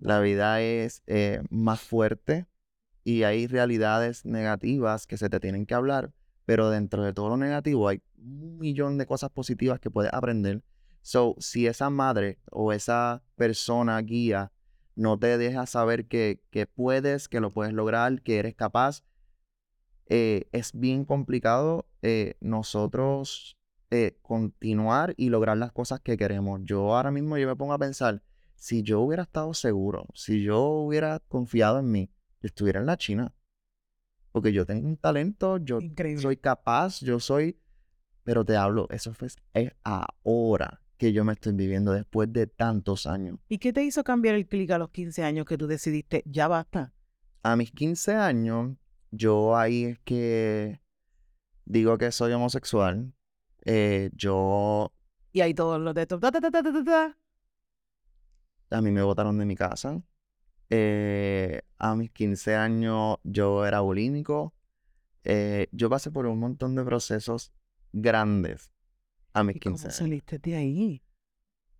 La 0.00 0.20
vida 0.20 0.60
es 0.60 1.02
eh, 1.06 1.42
más 1.50 1.80
fuerte 1.80 2.46
y 3.04 3.24
hay 3.24 3.46
realidades 3.46 4.24
negativas 4.24 5.06
que 5.06 5.16
se 5.16 5.28
te 5.28 5.40
tienen 5.40 5.66
que 5.66 5.74
hablar, 5.74 6.12
pero 6.44 6.70
dentro 6.70 7.02
de 7.02 7.12
todo 7.12 7.30
lo 7.30 7.36
negativo 7.36 7.88
hay 7.88 8.00
un 8.16 8.58
millón 8.58 8.98
de 8.98 9.06
cosas 9.06 9.30
positivas 9.30 9.80
que 9.80 9.90
puedes 9.90 10.12
aprender. 10.12 10.62
So, 11.02 11.36
si 11.38 11.66
esa 11.66 11.90
madre 11.90 12.38
o 12.50 12.72
esa 12.72 13.22
persona 13.34 14.00
guía 14.02 14.52
no 14.98 15.16
te 15.16 15.38
deja 15.38 15.64
saber 15.66 16.08
que, 16.08 16.42
que 16.50 16.66
puedes, 16.66 17.28
que 17.28 17.38
lo 17.38 17.52
puedes 17.52 17.72
lograr, 17.72 18.20
que 18.20 18.38
eres 18.38 18.56
capaz, 18.56 19.04
eh, 20.06 20.48
es 20.50 20.72
bien 20.72 21.04
complicado 21.04 21.86
eh, 22.02 22.34
nosotros 22.40 23.56
eh, 23.90 24.18
continuar 24.22 25.14
y 25.16 25.28
lograr 25.28 25.56
las 25.56 25.70
cosas 25.70 26.00
que 26.00 26.16
queremos. 26.16 26.62
Yo 26.64 26.96
ahora 26.96 27.12
mismo 27.12 27.38
yo 27.38 27.46
me 27.46 27.54
pongo 27.54 27.74
a 27.74 27.78
pensar, 27.78 28.24
si 28.56 28.82
yo 28.82 29.00
hubiera 29.00 29.22
estado 29.22 29.54
seguro, 29.54 30.08
si 30.14 30.42
yo 30.42 30.62
hubiera 30.64 31.20
confiado 31.28 31.78
en 31.78 31.92
mí, 31.92 32.10
yo 32.40 32.48
estuviera 32.48 32.80
en 32.80 32.86
la 32.86 32.96
China. 32.96 33.32
Porque 34.32 34.52
yo 34.52 34.66
tengo 34.66 34.86
un 34.86 34.96
talento, 34.96 35.58
yo 35.58 35.78
Increíble. 35.80 36.22
soy 36.22 36.36
capaz, 36.36 37.00
yo 37.00 37.20
soy... 37.20 37.60
Pero 38.24 38.44
te 38.44 38.56
hablo, 38.56 38.88
eso 38.90 39.14
fue, 39.14 39.28
es 39.54 39.72
ahora 39.84 40.80
que 40.98 41.12
yo 41.12 41.24
me 41.24 41.32
estoy 41.32 41.52
viviendo 41.52 41.92
después 41.92 42.30
de 42.32 42.46
tantos 42.46 43.06
años. 43.06 43.38
¿Y 43.48 43.58
qué 43.58 43.72
te 43.72 43.82
hizo 43.84 44.02
cambiar 44.04 44.34
el 44.34 44.46
clic 44.46 44.70
a 44.72 44.78
los 44.78 44.90
15 44.90 45.22
años 45.22 45.46
que 45.46 45.56
tú 45.56 45.66
decidiste, 45.66 46.22
ya 46.26 46.48
basta? 46.48 46.92
A 47.42 47.56
mis 47.56 47.70
15 47.70 48.14
años, 48.14 48.76
yo 49.12 49.56
ahí 49.56 49.84
es 49.84 49.98
que 50.00 50.80
digo 51.64 51.96
que 51.96 52.10
soy 52.10 52.32
homosexual. 52.32 53.14
Eh, 53.64 54.10
yo, 54.14 54.92
Y 55.32 55.40
ahí 55.40 55.54
todos 55.54 55.80
los 55.80 55.94
de 55.94 56.02
estos, 56.02 56.20
ta, 56.20 56.32
ta, 56.32 56.40
ta, 56.40 56.50
ta, 56.50 56.62
ta, 56.62 56.72
ta, 56.72 56.84
ta. 56.84 58.76
a 58.76 58.82
mí 58.82 58.90
me 58.90 59.02
botaron 59.02 59.38
de 59.38 59.46
mi 59.46 59.54
casa. 59.54 60.02
Eh, 60.68 61.62
a 61.78 61.94
mis 61.94 62.10
15 62.10 62.56
años 62.56 63.18
yo 63.22 63.64
era 63.64 63.80
bulímico. 63.80 64.52
Eh, 65.22 65.68
yo 65.70 65.88
pasé 65.88 66.10
por 66.10 66.26
un 66.26 66.40
montón 66.40 66.74
de 66.74 66.84
procesos 66.84 67.52
grandes 67.92 68.72
a 69.32 69.44
mis 69.44 69.56
¿Y 69.56 69.60
cómo 69.60 69.76
15 69.76 69.88
años. 69.88 69.96
saliste 69.96 70.38
de 70.38 70.54
ahí? 70.56 71.02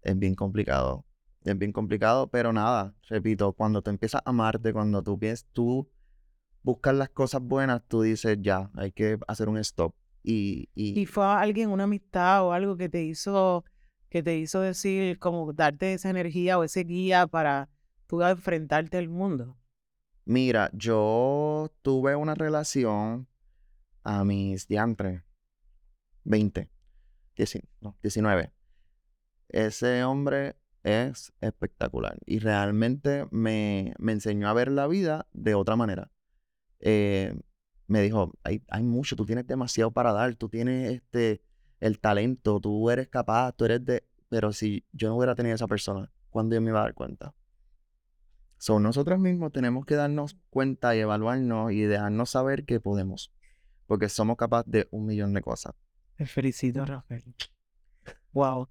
Es 0.03 0.19
bien 0.19 0.35
complicado. 0.35 1.05
Es 1.43 1.57
bien 1.59 1.73
complicado, 1.73 2.29
pero 2.29 2.53
nada, 2.53 2.95
repito, 3.09 3.53
cuando 3.53 3.81
tú 3.83 3.91
empiezas 3.91 4.21
a 4.25 4.31
amarte, 4.31 4.73
cuando 4.73 5.03
tú 5.03 5.19
piensas, 5.19 5.47
tú 5.53 5.89
buscas 6.63 6.95
las 6.95 7.09
cosas 7.11 7.41
buenas, 7.43 7.83
tú 7.89 8.03
dices, 8.03 8.37
ya, 8.41 8.71
hay 8.75 8.93
que 8.93 9.19
hacer 9.29 9.49
un 9.49 9.57
stop. 9.59 9.95
Y, 10.23 10.69
y 10.75 11.01
¿Y 11.01 11.07
fue 11.07 11.25
alguien, 11.25 11.71
una 11.71 11.85
amistad 11.85 12.45
o 12.45 12.53
algo 12.53 12.77
que 12.77 12.89
te 12.89 13.03
hizo, 13.05 13.65
que 14.11 14.23
te 14.23 14.37
hizo 14.37 14.61
decir, 14.61 15.19
como 15.19 15.53
darte 15.53 15.95
esa 15.95 16.11
energía 16.11 16.59
o 16.59 16.65
ese 16.65 16.85
guía 16.85 17.27
para 17.27 17.71
tú 18.07 18.23
enfrentarte 18.23 18.99
al 18.99 19.09
mundo? 19.09 19.57
mira, 20.25 20.71
yo 20.75 21.73
tuve 21.81 22.15
una 22.15 22.35
relación 22.35 23.29
a 24.03 24.25
mis 24.25 24.69
diantres, 24.69 25.23
20, 26.25 26.61
10 26.61 26.71
no, 27.81 27.97
19. 28.03 28.53
Ese 29.49 30.05
hombre 30.05 30.57
es 30.83 31.33
espectacular 31.41 32.19
y 32.27 32.39
realmente 32.39 33.27
me, 33.31 33.95
me 33.99 34.13
enseñó 34.13 34.49
a 34.49 34.53
ver 34.53 34.71
la 34.71 34.87
vida 34.87 35.27
de 35.33 35.55
otra 35.55 35.77
manera. 35.77 36.11
Eh, 36.81 37.35
me 37.87 38.03
dijo, 38.03 38.33
hay, 38.45 38.63
hay 38.69 38.83
mucho, 38.83 39.17
tú 39.17 39.25
tienes 39.25 39.47
demasiado 39.47 39.91
para 39.91 40.13
dar, 40.13 40.35
tú 40.35 40.49
tienes 40.49 40.93
este, 40.93 41.43
el 41.81 41.99
talento, 41.99 42.61
tú 42.61 42.91
eres 42.91 43.09
capaz, 43.09 43.53
tú 43.53 43.65
eres 43.65 43.85
de... 43.85 44.05
Pero 44.29 44.53
si 44.53 44.85
yo 44.93 45.09
no 45.09 45.17
hubiera 45.17 45.35
tenido 45.35 45.55
esa 45.55 45.67
persona, 45.67 46.13
¿cuándo 46.29 46.55
yo 46.55 46.61
me 46.61 46.69
iba 46.69 46.81
a 46.81 46.85
dar 46.85 46.95
cuenta? 46.95 47.35
So, 48.59 48.79
nosotros 48.79 49.19
mismos 49.19 49.53
tenemos 49.53 49.87
que 49.87 49.95
darnos 49.95 50.37
cuenta 50.51 50.95
y 50.95 50.99
evaluarnos 50.99 51.73
y 51.73 51.83
dejarnos 51.83 52.31
saber 52.31 52.65
que 52.65 52.81
podemos, 52.81 53.33
porque 53.87 54.09
somos 54.09 54.37
capaces 54.37 54.71
de 54.71 54.89
un 54.91 55.07
millón 55.07 55.33
de 55.33 55.41
cosas. 55.41 55.75
Te 56.19 56.27
felicito, 56.27 56.85
Rafael. 56.85 57.23
Wow. 58.33 58.69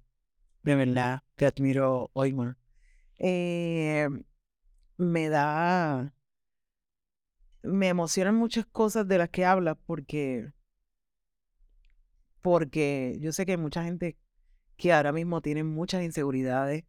De 0.62 0.74
verdad, 0.74 1.22
te 1.34 1.46
admiro 1.46 2.10
hoy. 2.12 2.36
Eh, 3.18 4.06
me 4.98 5.28
da. 5.30 6.14
Me 7.62 7.88
emocionan 7.88 8.34
muchas 8.34 8.66
cosas 8.66 9.08
de 9.08 9.16
las 9.16 9.30
que 9.30 9.46
hablas 9.46 9.78
porque. 9.86 10.52
Porque 12.42 13.16
yo 13.18 13.32
sé 13.32 13.46
que 13.46 13.52
hay 13.52 13.58
mucha 13.58 13.82
gente 13.82 14.18
que 14.76 14.92
ahora 14.92 15.12
mismo 15.12 15.40
tiene 15.40 15.64
muchas 15.64 16.02
inseguridades, 16.02 16.84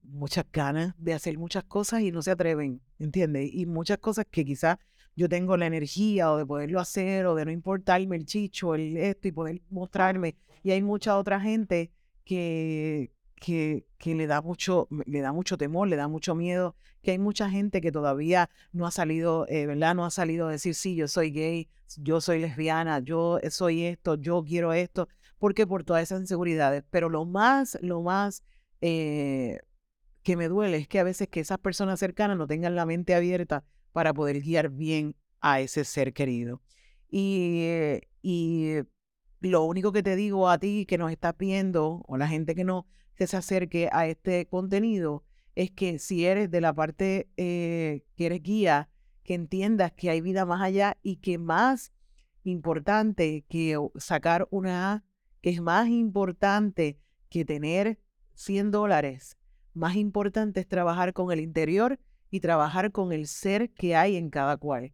muchas 0.00 0.46
ganas 0.50 0.94
de 0.96 1.12
hacer 1.12 1.36
muchas 1.36 1.64
cosas 1.64 2.00
y 2.00 2.10
no 2.10 2.22
se 2.22 2.30
atreven, 2.30 2.80
¿entiendes? 2.98 3.50
Y 3.52 3.66
muchas 3.66 3.98
cosas 3.98 4.24
que 4.30 4.46
quizás 4.46 4.78
yo 5.18 5.28
tengo 5.28 5.56
la 5.56 5.66
energía 5.66 6.30
o 6.30 6.36
de 6.36 6.46
poderlo 6.46 6.78
hacer 6.78 7.26
o 7.26 7.34
de 7.34 7.44
no 7.44 7.50
importarme 7.50 8.14
el 8.14 8.24
chicho, 8.24 8.76
el 8.76 8.96
esto 8.96 9.26
y 9.26 9.32
poder 9.32 9.60
mostrarme. 9.68 10.36
Y 10.62 10.70
hay 10.70 10.80
mucha 10.80 11.18
otra 11.18 11.40
gente 11.40 11.90
que, 12.24 13.10
que, 13.34 13.84
que 13.98 14.14
le 14.14 14.28
da 14.28 14.40
mucho, 14.40 14.86
le 15.06 15.20
da 15.20 15.32
mucho 15.32 15.58
temor, 15.58 15.88
le 15.88 15.96
da 15.96 16.06
mucho 16.06 16.36
miedo, 16.36 16.76
que 17.02 17.10
hay 17.10 17.18
mucha 17.18 17.50
gente 17.50 17.80
que 17.80 17.90
todavía 17.90 18.48
no 18.72 18.86
ha 18.86 18.92
salido, 18.92 19.44
eh, 19.48 19.66
¿verdad? 19.66 19.96
No 19.96 20.04
ha 20.04 20.10
salido 20.12 20.46
a 20.46 20.52
decir, 20.52 20.76
sí, 20.76 20.94
yo 20.94 21.08
soy 21.08 21.32
gay, 21.32 21.68
yo 21.96 22.20
soy 22.20 22.38
lesbiana, 22.38 23.00
yo 23.00 23.40
soy 23.50 23.86
esto, 23.86 24.14
yo 24.14 24.44
quiero 24.44 24.72
esto, 24.72 25.08
porque 25.40 25.66
por 25.66 25.82
todas 25.82 26.04
esas 26.04 26.20
inseguridades. 26.20 26.84
Pero 26.90 27.08
lo 27.08 27.24
más, 27.24 27.76
lo 27.82 28.02
más 28.02 28.44
eh, 28.80 29.58
que 30.22 30.36
me 30.36 30.46
duele 30.46 30.76
es 30.76 30.86
que 30.86 31.00
a 31.00 31.04
veces 31.04 31.26
que 31.26 31.40
esas 31.40 31.58
personas 31.58 31.98
cercanas 31.98 32.38
no 32.38 32.46
tengan 32.46 32.76
la 32.76 32.86
mente 32.86 33.16
abierta 33.16 33.64
para 33.92 34.14
poder 34.14 34.40
guiar 34.40 34.70
bien 34.70 35.16
a 35.40 35.60
ese 35.60 35.84
ser 35.84 36.12
querido. 36.12 36.60
Y, 37.10 37.60
eh, 37.62 38.08
y 38.22 38.74
lo 39.40 39.64
único 39.64 39.92
que 39.92 40.02
te 40.02 40.16
digo 40.16 40.48
a 40.48 40.58
ti 40.58 40.86
que 40.86 40.98
nos 40.98 41.10
estás 41.10 41.36
viendo, 41.38 42.02
o 42.06 42.16
la 42.16 42.28
gente 42.28 42.54
que 42.54 42.64
no, 42.64 42.86
se 43.26 43.36
acerque 43.36 43.88
a 43.92 44.06
este 44.06 44.46
contenido 44.46 45.24
es 45.54 45.70
que 45.70 45.98
si 45.98 46.24
eres 46.24 46.50
de 46.50 46.60
la 46.60 46.72
parte 46.72 47.28
eh, 47.36 48.04
que 48.16 48.26
eres 48.26 48.42
guía, 48.42 48.88
que 49.24 49.34
entiendas 49.34 49.92
que 49.92 50.10
hay 50.10 50.20
vida 50.20 50.46
más 50.46 50.62
allá 50.62 50.96
y 51.02 51.16
que 51.16 51.36
más 51.36 51.92
importante 52.44 53.44
que 53.48 53.76
sacar 53.96 54.46
una 54.50 54.92
A, 54.92 55.04
que 55.42 55.50
es 55.50 55.60
más 55.60 55.88
importante 55.88 56.98
que 57.28 57.44
tener 57.44 57.98
100 58.34 58.70
dólares, 58.70 59.36
más 59.74 59.96
importante 59.96 60.60
es 60.60 60.68
trabajar 60.68 61.12
con 61.12 61.32
el 61.32 61.40
interior 61.40 61.98
y 62.30 62.40
trabajar 62.40 62.92
con 62.92 63.12
el 63.12 63.26
ser 63.26 63.70
que 63.70 63.96
hay 63.96 64.16
en 64.16 64.30
cada 64.30 64.56
cual. 64.56 64.92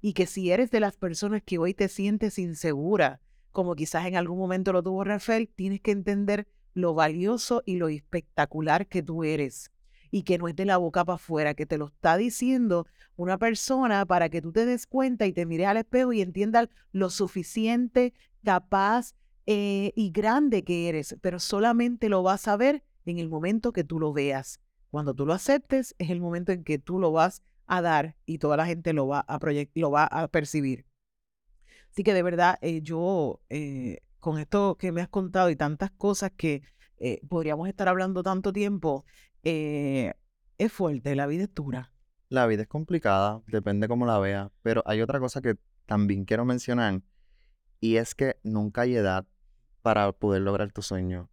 Y 0.00 0.12
que 0.12 0.26
si 0.26 0.50
eres 0.50 0.70
de 0.70 0.80
las 0.80 0.96
personas 0.96 1.42
que 1.42 1.58
hoy 1.58 1.74
te 1.74 1.88
sientes 1.88 2.38
insegura, 2.38 3.20
como 3.52 3.74
quizás 3.74 4.06
en 4.06 4.16
algún 4.16 4.38
momento 4.38 4.72
lo 4.72 4.82
tuvo 4.82 5.04
Rafael, 5.04 5.48
tienes 5.48 5.80
que 5.80 5.92
entender 5.92 6.46
lo 6.74 6.92
valioso 6.92 7.62
y 7.64 7.76
lo 7.76 7.88
espectacular 7.88 8.88
que 8.88 9.02
tú 9.02 9.24
eres. 9.24 9.70
Y 10.10 10.22
que 10.22 10.38
no 10.38 10.48
es 10.48 10.56
de 10.56 10.64
la 10.64 10.76
boca 10.76 11.04
para 11.04 11.16
afuera, 11.16 11.54
que 11.54 11.66
te 11.66 11.78
lo 11.78 11.86
está 11.86 12.16
diciendo 12.16 12.86
una 13.16 13.38
persona 13.38 14.04
para 14.06 14.28
que 14.28 14.42
tú 14.42 14.52
te 14.52 14.66
des 14.66 14.86
cuenta 14.86 15.26
y 15.26 15.32
te 15.32 15.46
mires 15.46 15.68
al 15.68 15.76
espejo 15.76 16.12
y 16.12 16.20
entiendas 16.20 16.68
lo 16.92 17.10
suficiente, 17.10 18.12
capaz 18.44 19.14
eh, 19.46 19.92
y 19.96 20.10
grande 20.10 20.64
que 20.64 20.88
eres. 20.88 21.16
Pero 21.20 21.38
solamente 21.38 22.08
lo 22.08 22.22
vas 22.22 22.48
a 22.48 22.56
ver 22.56 22.82
en 23.06 23.18
el 23.18 23.28
momento 23.28 23.72
que 23.72 23.84
tú 23.84 23.98
lo 23.98 24.12
veas. 24.12 24.60
Cuando 24.94 25.12
tú 25.12 25.26
lo 25.26 25.32
aceptes, 25.32 25.96
es 25.98 26.10
el 26.10 26.20
momento 26.20 26.52
en 26.52 26.62
que 26.62 26.78
tú 26.78 27.00
lo 27.00 27.10
vas 27.10 27.42
a 27.66 27.82
dar 27.82 28.14
y 28.26 28.38
toda 28.38 28.56
la 28.56 28.64
gente 28.64 28.92
lo 28.92 29.08
va 29.08 29.24
a, 29.26 29.40
lo 29.74 29.90
va 29.90 30.04
a 30.04 30.28
percibir. 30.28 30.86
Así 31.90 32.04
que 32.04 32.14
de 32.14 32.22
verdad, 32.22 32.58
eh, 32.60 32.80
yo 32.80 33.40
eh, 33.48 34.02
con 34.20 34.38
esto 34.38 34.76
que 34.78 34.92
me 34.92 35.00
has 35.00 35.08
contado 35.08 35.50
y 35.50 35.56
tantas 35.56 35.90
cosas 35.90 36.30
que 36.36 36.62
eh, 36.98 37.20
podríamos 37.28 37.66
estar 37.66 37.88
hablando 37.88 38.22
tanto 38.22 38.52
tiempo, 38.52 39.04
es 39.42 40.14
fuerte, 40.68 41.16
la 41.16 41.26
vida 41.26 41.42
es 41.42 41.52
dura. 41.52 41.90
La 42.28 42.46
vida 42.46 42.62
es 42.62 42.68
complicada, 42.68 43.42
depende 43.48 43.88
cómo 43.88 44.06
la 44.06 44.20
veas, 44.20 44.52
pero 44.62 44.84
hay 44.86 45.02
otra 45.02 45.18
cosa 45.18 45.42
que 45.42 45.56
también 45.86 46.24
quiero 46.24 46.44
mencionar 46.44 47.02
y 47.80 47.96
es 47.96 48.14
que 48.14 48.36
nunca 48.44 48.82
hay 48.82 48.94
edad 48.94 49.26
para 49.82 50.12
poder 50.12 50.42
lograr 50.42 50.70
tu 50.70 50.82
sueño. 50.82 51.28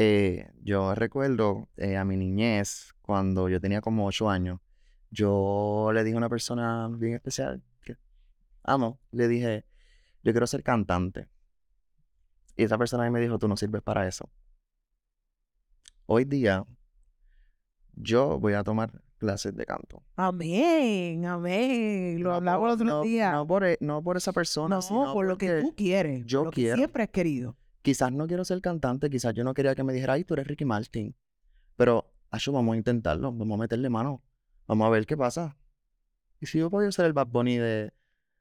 Eh, 0.00 0.48
yo 0.62 0.94
recuerdo 0.94 1.68
eh, 1.76 1.96
a 1.96 2.04
mi 2.04 2.16
niñez, 2.16 2.94
cuando 3.02 3.48
yo 3.48 3.60
tenía 3.60 3.80
como 3.80 4.06
ocho 4.06 4.30
años, 4.30 4.60
yo 5.10 5.90
le 5.92 6.04
dije 6.04 6.14
a 6.14 6.18
una 6.18 6.28
persona 6.28 6.88
bien 6.88 7.14
especial 7.14 7.64
que 7.82 7.96
amo, 8.62 9.00
le 9.10 9.26
dije, 9.26 9.64
yo 10.22 10.30
quiero 10.30 10.46
ser 10.46 10.62
cantante. 10.62 11.26
Y 12.54 12.62
esa 12.62 12.78
persona 12.78 13.10
me 13.10 13.18
dijo, 13.18 13.40
tú 13.40 13.48
no 13.48 13.56
sirves 13.56 13.82
para 13.82 14.06
eso. 14.06 14.30
Hoy 16.06 16.24
día, 16.24 16.64
yo 17.94 18.38
voy 18.38 18.52
a 18.52 18.62
tomar 18.62 19.02
clases 19.16 19.56
de 19.56 19.66
canto. 19.66 20.04
Amén, 20.14 21.26
amén. 21.26 22.22
Lo 22.22 22.34
hablamos 22.34 22.68
los 22.68 22.80
otros 22.80 23.02
días. 23.02 23.32
No 23.32 23.48
por, 23.48 23.64
e, 23.64 23.76
no 23.80 24.00
por 24.00 24.16
esa 24.16 24.32
persona, 24.32 24.76
no, 24.76 24.82
sino 24.82 25.12
por 25.12 25.26
lo 25.26 25.36
que 25.36 25.60
tú 25.60 25.74
quieres. 25.74 26.24
Yo 26.24 26.44
lo 26.44 26.52
quiero. 26.52 26.76
Que 26.76 26.78
siempre 26.78 27.02
has 27.02 27.10
querido. 27.10 27.56
Quizás 27.88 28.12
no 28.12 28.26
quiero 28.26 28.44
ser 28.44 28.60
cantante, 28.60 29.08
quizás 29.08 29.32
yo 29.32 29.44
no 29.44 29.54
quería 29.54 29.74
que 29.74 29.82
me 29.82 29.94
dijera, 29.94 30.12
ay, 30.12 30.22
tú 30.22 30.34
eres 30.34 30.46
Ricky 30.46 30.66
Martin. 30.66 31.16
Pero, 31.74 32.12
acho, 32.30 32.52
vamos 32.52 32.74
a 32.74 32.76
intentarlo, 32.76 33.32
vamos 33.32 33.54
a 33.54 33.62
meterle 33.62 33.88
mano. 33.88 34.22
Vamos 34.66 34.86
a 34.86 34.90
ver 34.90 35.06
qué 35.06 35.16
pasa. 35.16 35.56
Y 36.38 36.44
si 36.44 36.58
yo 36.58 36.68
podía 36.68 36.92
ser 36.92 37.06
el 37.06 37.14
Bad 37.14 37.28
Bunny 37.28 37.56
de, 37.56 37.94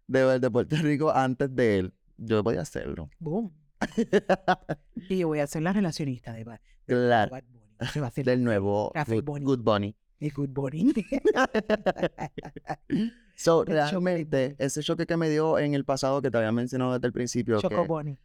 de, 0.05 0.39
de 0.39 0.51
Puerto 0.51 0.75
Rico 0.83 1.11
antes 1.11 1.55
de 1.55 1.79
él, 1.79 1.93
yo 2.17 2.43
podía 2.43 2.59
hacerlo. 2.59 3.09
Boom. 3.19 3.53
y 5.09 5.19
yo 5.19 5.29
voy 5.29 5.39
a 5.39 5.47
ser 5.47 5.61
la 5.61 5.71
relacionista 5.71 6.33
de, 6.33 6.43
Bad, 6.43 6.59
claro. 6.85 7.37
Bunny. 7.37 8.23
Del 8.25 8.43
nuevo 8.43 8.91
Good 9.07 9.23
Bunny. 9.23 9.45
Good 9.45 9.59
Bunny. 9.59 9.95
El 10.19 10.33
Good 10.33 10.49
Bunny. 10.49 10.93
so, 13.37 13.63
realmente, 13.63 14.57
ese 14.59 14.83
choque 14.83 15.05
que 15.05 15.15
me 15.15 15.29
dio 15.29 15.57
en 15.57 15.73
el 15.73 15.85
pasado 15.85 16.21
que 16.21 16.29
te 16.29 16.37
había 16.37 16.51
mencionado 16.51 16.95
desde 16.95 17.07
el 17.07 17.13
principio. 17.13 17.61
Choco 17.61 17.85
Bunny. 17.85 18.19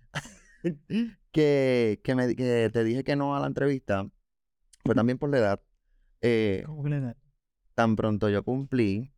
que, 1.33 2.01
que, 2.03 2.15
me, 2.15 2.35
que 2.35 2.71
te 2.73 2.85
dije 2.85 3.05
que 3.05 3.17
no 3.17 3.37
a 3.37 3.41
la 3.41 3.47
entrevista, 3.47 4.09
fue 4.85 4.95
también 4.95 5.19
por 5.19 5.31
la 5.31 5.39
edad. 5.39 5.61
Eh, 6.21 6.63
¿Cómo 6.67 6.85
que 6.85 6.91
la 6.91 6.97
edad? 6.97 7.17
Tan 7.75 7.97
pronto 7.97 8.29
yo 8.29 8.45
cumplí, 8.45 9.13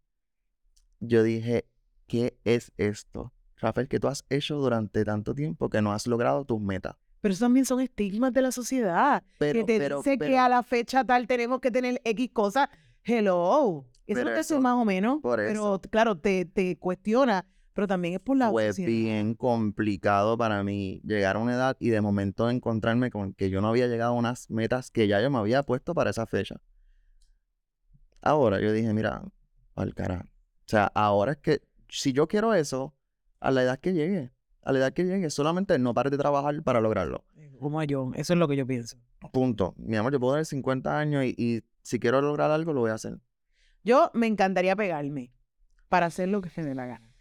yo 1.01 1.23
dije, 1.23 1.67
¿qué 2.07 2.39
es 2.45 2.73
esto? 2.77 3.33
Rafael, 3.57 3.89
que 3.89 4.01
tú 4.01 4.09
has 4.09 4.25
hecho 4.29 4.57
durante 4.57 5.05
tanto 5.05 5.35
tiempo 5.35 5.69
que 5.69 5.83
no 5.83 5.93
has 5.93 6.07
logrado 6.07 6.45
tus 6.45 6.61
metas. 6.61 6.97
Pero 7.21 7.33
eso 7.33 7.45
también 7.45 7.65
son 7.65 7.81
estigmas 7.81 8.33
de 8.33 8.43
la 8.43 8.53
sociedad. 8.53 9.23
que 9.39 9.65
te 9.65 9.79
dice 9.79 10.19
que 10.19 10.37
a 10.37 10.49
la 10.49 10.63
fecha 10.63 11.05
tal 11.05 11.27
tenemos 11.27 11.61
que 11.61 11.71
tener 11.71 12.01
X 12.05 12.31
cosas. 12.33 12.69
Hello. 13.03 13.87
Eso 14.07 14.21
es 14.21 14.27
lo 14.27 14.35
que 14.35 14.41
es 14.41 14.61
más 14.61 14.75
o 14.75 14.85
menos. 14.85 15.21
pero 15.23 15.81
claro, 15.91 16.19
te, 16.19 16.45
te 16.45 16.77
cuestiona 16.77 17.47
pero 17.75 17.89
también 17.89 18.15
es 18.15 18.21
por 18.21 18.37
la 18.37 18.51
Fue 18.51 18.73
bien 18.73 19.35
complicado 19.35 20.39
para 20.39 20.63
mí 20.63 21.01
llegar 21.05 21.37
a 21.37 21.41
una 21.41 21.55
edad 21.55 21.77
y 21.81 21.91
de 21.91 22.01
momento 22.01 22.49
encontrarme 22.49 23.11
con 23.11 23.35
que 23.35 23.51
yo 23.51 23.61
no 23.61 23.69
había 23.69 23.89
llegado 23.89 24.13
a 24.13 24.17
unas 24.17 24.49
metas 24.49 24.91
que 24.91 25.09
ya 25.09 25.21
yo 25.21 25.29
me 25.31 25.39
había 25.39 25.65
puesto 25.65 25.93
para 25.93 26.11
esa 26.11 26.25
fecha. 26.25 26.61
Ahora 28.23 28.61
yo 28.61 28.73
dije, 28.73 28.95
mira, 28.95 29.23
al 29.75 29.95
carajo. 29.95 30.25
O 30.25 30.69
sea, 30.69 30.91
ahora 30.95 31.33
es 31.33 31.39
que 31.39 31.63
si 31.89 32.13
yo 32.13 32.29
quiero 32.29 32.55
eso, 32.55 32.95
a 33.41 33.51
la 33.51 33.65
edad 33.65 33.79
que 33.81 33.93
llegue, 33.93 34.33
a 34.63 34.73
la 34.73 34.79
edad 34.79 34.93
que 34.93 35.05
llegue, 35.05 35.29
solamente 35.29 35.79
no 35.79 35.93
pares 35.93 36.13
de 36.13 36.19
trabajar 36.19 36.63
para 36.63 36.81
lograrlo. 36.81 37.25
Eh, 37.37 37.57
como 37.61 37.83
yo, 37.83 38.13
eso 38.15 38.33
es 38.33 38.39
lo 38.39 38.47
que 38.49 38.57
yo 38.57 38.67
pienso. 38.67 38.97
Punto. 39.33 39.75
Mi 39.77 39.97
amor, 39.97 40.13
yo 40.13 40.21
puedo 40.21 40.35
tener 40.35 40.47
50 40.47 40.97
años 40.99 41.25
y, 41.25 41.35
y 41.37 41.65
si 41.83 41.99
quiero 41.99 42.23
lograr 42.23 42.53
algo, 42.53 42.73
lo 42.73 42.81
voy 42.81 42.93
a 42.93 42.95
hacer. 42.95 43.19
Yo 43.83 44.11
me 44.15 44.29
encantaría 44.29 44.77
pegarme 44.77 45.33
para 45.89 46.07
hacer 46.07 46.29
lo 46.29 46.41
que 46.41 46.51
se 46.51 46.63
dé 46.63 46.75
la 46.75 46.87
gana. 46.87 47.14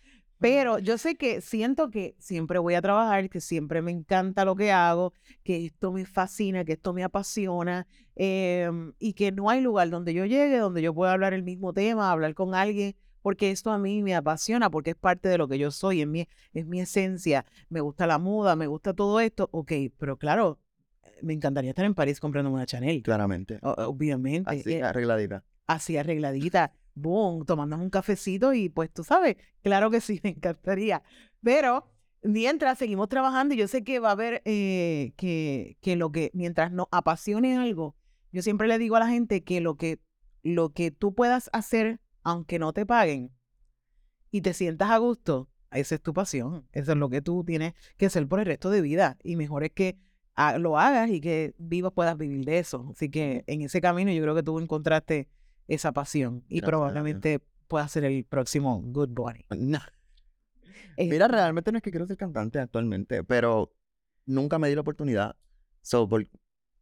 Pero 0.43 0.77
yo 0.77 0.97
sé 0.97 1.15
que 1.15 1.39
siento 1.39 1.89
que 1.89 2.17
siempre 2.19 2.59
voy 2.59 2.73
a 2.73 2.81
trabajar, 2.81 3.29
que 3.29 3.39
siempre 3.39 3.81
me 3.81 3.91
encanta 3.91 4.43
lo 4.43 4.57
que 4.57 4.73
hago, 4.73 5.13
que 5.41 5.67
esto 5.67 5.93
me 5.93 6.05
fascina, 6.05 6.65
que 6.65 6.73
esto 6.73 6.91
me 6.91 7.01
apasiona 7.01 7.87
em, 8.17 8.91
y 8.99 9.13
que 9.13 9.31
no 9.31 9.49
hay 9.49 9.61
lugar 9.61 9.89
donde 9.89 10.13
yo 10.13 10.25
llegue, 10.25 10.57
donde 10.57 10.81
yo 10.81 10.93
pueda 10.93 11.13
hablar 11.13 11.33
el 11.33 11.43
mismo 11.43 11.71
tema, 11.71 12.11
hablar 12.11 12.33
con 12.33 12.55
alguien, 12.55 12.93
porque 13.21 13.51
esto 13.51 13.71
a 13.71 13.77
mí 13.77 14.03
me 14.03 14.15
apasiona, 14.15 14.69
porque 14.69 14.89
es 14.89 14.95
parte 14.97 15.29
de 15.29 15.37
lo 15.37 15.47
que 15.47 15.57
yo 15.57 15.71
soy, 15.71 16.01
es 16.01 16.07
mi, 16.07 16.27
es 16.53 16.65
mi 16.65 16.81
esencia. 16.81 17.45
Me 17.69 17.79
gusta 17.79 18.05
la 18.05 18.17
moda, 18.17 18.57
me 18.57 18.67
gusta 18.67 18.93
todo 18.93 19.21
esto, 19.21 19.47
ok, 19.53 19.71
pero 19.97 20.17
claro, 20.17 20.59
me 21.21 21.31
encantaría 21.31 21.69
estar 21.69 21.85
en 21.85 21.95
París 21.95 22.19
comprando 22.19 22.51
una 22.51 22.65
Chanel. 22.65 23.01
Claramente. 23.01 23.59
obviamente. 23.61 24.49
Así, 24.49 24.73
eh, 24.73 24.83
arregladita. 24.83 25.45
Así 25.67 25.95
arregladita 25.95 26.73
boom, 26.95 27.45
tomando 27.45 27.77
un 27.77 27.89
cafecito 27.89 28.53
y 28.53 28.69
pues 28.69 28.91
tú 28.91 29.03
sabes, 29.03 29.37
claro 29.61 29.89
que 29.89 30.01
sí, 30.01 30.19
me 30.23 30.31
encantaría. 30.31 31.03
Pero 31.41 31.89
mientras 32.21 32.77
seguimos 32.77 33.09
trabajando, 33.09 33.55
yo 33.55 33.67
sé 33.67 33.83
que 33.83 33.99
va 33.99 34.09
a 34.09 34.13
haber 34.13 34.41
eh, 34.45 35.13
que, 35.17 35.77
que 35.81 35.95
lo 35.95 36.11
que, 36.11 36.31
mientras 36.33 36.71
nos 36.71 36.87
apasione 36.91 37.57
algo, 37.57 37.95
yo 38.31 38.41
siempre 38.41 38.67
le 38.67 38.77
digo 38.77 38.95
a 38.95 38.99
la 38.99 39.07
gente 39.07 39.43
que 39.43 39.61
lo 39.61 39.75
que, 39.75 39.99
lo 40.41 40.69
que 40.69 40.91
tú 40.91 41.13
puedas 41.13 41.49
hacer, 41.53 41.99
aunque 42.23 42.59
no 42.59 42.73
te 42.73 42.85
paguen, 42.85 43.31
y 44.31 44.41
te 44.41 44.53
sientas 44.53 44.89
a 44.89 44.97
gusto, 44.97 45.47
esa 45.71 45.95
es 45.95 46.01
tu 46.01 46.13
pasión. 46.13 46.67
Eso 46.71 46.93
es 46.93 46.97
lo 46.97 47.09
que 47.09 47.21
tú 47.21 47.43
tienes 47.43 47.73
que 47.97 48.07
hacer 48.07 48.27
por 48.27 48.39
el 48.39 48.45
resto 48.45 48.69
de 48.69 48.81
vida. 48.81 49.17
Y 49.23 49.35
mejor 49.35 49.63
es 49.63 49.71
que 49.71 49.97
lo 50.57 50.79
hagas 50.79 51.09
y 51.09 51.21
que 51.21 51.53
vivas 51.57 51.93
puedas 51.93 52.17
vivir 52.17 52.45
de 52.45 52.59
eso. 52.59 52.89
Así 52.91 53.09
que 53.09 53.43
en 53.47 53.61
ese 53.61 53.81
camino 53.81 54.11
yo 54.11 54.21
creo 54.23 54.35
que 54.35 54.43
tú 54.43 54.59
encontraste 54.59 55.29
esa 55.67 55.91
pasión 55.91 56.43
y 56.47 56.61
probablemente 56.61 57.39
pueda 57.67 57.87
ser 57.87 58.05
el 58.05 58.25
próximo 58.25 58.81
Good 58.83 59.09
Bunny. 59.09 59.45
Eh, 60.95 61.09
Mira, 61.09 61.27
realmente 61.27 61.71
no 61.71 61.79
es 61.79 61.83
que 61.83 61.89
quiero 61.89 62.05
ser 62.05 62.17
cantante 62.17 62.59
actualmente, 62.59 63.23
pero 63.23 63.73
nunca 64.27 64.59
me 64.59 64.69
di 64.69 64.75
la 64.75 64.81
oportunidad. 64.81 65.35
So, 65.81 66.07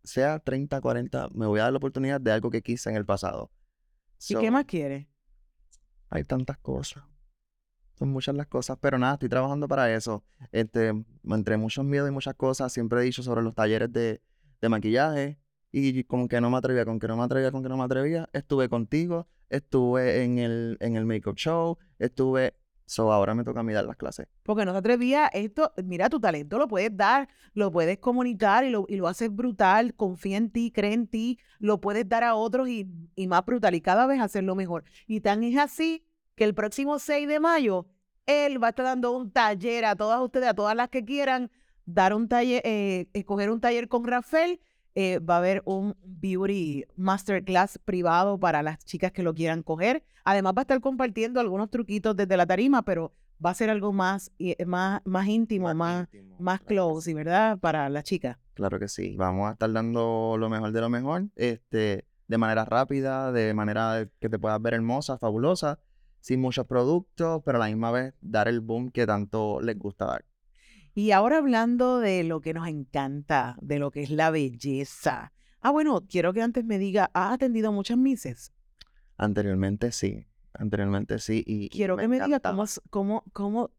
sea 0.04 0.40
30, 0.40 0.82
40, 0.82 1.30
me 1.34 1.46
voy 1.46 1.60
a 1.60 1.64
dar 1.64 1.72
la 1.72 1.78
oportunidad 1.78 2.20
de 2.20 2.32
algo 2.32 2.50
que 2.50 2.62
quise 2.62 2.90
en 2.90 2.98
el 2.98 3.06
pasado. 3.06 3.52
¿Y 4.28 4.36
qué 4.36 4.52
más 4.52 4.66
quieres? 4.66 5.08
Hay 6.10 6.24
tantas 6.26 6.58
cosas. 6.58 7.04
Son 7.98 8.10
muchas 8.10 8.36
las 8.36 8.48
cosas, 8.48 8.78
pero 8.82 8.98
nada, 8.98 9.14
estoy 9.14 9.30
trabajando 9.30 9.68
para 9.68 9.94
eso. 9.94 10.26
Este, 10.52 10.92
entre 11.24 11.58
muchos 11.58 11.86
miedos 11.86 12.10
y 12.10 12.12
muchas 12.12 12.34
cosas, 12.36 12.74
siempre 12.74 13.00
he 13.00 13.04
dicho 13.04 13.24
sobre 13.24 13.42
los 13.44 13.56
talleres 13.56 13.92
de, 13.94 14.22
de 14.60 14.70
maquillaje, 14.70 15.40
y 15.72 16.04
con 16.04 16.28
que 16.28 16.42
no 16.42 16.50
me 16.50 16.58
atrevía, 16.58 16.86
con 16.86 17.00
que 17.00 17.08
no 17.08 17.18
me 17.18 17.24
atrevía, 17.24 17.52
con 17.52 17.64
que 17.64 17.70
no 17.70 17.78
me 17.78 17.84
atrevía, 17.84 18.30
estuve 18.34 18.70
contigo, 18.70 19.28
estuve 19.50 20.24
en 20.24 20.40
el, 20.40 20.78
en 20.80 20.96
el 20.96 21.06
make-up 21.06 21.36
show, 21.36 21.78
estuve... 22.00 22.56
So, 22.86 23.10
ahora 23.14 23.34
me 23.34 23.46
toca 23.46 23.64
mirar 23.64 23.86
las 23.86 23.96
clases. 23.96 24.28
Porque 24.44 24.66
no 24.66 24.74
te 24.74 24.80
atrevía, 24.80 25.28
esto, 25.28 25.72
mira, 25.82 26.10
tu 26.10 26.20
talento 26.20 26.58
lo 26.58 26.68
puedes 26.68 26.96
dar, 26.98 27.30
lo 27.54 27.72
puedes 27.72 28.00
comunicar 28.00 28.66
y 28.66 28.70
lo, 28.70 28.86
y 28.90 28.98
lo 28.98 29.08
haces 29.08 29.34
brutal, 29.34 29.96
confía 29.96 30.36
en 30.36 30.50
ti, 30.50 30.72
cree 30.72 30.92
en 30.92 31.08
ti, 31.08 31.40
lo 31.60 31.80
puedes 31.80 32.10
dar 32.10 32.26
a 32.26 32.36
otros 32.36 32.68
y, 32.68 32.90
y 33.16 33.28
más 33.28 33.46
brutal 33.46 33.76
y 33.76 33.82
cada 33.82 34.08
vez 34.08 34.20
hacerlo 34.20 34.56
mejor. 34.56 34.84
Y 35.08 35.22
tan 35.22 35.42
es 35.44 35.58
así 35.58 36.04
que 36.36 36.44
el 36.44 36.54
próximo 36.54 37.00
6 37.00 37.30
de 37.30 37.40
mayo, 37.40 37.88
él 38.26 38.62
va 38.62 38.68
a 38.68 38.70
estar 38.72 38.86
dando 38.86 39.12
un 39.14 39.32
taller 39.32 39.86
a 39.86 39.96
todas 39.96 40.20
ustedes, 40.20 40.50
a 40.50 40.54
todas 40.54 40.76
las 40.76 40.90
que 40.90 41.06
quieran, 41.06 41.50
dar 41.86 42.14
un 42.14 42.28
taller, 42.28 42.62
eh, 42.66 43.08
escoger 43.14 43.52
un 43.52 43.62
taller 43.62 43.88
con 43.88 44.04
Rafael 44.04 44.60
eh, 44.96 45.20
va 45.20 45.36
a 45.36 45.38
haber 45.38 45.62
un 45.66 45.96
beauty 46.04 46.86
masterclass 46.96 47.80
privado 47.84 48.40
para 48.40 48.62
las 48.62 48.84
chicas 48.86 49.12
que 49.12 49.24
lo 49.24 49.34
quieran 49.34 49.64
coger. 49.64 50.04
Además 50.24 50.54
va 50.56 50.62
a 50.62 50.64
estar 50.64 50.82
compartiendo 50.82 51.40
algunos 51.40 51.70
truquitos 51.70 52.16
desde 52.16 52.38
la 52.38 52.46
tarima, 52.46 52.84
pero 52.84 53.14
va 53.44 53.52
a 53.52 53.56
ser 53.56 53.70
algo 53.70 53.92
más, 53.92 54.32
eh, 54.40 54.64
más, 54.66 55.02
más 55.06 55.28
íntimo, 55.28 55.74
más, 55.74 56.08
íntimo, 56.14 56.38
más 56.40 56.62
claro 56.62 56.90
close, 56.90 57.14
¿verdad? 57.14 57.58
Para 57.58 57.90
las 57.90 58.04
chicas. 58.04 58.38
Claro 58.54 58.80
que 58.80 58.88
sí. 58.88 59.16
Vamos 59.18 59.50
a 59.50 59.54
estar 59.54 59.72
dando 59.72 60.36
lo 60.38 60.50
mejor 60.50 60.72
de 60.72 60.82
lo 60.82 60.90
mejor, 60.90 61.26
este, 61.36 62.06
de 62.28 62.38
manera 62.38 62.66
rápida, 62.66 63.32
de 63.32 63.54
manera 63.54 64.08
que 64.20 64.30
te 64.30 64.38
puedas 64.38 64.62
ver 64.62 64.76
hermosa, 64.76 65.18
fabulosa, 65.18 65.80
sin 66.20 66.40
muchos 66.40 66.68
productos, 66.68 67.42
pero 67.44 67.58
a 67.58 67.60
la 67.60 67.68
misma 67.68 67.92
vez 67.92 68.14
dar 68.22 68.48
el 68.48 68.62
boom 68.62 68.92
que 68.92 69.08
tanto 69.08 69.60
les 69.62 69.78
gusta 69.78 70.06
dar. 70.06 70.26
Y 70.94 71.12
ahora 71.12 71.38
hablando 71.38 72.00
de 72.00 72.24
lo 72.24 72.42
que 72.42 72.54
nos 72.54 72.68
encanta, 72.68 73.56
de 73.62 73.80
lo 73.80 73.92
que 73.92 74.02
es 74.04 74.10
la 74.10 74.30
belleza. 74.30 75.32
Ah, 75.62 75.72
bueno, 75.72 76.02
quiero 76.08 76.34
que 76.34 76.42
antes 76.42 76.66
me 76.66 76.78
diga, 76.80 77.10
¿has 77.14 77.34
atendido 77.34 77.70
a 77.70 77.72
muchas 77.72 77.98
mises? 77.98 78.52
Anteriormente 79.18 79.92
sí, 79.92 80.26
anteriormente 80.54 81.20
sí. 81.20 81.44
Y, 81.46 81.66
y 81.66 81.70
Quiero 81.70 81.96
que 81.98 82.08
me 82.08 82.20
diga 82.20 82.40
cómo, 82.40 82.64
es- 82.64 82.82
cómo, 82.90 83.24
cómo, 83.32 83.72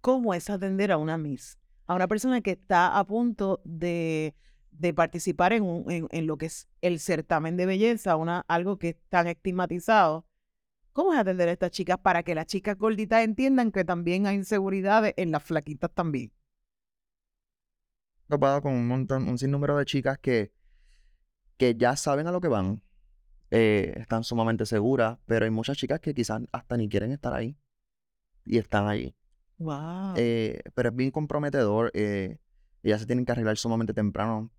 cómo 0.00 0.34
es 0.34 0.50
atender 0.50 0.90
a 0.92 0.96
una 0.96 1.18
miss, 1.18 1.58
a 1.86 1.94
una 1.94 2.08
persona 2.08 2.40
que 2.40 2.52
está 2.52 2.98
a 2.98 3.04
punto 3.06 3.60
de, 3.64 4.34
de 4.72 4.94
participar 4.94 5.52
en, 5.52 5.62
un- 5.62 5.90
en, 5.90 6.08
en 6.10 6.26
lo 6.26 6.36
que 6.38 6.46
es 6.46 6.68
el 6.80 6.98
certamen 6.98 7.56
de 7.56 7.66
belleza, 7.66 8.16
una, 8.16 8.44
algo 8.48 8.78
que 8.78 8.88
es 8.90 8.96
tan 9.08 9.26
estigmatizado. 9.28 10.26
¿Cómo 10.92 11.12
es 11.12 11.20
atender 11.20 11.48
a 11.48 11.52
estas 11.52 11.70
chicas 11.70 11.98
para 11.98 12.24
que 12.24 12.34
las 12.34 12.46
chicas 12.46 12.76
gorditas 12.76 13.22
entiendan 13.22 13.70
que 13.70 13.84
también 13.84 14.26
hay 14.26 14.34
inseguridades 14.36 15.14
en 15.16 15.30
las 15.30 15.44
flaquitas 15.44 15.90
también? 15.94 16.32
Topado 18.30 18.62
con 18.62 18.72
un 18.72 18.88
montón, 18.88 19.28
un 19.28 19.36
sinnúmero 19.36 19.76
de 19.76 19.84
chicas 19.84 20.18
que, 20.18 20.52
que 21.58 21.74
ya 21.74 21.96
saben 21.96 22.26
a 22.26 22.32
lo 22.32 22.40
que 22.40 22.48
van, 22.48 22.82
eh, 23.50 23.94
están 23.96 24.24
sumamente 24.24 24.64
seguras, 24.64 25.18
pero 25.26 25.44
hay 25.44 25.50
muchas 25.50 25.76
chicas 25.76 26.00
que 26.00 26.14
quizás 26.14 26.40
hasta 26.52 26.76
ni 26.76 26.88
quieren 26.88 27.12
estar 27.12 27.34
ahí 27.34 27.58
y 28.44 28.58
están 28.58 28.88
ahí. 28.88 29.14
Wow. 29.58 30.14
Eh, 30.16 30.62
pero 30.74 30.88
es 30.88 30.96
bien 30.96 31.10
comprometedor. 31.10 31.90
eh, 31.92 32.38
ellas 32.82 33.00
se 33.00 33.06
tienen 33.06 33.26
que 33.26 33.32
arreglar 33.32 33.58
sumamente 33.58 33.92
temprano. 33.92 34.50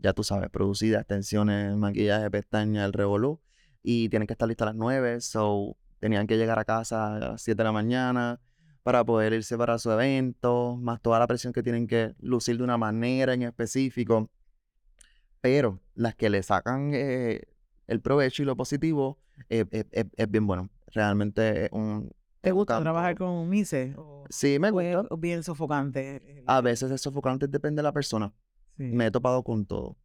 Ya 0.00 0.12
tú 0.12 0.22
sabes, 0.22 0.50
producidas, 0.50 1.00
extensiones, 1.00 1.74
maquillaje, 1.76 2.30
pestañas, 2.30 2.84
el 2.84 2.92
revolú. 2.92 3.40
Y 3.82 4.10
tienen 4.10 4.26
que 4.26 4.34
estar 4.34 4.46
listas 4.46 4.66
a 4.66 4.70
las 4.72 4.76
9. 4.76 5.20
So, 5.22 5.78
tenían 5.98 6.26
que 6.26 6.36
llegar 6.36 6.58
a 6.58 6.64
casa 6.66 7.16
a 7.16 7.18
las 7.18 7.42
7 7.42 7.56
de 7.56 7.64
la 7.64 7.72
mañana 7.72 8.40
para 8.84 9.02
poder 9.02 9.32
irse 9.32 9.56
para 9.56 9.78
su 9.78 9.90
evento, 9.90 10.76
más 10.76 11.00
toda 11.00 11.18
la 11.18 11.26
presión 11.26 11.52
que 11.54 11.62
tienen 11.62 11.86
que 11.86 12.14
lucir 12.20 12.58
de 12.58 12.62
una 12.64 12.76
manera 12.76 13.32
en 13.32 13.42
específico. 13.42 14.30
Pero 15.40 15.80
las 15.94 16.14
que 16.14 16.28
le 16.30 16.42
sacan 16.42 16.90
eh, 16.94 17.42
el 17.86 18.00
provecho 18.00 18.42
y 18.42 18.46
lo 18.46 18.56
positivo 18.56 19.18
eh, 19.48 19.64
eh, 19.72 20.04
es 20.16 20.30
bien 20.30 20.46
bueno. 20.46 20.68
Realmente 20.92 21.64
es 21.64 21.72
un. 21.72 22.12
¿Te 22.42 22.52
gusta 22.52 22.78
trabajar 22.80 23.16
con 23.16 23.48
mises? 23.48 23.96
¿O 23.96 24.26
Sí, 24.28 24.58
me 24.58 24.70
gusta. 24.70 25.06
bien 25.16 25.42
sofocante? 25.42 26.44
A 26.46 26.60
veces 26.60 26.90
es 26.90 27.00
sofocante, 27.00 27.48
depende 27.48 27.80
de 27.80 27.84
la 27.84 27.92
persona. 27.92 28.32
Sí. 28.76 28.82
Me 28.84 29.06
he 29.06 29.10
topado 29.10 29.42
con 29.42 29.64
todo. 29.64 29.96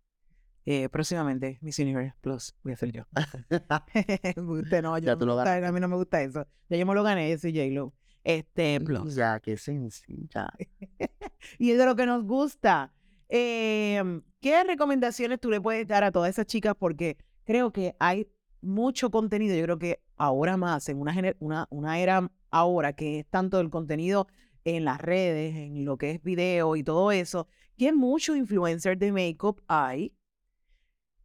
Eh, 0.66 0.88
próximamente, 0.88 1.58
Miss 1.62 1.80
Universe 1.80 2.16
Plus, 2.22 2.56
voy 2.64 2.74
a 2.74 2.78
ser 2.78 2.92
yo. 2.94 3.04
Usted 4.38 4.82
no, 4.82 4.98
yo 4.98 5.06
Ya 5.06 5.12
no 5.14 5.18
tú 5.18 5.26
me 5.26 5.32
lo 5.32 5.36
gusta, 5.36 5.68
a 5.68 5.72
mí 5.72 5.80
no 5.82 5.88
me 5.90 5.96
gusta 5.98 6.22
eso. 6.22 6.48
Ya 6.70 6.78
yo 6.78 6.86
me 6.86 6.94
lo 6.94 7.04
gané, 7.04 7.30
yo 7.30 7.38
soy 7.38 7.52
J-Lo. 7.54 7.94
Este, 8.38 8.80
Plus. 8.80 9.16
Ya, 9.16 9.40
qué 9.40 9.58
sencilla. 9.58 10.50
Y 11.58 11.72
es 11.72 11.78
de 11.78 11.86
lo 11.86 11.96
que 11.96 12.06
nos 12.06 12.24
gusta. 12.26 12.94
Em, 13.30 14.22
¿Qué 14.42 14.64
recomendaciones 14.64 15.40
tú 15.40 15.50
le 15.50 15.62
puedes 15.62 15.88
dar 15.88 16.04
a 16.04 16.12
todas 16.12 16.30
esas 16.30 16.46
chicas? 16.46 16.76
Porque 16.78 17.18
creo 17.46 17.72
que 17.72 17.96
hay 18.00 18.28
mucho 18.62 19.10
contenido. 19.10 19.56
Yo 19.56 19.64
creo 19.64 19.80
que 19.80 20.02
ahora 20.18 20.58
más, 20.58 20.90
en 20.90 21.00
una, 21.00 21.14
gener- 21.14 21.38
una, 21.40 21.66
una 21.70 22.00
era 22.00 22.30
ahora 22.52 22.94
que 22.94 23.20
es 23.20 23.28
tanto 23.30 23.60
el 23.60 23.70
contenido 23.70 24.28
en 24.66 24.86
las 24.86 25.00
redes, 25.00 25.56
en 25.56 25.86
lo 25.86 25.98
que 25.98 26.12
es 26.12 26.22
video 26.24 26.76
y 26.76 26.84
todo 26.84 27.12
eso, 27.12 27.48
que 27.78 27.94
muchos 27.94 28.36
influencers 28.36 29.00
de 29.00 29.12
makeup 29.12 29.62
hay, 29.68 30.14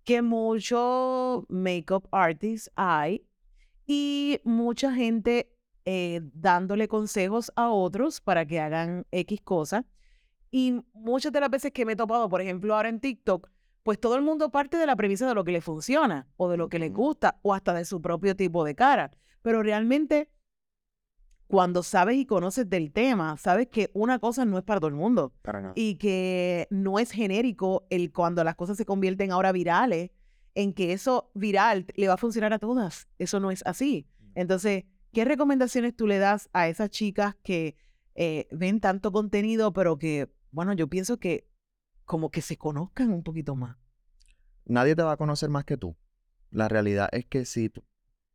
que 0.05 0.23
muchos 0.23 1.45
makeup 1.49 2.07
artists 2.13 2.71
hay 2.77 3.27
y 3.87 4.41
mucha 4.45 4.95
gente 4.95 5.54
eh, 5.85 6.21
dándole 6.33 6.89
consejos 6.89 7.53
a 7.57 7.71
otros 7.71 8.21
para 8.21 8.47
que 8.47 8.61
hagan 8.61 9.07
X 9.11 9.41
cosas. 9.43 9.85
Y 10.51 10.81
muchas 10.93 11.33
de 11.33 11.41
las 11.41 11.51
veces 11.51 11.73
que 11.73 11.85
me 11.85 11.93
he 11.93 11.97
topado, 11.97 12.29
por 12.29 12.41
ejemplo, 12.41 12.75
ahora 12.75 12.89
en 12.89 13.01
TikTok, 13.01 13.51
pues 13.83 14.01
todo 14.01 14.17
el 14.17 14.23
mundo 14.23 14.51
parte 14.51 14.79
de 14.79 14.87
la 14.87 14.97
premisa 14.97 15.29
de 15.29 15.35
lo 15.35 15.45
que 15.45 15.53
le 15.53 15.61
funciona 15.61 16.27
o 16.37 16.49
de 16.49 16.57
lo 16.57 16.69
que 16.69 16.79
le 16.79 16.89
gusta 16.89 17.39
o 17.43 17.53
hasta 17.53 17.75
de 17.75 17.85
su 17.85 18.01
propio 18.01 18.35
tipo 18.35 18.65
de 18.65 18.75
cara. 18.75 19.11
Pero 19.43 19.63
realmente, 19.63 20.31
cuando 21.49 21.83
sabes 21.83 22.17
y 22.17 22.25
conoces 22.25 22.69
del 22.71 22.93
tema, 22.93 23.37
sabes 23.37 23.69
que 23.69 23.91
una 23.93 24.19
cosa 24.19 24.47
no 24.47 24.57
es 24.57 24.65
para 24.65 24.81
todo 24.81 24.89
el 24.89 24.95
mundo 24.95 25.35
y 25.75 25.97
que 25.97 26.67
no 26.71 26.99
es 26.99 27.11
genérico 27.11 27.87
el 27.91 28.11
cuando 28.11 28.43
las 28.43 28.55
cosas 28.55 28.79
se 28.79 28.87
convierten 28.87 29.33
ahora 29.33 29.53
virales, 29.53 30.11
en 30.55 30.73
que 30.73 30.93
eso 30.93 31.31
viral 31.35 31.85
le 31.95 32.09
va 32.09 32.15
a 32.15 32.17
funcionar 32.17 32.55
a 32.55 32.59
todas. 32.59 33.09
Eso 33.19 33.39
no 33.39 33.51
es 33.51 33.63
así. 33.67 34.07
Entonces, 34.35 34.85
¿qué 35.15 35.25
recomendaciones 35.25 35.97
tú 35.97 36.07
le 36.07 36.19
das 36.19 36.51
a 36.53 36.69
esas 36.69 36.91
chicas 36.91 37.37
que 37.43 37.77
eh, 38.15 38.47
ven 38.51 38.81
tanto 38.81 39.13
contenido, 39.13 39.73
pero 39.73 39.99
que, 39.99 40.31
bueno, 40.51 40.75
yo 40.75 40.89
pienso 40.89 41.19
que 41.19 41.49
como 42.05 42.31
que 42.31 42.43
se 42.43 42.59
conozcan 42.59 43.11
un 43.11 43.23
poquito 43.23 43.57
más? 43.57 43.79
Nadie 44.67 44.95
te 44.95 45.03
va 45.03 45.13
a 45.13 45.17
conocer 45.17 45.49
más 45.49 45.65
que 45.65 45.79
tú. 45.79 45.97
La 46.51 46.69
realidad 46.69 47.09
es 47.13 47.25
que 47.25 47.47
si 47.47 47.71
tú, 47.71 47.83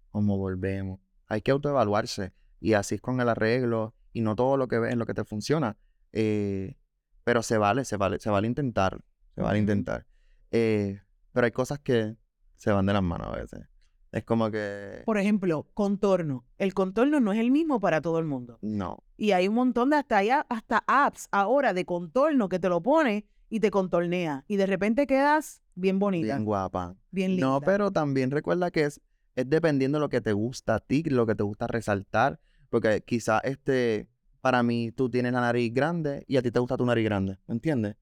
como 0.09 0.37
volvemos, 0.37 0.99
hay 1.27 1.41
que 1.41 1.51
autoevaluarse 1.51 2.33
y 2.59 2.73
así 2.73 2.95
es 2.95 3.01
con 3.01 3.21
el 3.21 3.29
arreglo 3.29 3.93
y 4.11 4.21
no 4.21 4.35
todo 4.35 4.57
lo 4.57 4.67
que 4.67 4.79
ves 4.79 4.91
es 4.91 4.97
lo 4.97 5.05
que 5.05 5.13
te 5.13 5.23
funciona. 5.23 5.77
eh, 6.11 6.75
pero 7.23 7.43
se 7.43 7.59
vale, 7.59 7.85
se 7.85 7.95
vale, 7.95 8.19
se 8.19 8.31
vale 8.31 8.47
intentar, 8.47 9.03
se 9.35 9.41
vale 9.41 9.59
intentar. 9.59 10.07
Eh, 10.49 10.99
pero 11.31 11.45
hay 11.45 11.51
cosas 11.51 11.77
que 11.77 12.15
se 12.55 12.71
van 12.71 12.87
de 12.87 12.93
las 12.93 13.03
manos 13.03 13.27
a 13.27 13.35
veces. 13.35 13.67
Es 14.11 14.23
como 14.23 14.49
que 14.49 15.03
Por 15.05 15.17
ejemplo, 15.19 15.67
contorno. 15.73 16.43
El 16.57 16.73
contorno 16.73 17.19
no 17.19 17.31
es 17.31 17.39
el 17.39 17.51
mismo 17.51 17.79
para 17.79 18.01
todo 18.01 18.19
el 18.19 18.25
mundo. 18.25 18.57
no. 18.61 19.03
Y 19.17 19.31
hay 19.33 19.47
un 19.49 19.55
montón 19.55 19.89
de 19.89 19.97
hasta 19.97 20.17
allá, 20.17 20.45
hasta 20.49 20.83
apps 20.87 21.27
ahora 21.31 21.73
de 21.73 21.83
contorno 21.85 22.47
que 22.47 22.57
te 22.57 22.69
lo 22.69 22.81
pone 22.81 23.27
y 23.49 23.59
te 23.59 23.69
contornea. 23.69 24.45
Y 24.47 24.55
de 24.55 24.65
repente 24.65 25.05
quedas 25.07 25.61
bien 25.75 25.99
bonita, 25.99 26.25
Bien 26.35 26.45
guapa. 26.45 26.95
bien 27.11 27.31
linda. 27.31 27.47
No, 27.47 27.59
pero 27.61 27.91
también 27.91 28.31
recuerda 28.31 28.71
que 28.71 28.85
es, 28.85 29.01
es 29.35 29.49
dependiendo 29.49 29.97
de 29.97 30.01
lo 30.01 30.09
que 30.09 30.21
te 30.21 30.31
gusta 30.33 30.75
a 30.75 30.79
ti, 30.79 31.03
lo 31.03 31.25
que 31.27 31.35
te 31.35 31.43
gusta 31.43 31.67
resaltar. 31.67 32.39
Porque 32.69 33.01
quizás 33.01 33.41
este, 33.43 34.07
para 34.41 34.63
mí 34.63 34.91
tú 34.93 35.09
tienes 35.09 35.33
la 35.33 35.41
nariz 35.41 35.73
grande 35.73 36.23
y 36.27 36.37
a 36.37 36.41
ti 36.41 36.49
te 36.49 36.59
gusta 36.59 36.77
tu 36.77 36.85
nariz 36.85 37.03
grande, 37.03 37.37
¿me 37.45 37.55
entiendes? 37.55 37.97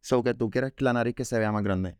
So 0.00 0.22
que 0.22 0.32
tú 0.34 0.48
quieres 0.50 0.72
la 0.78 0.92
nariz 0.94 1.14
que 1.14 1.24
se 1.26 1.38
vea 1.38 1.52
más 1.52 1.62
grande. 1.62 1.98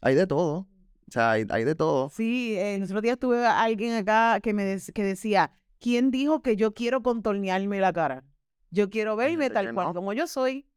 Hay 0.00 0.14
de 0.16 0.26
todo. 0.26 0.66
O 1.08 1.10
sea, 1.10 1.32
hay, 1.32 1.46
hay 1.48 1.64
de 1.64 1.74
todo. 1.74 2.10
Sí, 2.10 2.54
eh, 2.58 2.78
los 2.78 2.90
otros 2.90 3.02
días 3.02 3.18
tuve 3.18 3.44
a 3.46 3.62
alguien 3.62 3.94
acá 3.94 4.40
que 4.40 4.52
me 4.52 4.78
que 4.94 5.02
decía, 5.04 5.52
¿quién 5.80 6.10
dijo 6.10 6.42
que 6.42 6.56
yo 6.56 6.74
quiero 6.74 7.02
contornearme 7.02 7.80
la 7.80 7.92
cara? 7.92 8.24
Yo 8.70 8.90
quiero 8.90 9.16
verme 9.16 9.48
tal 9.50 9.72
cual 9.72 9.88
no. 9.88 9.94
como 9.94 10.12
yo 10.12 10.26
soy. 10.26 10.68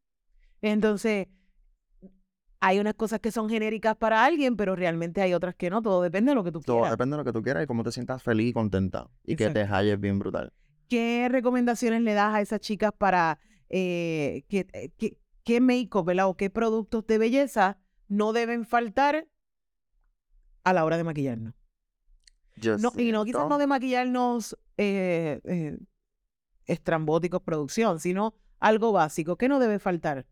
Entonces, 0.62 1.26
hay 2.60 2.78
unas 2.78 2.94
cosas 2.94 3.18
que 3.20 3.32
son 3.32 3.48
genéricas 3.50 3.96
para 3.96 4.24
alguien, 4.24 4.56
pero 4.56 4.76
realmente 4.76 5.20
hay 5.20 5.34
otras 5.34 5.54
que 5.56 5.68
no. 5.68 5.82
Todo 5.82 6.00
depende 6.00 6.30
de 6.30 6.34
lo 6.36 6.44
que 6.44 6.52
tú 6.52 6.60
Todo 6.60 6.76
quieras. 6.76 6.92
depende 6.92 7.14
de 7.16 7.18
lo 7.18 7.24
que 7.24 7.32
tú 7.32 7.42
quieras 7.42 7.64
y 7.64 7.66
cómo 7.66 7.82
te 7.82 7.90
sientas 7.92 8.22
feliz 8.22 8.50
y 8.50 8.52
contenta. 8.52 9.10
Y 9.24 9.34
que 9.36 9.50
te 9.50 9.64
halles 9.64 9.98
bien 9.98 10.18
brutal. 10.20 10.52
¿Qué 10.88 11.28
recomendaciones 11.30 12.02
le 12.02 12.14
das 12.14 12.34
a 12.34 12.40
esas 12.40 12.60
chicas 12.60 12.92
para 12.96 13.38
eh, 13.68 14.44
que, 14.48 14.66
eh, 14.74 14.90
que- 14.96 15.18
qué 15.44 15.60
make-up, 15.60 16.04
¿verdad? 16.04 16.28
O 16.28 16.36
qué 16.36 16.50
productos 16.50 17.06
de 17.06 17.18
belleza 17.18 17.78
no 18.06 18.32
deben 18.32 18.64
faltar 18.64 19.26
a 20.64 20.72
la 20.72 20.84
hora 20.84 20.96
de 20.96 21.04
maquillarnos? 21.04 21.54
Yo 22.56 22.76
No, 22.78 22.92
y 22.96 23.12
no 23.12 23.24
quizás 23.24 23.48
no 23.48 23.58
de 23.58 23.66
maquillarnos 23.66 24.56
eh, 24.76 25.40
eh, 25.44 25.78
estrambóticos 26.66 27.42
producción, 27.42 27.98
sino 28.00 28.34
algo 28.60 28.92
básico. 28.92 29.36
¿Qué 29.36 29.48
no 29.48 29.58
debe 29.58 29.78
faltar? 29.78 30.26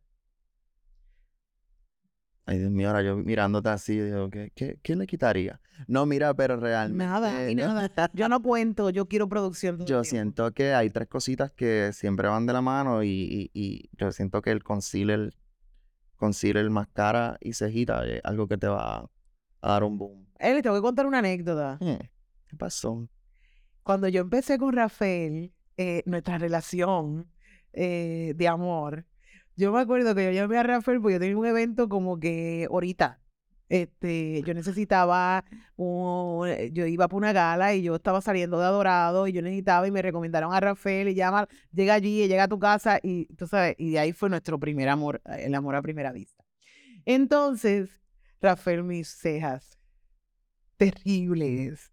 Ay, 2.46 2.58
Dios 2.58 2.70
mío, 2.70 2.88
ahora 2.88 3.02
yo 3.02 3.16
mirándote 3.16 3.68
así, 3.68 3.98
digo, 4.00 4.28
¿qué, 4.28 4.50
qué, 4.56 4.78
qué 4.82 4.96
le 4.96 5.06
quitaría? 5.06 5.60
No, 5.86 6.04
mira, 6.04 6.34
pero 6.34 6.56
realmente... 6.56 7.04
Nada, 7.04 7.48
y 7.50 7.54
nada. 7.54 7.88
Yo 8.12 8.28
no 8.28 8.42
cuento, 8.42 8.90
yo 8.90 9.06
quiero 9.06 9.28
producción. 9.28 9.78
Yo 9.86 10.02
siento 10.04 10.50
que 10.52 10.74
hay 10.74 10.90
tres 10.90 11.06
cositas 11.08 11.52
que 11.52 11.92
siempre 11.92 12.28
van 12.28 12.46
de 12.46 12.52
la 12.52 12.60
mano 12.60 13.02
y, 13.04 13.08
y- 13.08 13.50
y 13.54 13.90
yo 13.96 14.10
siento 14.10 14.42
que 14.42 14.50
el 14.50 14.62
concealer, 14.64 15.32
concealer, 16.16 16.68
mascara 16.70 17.38
y 17.40 17.52
cejita 17.52 18.04
es 18.06 18.20
algo 18.24 18.48
que 18.48 18.58
te 18.58 18.66
va 18.66 19.08
a 19.60 19.72
dar 19.72 19.84
un 19.84 19.98
boom. 19.98 20.26
Eli, 20.38 20.62
te 20.62 20.68
voy 20.70 20.78
a 20.78 20.82
contar 20.82 21.06
una 21.06 21.18
anécdota. 21.18 21.78
Hmm, 21.80 22.02
¿Qué 22.48 22.56
pasó? 22.56 23.08
Cuando 23.82 24.08
yo 24.08 24.20
empecé 24.20 24.58
con 24.58 24.72
Rafael, 24.74 25.52
eh, 25.76 26.02
nuestra 26.06 26.38
relación 26.38 27.30
eh, 27.72 28.34
de 28.36 28.48
amor, 28.48 29.06
Yo 29.56 29.72
me 29.72 29.80
acuerdo 29.80 30.14
que 30.14 30.24
yo 30.24 30.30
llamé 30.32 30.58
a 30.58 30.62
Rafael 30.62 31.00
porque 31.00 31.14
yo 31.14 31.20
tenía 31.20 31.36
un 31.36 31.46
evento 31.46 31.88
como 31.88 32.18
que 32.18 32.66
ahorita. 32.70 33.20
Este, 33.68 34.42
yo 34.42 34.52
necesitaba 34.54 35.44
un, 35.76 36.48
yo 36.72 36.86
iba 36.86 37.06
por 37.08 37.18
una 37.18 37.32
gala 37.32 37.74
y 37.74 37.82
yo 37.82 37.94
estaba 37.94 38.20
saliendo 38.20 38.58
de 38.58 38.64
Adorado 38.64 39.28
y 39.28 39.32
yo 39.32 39.42
necesitaba 39.42 39.86
y 39.86 39.92
me 39.92 40.02
recomendaron 40.02 40.52
a 40.52 40.60
Rafael 40.60 41.08
y 41.08 41.14
llama, 41.14 41.46
llega 41.72 41.94
allí, 41.94 42.26
llega 42.26 42.44
a 42.44 42.48
tu 42.48 42.58
casa 42.58 42.98
y 43.02 43.26
tú 43.36 43.46
sabes, 43.46 43.76
y 43.78 43.90
de 43.92 43.98
ahí 44.00 44.12
fue 44.12 44.28
nuestro 44.28 44.58
primer 44.58 44.88
amor, 44.88 45.22
el 45.24 45.54
amor 45.54 45.76
a 45.76 45.82
primera 45.82 46.10
vista. 46.12 46.44
Entonces, 47.04 47.99
Rafael, 48.40 48.82
mis 48.82 49.08
cejas, 49.08 49.78
terribles, 50.76 51.92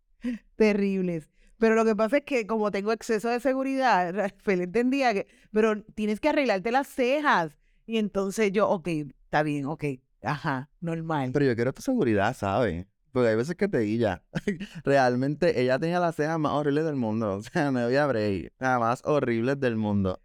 terribles. 0.56 1.30
Pero 1.58 1.76
lo 1.76 1.86
que 1.86 1.96
pasa 1.96 2.18
es 2.18 2.24
que 2.24 2.46
como 2.46 2.72
tengo 2.72 2.92
exceso 2.92 3.30
de 3.30 3.40
seguridad, 3.40 4.14
Rafael 4.14 4.62
entendía 4.62 5.14
que, 5.14 5.28
pero 5.52 5.82
tienes 5.96 6.20
que 6.20 6.30
arreglarte 6.30 6.72
las 6.72 6.88
cejas. 6.88 7.58
Y 7.86 7.98
entonces 7.98 8.52
yo, 8.52 8.70
ok, 8.70 8.88
está 8.88 9.44
bien, 9.44 9.66
ok, 9.66 9.84
ajá, 10.22 10.70
normal. 10.82 11.32
Pero 11.34 11.46
yo 11.46 11.56
quiero 11.56 11.74
tu 11.74 11.82
seguridad, 11.82 12.36
¿sabes? 12.36 12.86
Porque 13.12 13.30
hay 13.30 13.36
veces 13.36 13.56
que 13.56 13.68
te 13.68 13.80
guilla. 13.80 14.24
Realmente 14.84 15.60
ella 15.60 15.80
tenía 15.80 16.00
las 16.00 16.16
cejas 16.16 16.38
más 16.38 16.52
horribles 16.52 16.86
del 16.86 16.96
mundo. 16.96 17.38
O 17.38 17.42
sea, 17.42 17.72
no 17.72 17.80
había 17.80 18.06
break. 18.06 18.54
Las 18.60 18.80
más 18.80 19.02
horribles 19.06 19.60
del 19.60 19.76
mundo. 19.76 20.22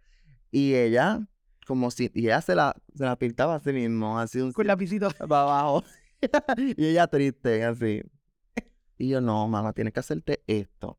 Y 0.51 0.75
ella, 0.75 1.27
como 1.65 1.89
si, 1.89 2.11
y 2.13 2.25
ella 2.25 2.41
se 2.41 2.53
la, 2.53 2.75
se 2.93 3.05
la 3.05 3.15
pintaba 3.17 3.55
a 3.55 3.59
sí 3.59 3.73
mismo, 3.73 4.19
así 4.19 4.39
un 4.39 4.51
Con 4.51 4.67
lapicito. 4.67 5.09
para 5.27 5.41
abajo. 5.41 5.83
y 6.77 6.85
ella 6.85 7.07
triste, 7.07 7.63
así. 7.63 8.01
Y 8.97 9.09
yo, 9.09 9.21
no, 9.21 9.47
mamá, 9.47 9.73
tienes 9.73 9.93
que 9.93 9.99
hacerte 9.99 10.43
esto. 10.47 10.97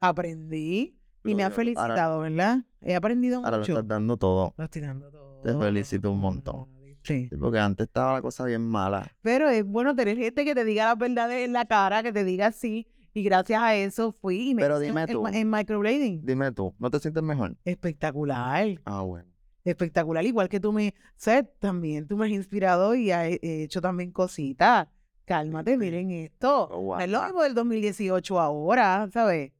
Aprendí 0.00 0.98
y 1.24 1.30
Lo 1.30 1.36
me 1.36 1.42
ha. 1.42 1.46
Ahora- 1.46 1.56
felicitado, 1.56 2.20
¿verdad? 2.20 2.58
He 2.80 2.94
aprendido 2.94 3.38
Ahora 3.38 3.52
lo 3.52 3.58
mucho. 3.58 3.72
estás 3.72 3.88
dando 3.88 4.16
todo. 4.16 4.54
Lo 4.56 4.64
estoy 4.64 4.82
dando 4.82 5.10
todo. 5.10 5.40
Te 5.42 5.56
felicito 5.56 6.10
un 6.12 6.20
montón. 6.20 6.66
Sí. 7.02 7.28
Sí, 7.30 7.36
Porque 7.36 7.58
antes 7.58 7.86
estaba 7.86 8.14
la 8.14 8.22
cosa 8.22 8.44
bien 8.44 8.60
mala. 8.66 9.10
Pero 9.22 9.48
es 9.48 9.64
bueno 9.64 9.94
tener 9.94 10.16
gente 10.18 10.44
que 10.44 10.54
te 10.54 10.64
diga 10.64 10.86
la 10.86 10.94
verdad 10.94 11.30
en 11.32 11.52
la 11.52 11.64
cara, 11.64 12.02
que 12.02 12.12
te 12.12 12.24
diga 12.24 12.52
sí. 12.52 12.86
Y 13.14 13.22
gracias 13.22 13.62
a 13.62 13.74
eso 13.74 14.12
fui 14.12 14.50
y 14.50 14.54
me 14.54 14.62
Pero 14.62 14.78
dime 14.78 15.02
en, 15.02 15.08
tú. 15.08 15.26
en 15.26 15.50
microblading. 15.50 16.24
Dime 16.24 16.52
tú, 16.52 16.74
¿no 16.78 16.90
te 16.90 16.98
sientes 17.00 17.22
mejor? 17.22 17.56
Espectacular. 17.64 18.80
Ah, 18.84 19.00
bueno. 19.02 19.27
Espectacular. 19.68 20.24
Igual 20.24 20.48
que 20.48 20.60
tú 20.60 20.72
me, 20.72 20.94
¿sabes? 21.16 21.44
También 21.58 22.06
tú 22.06 22.16
me 22.16 22.26
has 22.26 22.32
inspirado 22.32 22.94
y 22.94 23.10
has 23.10 23.26
he 23.42 23.62
hecho 23.64 23.80
también 23.80 24.12
cositas. 24.12 24.88
Cálmate, 25.26 25.76
miren 25.76 26.10
esto. 26.10 26.68
Oh, 26.70 26.96
No 26.96 27.02
es 27.02 27.10
lo 27.10 27.22
mismo 27.22 27.42
del 27.42 27.54
2018 27.54 28.40
ahora, 28.40 29.08
¿sabes? 29.12 29.52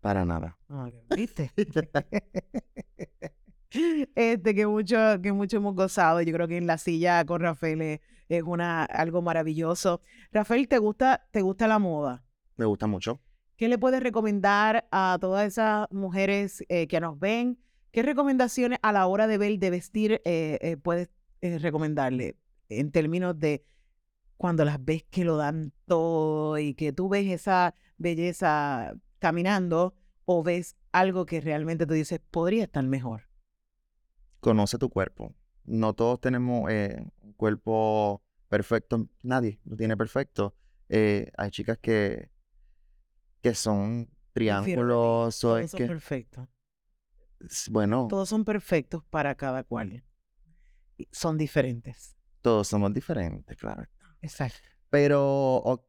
Para 0.00 0.24
nada. 0.24 0.56
Ah, 0.68 0.88
¿Viste? 1.14 1.50
Este, 4.14 4.54
que 4.54 4.66
mucho, 4.66 4.96
que 5.20 5.32
mucho 5.32 5.56
hemos 5.58 5.74
gozado. 5.74 6.22
Yo 6.22 6.32
creo 6.32 6.48
que 6.48 6.56
en 6.56 6.66
la 6.66 6.78
silla 6.78 7.24
con 7.26 7.42
Rafael 7.42 7.82
es, 7.82 8.00
es 8.28 8.42
una, 8.42 8.84
algo 8.84 9.20
maravilloso. 9.20 10.00
Rafael, 10.32 10.66
¿te 10.68 10.78
gusta, 10.78 11.26
¿te 11.30 11.42
gusta 11.42 11.66
la 11.66 11.78
moda? 11.78 12.24
Me 12.56 12.64
gusta 12.64 12.86
mucho. 12.86 13.20
¿Qué 13.56 13.68
le 13.68 13.76
puedes 13.76 14.02
recomendar 14.02 14.86
a 14.90 15.18
todas 15.20 15.46
esas 15.46 15.90
mujeres 15.90 16.64
eh, 16.68 16.86
que 16.86 17.00
nos 17.00 17.18
ven? 17.18 17.58
¿Qué 17.96 18.02
recomendaciones 18.02 18.78
a 18.82 18.92
la 18.92 19.06
hora 19.06 19.26
de 19.26 19.38
ver, 19.38 19.58
de 19.58 19.70
vestir, 19.70 20.20
eh, 20.26 20.58
eh, 20.60 20.76
puedes 20.76 21.08
eh, 21.40 21.58
recomendarle 21.58 22.36
en 22.68 22.92
términos 22.92 23.38
de 23.38 23.64
cuando 24.36 24.66
las 24.66 24.84
ves 24.84 25.04
que 25.04 25.24
lo 25.24 25.38
dan 25.38 25.72
todo 25.86 26.58
y 26.58 26.74
que 26.74 26.92
tú 26.92 27.08
ves 27.08 27.26
esa 27.26 27.74
belleza 27.96 28.92
caminando 29.18 29.94
o 30.26 30.42
ves 30.42 30.76
algo 30.92 31.24
que 31.24 31.40
realmente 31.40 31.86
tú 31.86 31.94
dices 31.94 32.20
podría 32.30 32.64
estar 32.64 32.84
mejor? 32.84 33.30
Conoce 34.40 34.76
tu 34.76 34.90
cuerpo. 34.90 35.34
No 35.64 35.94
todos 35.94 36.20
tenemos 36.20 36.70
un 37.22 37.32
cuerpo 37.38 38.22
perfecto. 38.50 39.08
Nadie 39.22 39.58
lo 39.64 39.74
tiene 39.74 39.96
perfecto. 39.96 40.54
Hay 40.90 41.50
chicas 41.50 41.78
que, 41.78 42.28
que 43.40 43.54
son 43.54 44.10
triángulos. 44.34 45.42
o 45.44 45.56
es 45.56 45.72
que, 45.72 45.86
perfectos. 45.86 46.46
Bueno, 47.70 48.06
Todos 48.08 48.28
son 48.28 48.44
perfectos 48.44 49.02
para 49.10 49.34
cada 49.34 49.62
cual. 49.64 50.02
Son 51.12 51.36
diferentes. 51.36 52.16
todos 52.40 52.68
somos 52.68 52.92
diferentes, 52.94 53.56
claro. 53.56 53.84
Exacto. 54.22 54.68
Pero 54.88 55.20
o- 55.56 55.84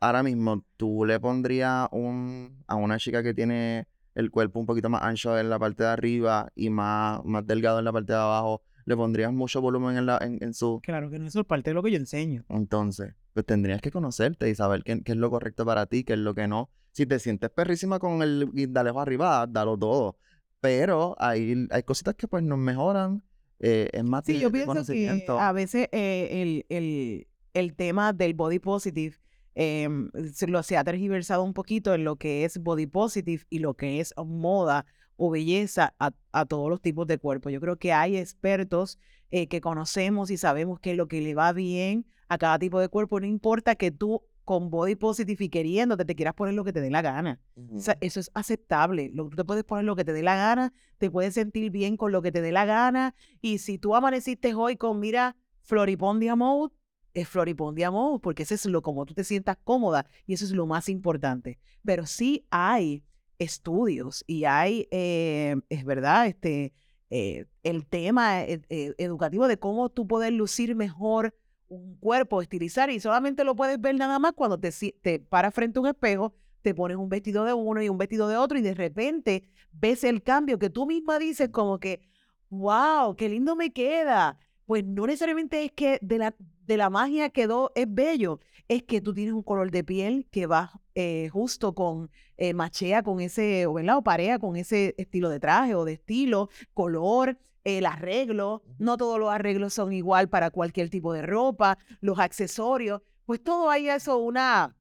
ahora 0.00 0.22
mismo, 0.22 0.64
¿tú 0.76 1.04
le 1.04 1.18
pondrías 1.20 1.88
un, 1.92 2.62
a 2.66 2.74
una 2.74 2.98
chica 2.98 3.22
que 3.22 3.32
tiene 3.32 3.86
el 4.14 4.30
cuerpo 4.30 4.58
un 4.58 4.66
poquito 4.66 4.90
más 4.90 5.02
ancho 5.02 5.38
en 5.38 5.48
la 5.48 5.58
parte 5.58 5.84
de 5.84 5.88
arriba 5.88 6.50
y 6.56 6.68
más, 6.68 7.24
más 7.24 7.46
delgado 7.46 7.78
en 7.78 7.84
la 7.84 7.92
parte 7.92 8.12
de 8.12 8.18
abajo, 8.18 8.62
le 8.86 8.96
pondrías 8.96 9.32
mucho 9.32 9.60
volumen 9.60 9.96
en, 9.96 10.06
la, 10.06 10.18
en, 10.20 10.38
en 10.42 10.52
su... 10.52 10.80
Claro 10.82 11.10
que 11.10 11.18
no 11.20 11.26
eso 11.28 11.40
es 11.40 11.46
parte 11.46 11.70
de 11.70 11.74
lo 11.74 11.82
que 11.82 11.92
yo 11.92 11.96
enseño. 11.96 12.44
Entonces, 12.48 13.14
pues 13.32 13.46
tendrías 13.46 13.80
que 13.80 13.92
conocerte 13.92 14.50
y 14.50 14.54
saber 14.56 14.82
qué, 14.82 15.00
qué 15.02 15.12
es 15.12 15.18
lo 15.18 15.30
correcto 15.30 15.64
para 15.64 15.86
ti, 15.86 16.02
qué 16.02 16.14
es 16.14 16.18
lo 16.18 16.34
que 16.34 16.48
no. 16.48 16.70
Si 16.92 17.06
te 17.06 17.20
sientes 17.20 17.50
perrísima 17.50 18.00
con 18.00 18.20
el 18.20 18.50
guindalejo 18.52 19.00
arriba, 19.00 19.46
dalo 19.46 19.78
todo. 19.78 20.18
Pero 20.60 21.16
hay, 21.18 21.66
hay 21.70 21.82
cositas 21.82 22.14
que 22.14 22.28
pues 22.28 22.42
nos 22.42 22.58
mejoran. 22.58 23.22
eh, 23.60 23.88
es 23.92 24.04
más 24.04 24.24
Sí, 24.24 24.34
de- 24.34 24.40
yo 24.40 24.50
pienso 24.52 24.84
que 24.86 25.24
a 25.38 25.52
veces 25.52 25.88
eh, 25.92 26.28
el, 26.42 26.66
el, 26.68 27.26
el 27.54 27.74
tema 27.74 28.12
del 28.12 28.34
body 28.34 28.58
positive 28.58 29.16
em, 29.54 30.10
se 30.32 30.46
lo 30.46 30.62
se 30.62 30.76
ha 30.76 30.84
tergiversado 30.84 31.42
un 31.44 31.52
poquito 31.52 31.92
en 31.94 32.04
lo 32.04 32.16
que 32.16 32.44
es 32.44 32.58
body 32.62 32.86
positive 32.86 33.44
y 33.50 33.58
lo 33.58 33.74
que 33.74 34.00
es 34.00 34.14
moda 34.16 34.86
o 35.16 35.30
belleza 35.30 35.94
a, 35.98 36.12
a 36.32 36.46
todos 36.46 36.70
los 36.70 36.80
tipos 36.80 37.06
de 37.06 37.18
cuerpo. 37.18 37.50
Yo 37.50 37.60
creo 37.60 37.76
que 37.76 37.92
hay 37.92 38.16
expertos 38.16 38.98
eh, 39.30 39.46
que 39.48 39.60
conocemos 39.60 40.30
y 40.30 40.36
sabemos 40.38 40.80
qué 40.80 40.92
es 40.92 40.96
lo 40.96 41.08
que 41.08 41.20
le 41.20 41.34
va 41.34 41.52
bien 41.52 42.06
a 42.28 42.38
cada 42.38 42.58
tipo 42.58 42.80
de 42.80 42.88
cuerpo. 42.88 43.20
No 43.20 43.26
importa 43.26 43.74
que 43.76 43.90
tú 43.90 44.22
con 44.50 44.68
body 44.68 44.96
positive 44.96 45.44
y 45.44 45.48
queriéndote 45.48 46.04
te 46.04 46.16
quieras 46.16 46.34
poner 46.34 46.54
lo 46.54 46.64
que 46.64 46.72
te 46.72 46.80
dé 46.80 46.90
la 46.90 47.02
gana. 47.02 47.38
Ujú. 47.54 47.76
O 47.76 47.78
sea, 47.78 47.96
eso 48.00 48.18
es 48.18 48.32
aceptable. 48.34 49.08
Lo, 49.14 49.28
tú 49.28 49.36
te 49.36 49.44
puedes 49.44 49.62
poner 49.62 49.84
lo 49.84 49.94
que 49.94 50.04
te 50.04 50.12
dé 50.12 50.24
la 50.24 50.34
gana, 50.34 50.72
te 50.98 51.08
puedes 51.08 51.34
sentir 51.34 51.70
bien 51.70 51.96
con 51.96 52.10
lo 52.10 52.20
que 52.20 52.32
te 52.32 52.40
dé 52.40 52.50
la 52.50 52.64
gana. 52.64 53.14
Y 53.40 53.58
si 53.58 53.78
tú 53.78 53.94
amaneciste 53.94 54.52
hoy 54.54 54.74
con, 54.76 54.98
mira, 54.98 55.36
Floripondia 55.60 56.34
Mode, 56.34 56.74
es 57.14 57.28
Floripondia 57.28 57.92
Mode, 57.92 58.18
porque 58.18 58.42
eso 58.42 58.56
es 58.56 58.66
lo 58.66 58.82
como 58.82 59.06
tú 59.06 59.14
te 59.14 59.22
sientas 59.22 59.56
cómoda 59.62 60.04
y 60.26 60.34
eso 60.34 60.44
es 60.44 60.50
lo 60.50 60.66
más 60.66 60.88
importante. 60.88 61.60
Pero 61.84 62.04
sí 62.06 62.44
hay 62.50 63.04
estudios 63.38 64.24
y 64.26 64.46
hay, 64.46 64.88
eh, 64.90 65.54
es 65.68 65.84
verdad, 65.84 66.26
este, 66.26 66.72
eh, 67.10 67.46
el 67.62 67.86
tema 67.86 68.42
eh, 68.42 68.62
eh, 68.68 68.94
educativo 68.98 69.46
de 69.46 69.60
cómo 69.60 69.90
tú 69.90 70.08
puedes 70.08 70.32
lucir 70.32 70.74
mejor 70.74 71.36
un 71.70 71.96
cuerpo, 71.96 72.42
estilizar, 72.42 72.90
y 72.90 73.00
solamente 73.00 73.44
lo 73.44 73.54
puedes 73.56 73.80
ver 73.80 73.94
nada 73.94 74.18
más 74.18 74.32
cuando 74.32 74.58
te, 74.58 74.70
te 75.00 75.20
paras 75.20 75.54
frente 75.54 75.78
a 75.78 75.82
un 75.82 75.88
espejo, 75.88 76.34
te 76.62 76.74
pones 76.74 76.96
un 76.96 77.08
vestido 77.08 77.44
de 77.44 77.54
uno 77.54 77.82
y 77.82 77.88
un 77.88 77.96
vestido 77.96 78.28
de 78.28 78.36
otro, 78.36 78.58
y 78.58 78.62
de 78.62 78.74
repente 78.74 79.44
ves 79.72 80.04
el 80.04 80.22
cambio 80.22 80.58
que 80.58 80.68
tú 80.68 80.84
misma 80.84 81.18
dices 81.18 81.48
como 81.48 81.78
que, 81.78 82.02
wow, 82.50 83.14
qué 83.16 83.28
lindo 83.28 83.56
me 83.56 83.72
queda. 83.72 84.38
Pues 84.66 84.84
no 84.84 85.06
necesariamente 85.06 85.64
es 85.64 85.72
que 85.72 85.98
de 86.02 86.18
la, 86.18 86.34
de 86.66 86.76
la 86.76 86.90
magia 86.90 87.30
quedó, 87.30 87.72
es 87.74 87.86
bello, 87.88 88.40
es 88.68 88.82
que 88.82 89.00
tú 89.00 89.14
tienes 89.14 89.34
un 89.34 89.42
color 89.42 89.70
de 89.70 89.82
piel 89.82 90.28
que 90.30 90.46
va 90.46 90.80
eh, 90.94 91.28
justo 91.32 91.74
con, 91.74 92.10
eh, 92.36 92.52
machea 92.54 93.02
con 93.02 93.20
ese, 93.20 93.66
¿verdad? 93.66 93.96
o 93.96 94.02
parea 94.02 94.38
con 94.38 94.56
ese 94.56 94.94
estilo 94.98 95.28
de 95.28 95.40
traje 95.40 95.74
o 95.74 95.84
de 95.84 95.94
estilo, 95.94 96.50
color, 96.74 97.38
el 97.64 97.86
arreglo, 97.86 98.62
no 98.78 98.96
todos 98.96 99.18
los 99.18 99.30
arreglos 99.30 99.74
son 99.74 99.92
igual 99.92 100.28
para 100.28 100.50
cualquier 100.50 100.90
tipo 100.90 101.12
de 101.12 101.22
ropa, 101.22 101.78
los 102.00 102.18
accesorios, 102.18 103.02
pues 103.26 103.42
todo 103.42 103.70
hay 103.70 103.88
eso, 103.88 104.18
una 104.18 104.76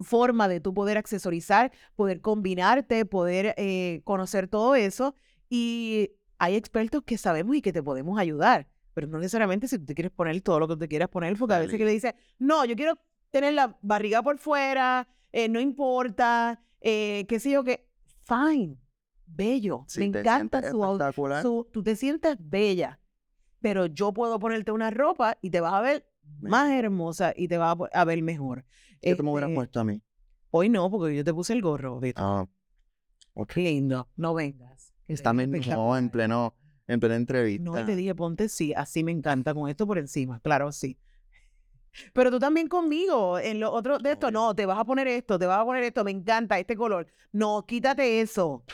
forma 0.00 0.48
de 0.48 0.60
tú 0.60 0.74
poder 0.74 0.98
accesorizar, 0.98 1.72
poder 1.94 2.20
combinarte, 2.20 3.04
poder 3.04 3.54
eh, 3.56 4.00
conocer 4.04 4.48
todo 4.48 4.74
eso 4.74 5.14
y 5.48 6.10
hay 6.38 6.56
expertos 6.56 7.02
que 7.04 7.18
sabemos 7.18 7.56
y 7.56 7.62
que 7.62 7.72
te 7.72 7.82
podemos 7.82 8.18
ayudar, 8.18 8.66
pero 8.92 9.06
no 9.06 9.18
necesariamente 9.18 9.68
si 9.68 9.78
tú 9.78 9.86
te 9.86 9.94
quieres 9.94 10.12
poner 10.12 10.40
todo 10.40 10.60
lo 10.60 10.68
que 10.68 10.76
te 10.76 10.88
quieras 10.88 11.08
poner, 11.08 11.36
porque 11.36 11.54
a 11.54 11.58
veces 11.60 11.78
que 11.78 11.84
le 11.84 11.92
dices, 11.92 12.14
no, 12.38 12.64
yo 12.64 12.74
quiero 12.76 12.98
tener 13.30 13.54
la 13.54 13.76
barriga 13.82 14.22
por 14.22 14.38
fuera, 14.38 15.08
eh, 15.32 15.48
no 15.48 15.60
importa, 15.60 16.60
eh, 16.80 17.24
qué 17.28 17.40
sé 17.40 17.50
yo, 17.50 17.64
que, 17.64 17.86
fine, 18.22 18.76
bello, 19.26 19.86
me 19.96 20.04
encanta 20.06 20.62
su, 20.70 20.98
su- 21.42 21.68
tú 21.72 21.82
te 21.82 21.96
sientes 21.96 22.36
bella, 22.38 23.00
pero 23.60 23.86
yo 23.86 24.12
puedo 24.12 24.38
ponerte 24.38 24.72
una 24.72 24.90
ropa 24.90 25.38
y 25.40 25.50
te 25.50 25.60
vas 25.60 25.74
a 25.74 25.80
ver 25.80 26.06
más 26.40 26.70
hermosa 26.70 27.32
y 27.36 27.48
te 27.48 27.58
vas 27.58 27.76
a, 27.92 28.04
ver 28.04 28.22
mejor. 28.22 28.64
¿qué 29.00 29.14
te 29.14 29.22
me 29.22 29.30
hubieras 29.30 29.48
Este, 29.48 29.54
puesto 29.56 29.80
a 29.80 29.84
mí? 29.84 30.02
Hoy 30.50 30.68
no, 30.68 30.90
porque 30.90 31.16
yo 31.16 31.24
te 31.24 31.34
puse 31.34 31.52
el 31.52 31.62
gorro. 31.62 32.00
Ah, 32.16 32.46
lindo, 33.56 34.08
no 34.16 34.34
vengas. 34.34 34.92
Está 35.08 35.30
espectacular. 35.32 36.02
en 36.02 36.10
pleno, 36.10 36.54
en 36.86 37.00
plena 37.00 37.16
entrevista. 37.16 37.64
No, 37.64 37.84
te 37.84 37.96
dije, 37.96 38.14
ponte 38.14 38.48
sí, 38.48 38.72
así 38.74 39.04
me 39.04 39.12
encanta, 39.12 39.52
con 39.54 39.68
esto 39.68 39.86
por 39.86 39.98
encima, 39.98 40.40
claro, 40.40 40.72
sí. 40.72 40.98
Pero 42.12 42.30
tú 42.30 42.38
también 42.38 42.68
conmigo, 42.68 43.38
en 43.38 43.60
lo 43.60 43.72
otro 43.72 43.98
de 43.98 44.12
esto, 44.12 44.30
no, 44.30 44.54
te 44.54 44.66
vas 44.66 44.78
a 44.78 44.84
poner 44.84 45.06
esto, 45.06 45.38
te 45.38 45.46
vas 45.46 45.60
a 45.60 45.64
poner 45.64 45.84
esto, 45.84 46.04
me 46.04 46.10
encanta 46.10 46.58
este 46.58 46.76
color. 46.76 47.06
No, 47.32 47.64
quítate 47.66 48.20
eso, 48.20 48.64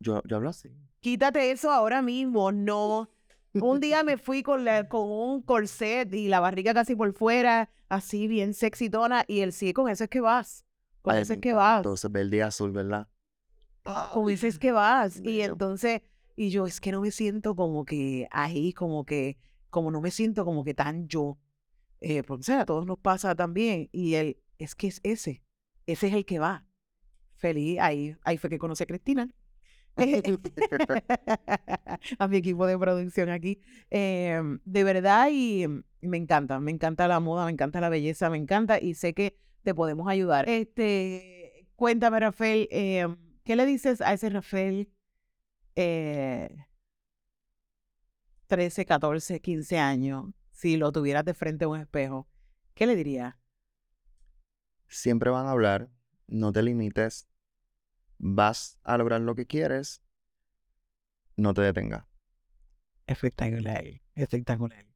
Yo, 0.00 0.22
yo 0.24 0.36
hablo 0.36 0.48
así. 0.48 0.70
quítate 1.00 1.50
eso 1.50 1.70
ahora 1.70 2.02
mismo, 2.02 2.52
no. 2.52 3.10
Un 3.52 3.80
día 3.80 4.02
me 4.04 4.16
fui 4.16 4.42
con, 4.42 4.64
la- 4.64 4.88
con 4.88 5.10
un 5.10 5.42
corset 5.42 6.12
y 6.14 6.28
la 6.28 6.40
barriga 6.40 6.72
casi 6.72 6.94
por 6.94 7.12
fuera, 7.12 7.70
así 7.88 8.28
bien 8.28 8.54
sexitona, 8.54 9.24
y 9.26 9.40
el 9.40 9.52
sí, 9.52 9.72
con 9.72 9.88
eso 9.88 10.04
es 10.04 10.10
que 10.10 10.20
vas. 10.20 10.64
Con 11.02 11.14
Ay, 11.16 11.22
eso 11.22 11.32
es 11.34 11.40
que 11.40 11.52
vas. 11.52 11.78
Entonces 11.78 12.10
verde 12.12 12.36
y 12.36 12.40
azul, 12.40 12.70
¿verdad? 12.70 13.08
Con 14.12 14.30
eso 14.30 14.46
es 14.46 14.58
que 14.58 14.72
vas. 14.72 15.20
Y 15.24 15.40
entonces, 15.40 16.02
y 16.36 16.50
yo 16.50 16.66
es 16.66 16.80
que 16.80 16.92
no 16.92 17.00
me 17.00 17.10
siento 17.10 17.56
como 17.56 17.84
que 17.84 18.28
ahí, 18.30 18.72
como 18.72 19.04
que, 19.04 19.36
como 19.70 19.90
no 19.90 20.00
me 20.00 20.10
siento 20.10 20.44
como 20.44 20.64
que 20.64 20.74
tan 20.74 21.08
yo. 21.08 21.38
Eh, 22.00 22.22
porque, 22.22 22.40
o 22.40 22.44
sea, 22.44 22.60
a 22.62 22.66
todos 22.66 22.86
nos 22.86 22.98
pasa 22.98 23.34
también. 23.34 23.88
Y 23.92 24.14
él, 24.14 24.38
es 24.58 24.74
que 24.74 24.86
es 24.86 25.00
ese. 25.02 25.42
Ese 25.86 26.06
es 26.08 26.14
el 26.14 26.24
que 26.24 26.38
va. 26.38 26.64
Feliz. 27.36 27.78
Ahí, 27.80 28.16
ahí 28.22 28.36
fue 28.38 28.48
que 28.50 28.58
conocí 28.58 28.84
a 28.84 28.86
Cristina. 28.86 29.28
a 32.18 32.28
mi 32.28 32.36
equipo 32.36 32.66
de 32.66 32.78
producción 32.78 33.28
aquí. 33.28 33.60
Eh, 33.90 34.40
de 34.64 34.84
verdad, 34.84 35.28
y 35.32 35.66
me 36.00 36.16
encanta, 36.16 36.60
me 36.60 36.70
encanta 36.70 37.08
la 37.08 37.20
moda, 37.20 37.46
me 37.46 37.52
encanta 37.52 37.80
la 37.80 37.88
belleza, 37.88 38.30
me 38.30 38.38
encanta 38.38 38.80
y 38.80 38.94
sé 38.94 39.14
que 39.14 39.36
te 39.62 39.74
podemos 39.74 40.08
ayudar. 40.08 40.48
Este, 40.48 41.66
cuéntame, 41.76 42.20
Rafael, 42.20 42.68
eh, 42.70 43.06
¿qué 43.44 43.56
le 43.56 43.66
dices 43.66 44.00
a 44.00 44.12
ese 44.12 44.30
Rafael 44.30 44.90
eh, 45.76 46.66
13, 48.46 48.84
14, 48.84 49.40
15 49.40 49.78
años, 49.78 50.26
si 50.50 50.76
lo 50.76 50.92
tuvieras 50.92 51.24
de 51.24 51.34
frente 51.34 51.64
a 51.64 51.68
un 51.68 51.80
espejo? 51.80 52.28
¿Qué 52.74 52.86
le 52.86 52.96
dirías? 52.96 53.34
Siempre 54.88 55.30
van 55.30 55.46
a 55.46 55.52
hablar, 55.52 55.88
no 56.26 56.52
te 56.52 56.62
limites, 56.62 57.28
vas 58.20 58.78
a 58.84 58.98
lograr 58.98 59.20
lo 59.22 59.34
que 59.34 59.46
quieres, 59.46 60.02
no 61.36 61.54
te 61.54 61.62
detengas. 61.62 62.04
Espectacular, 63.06 63.82
espectacular. 64.14 64.86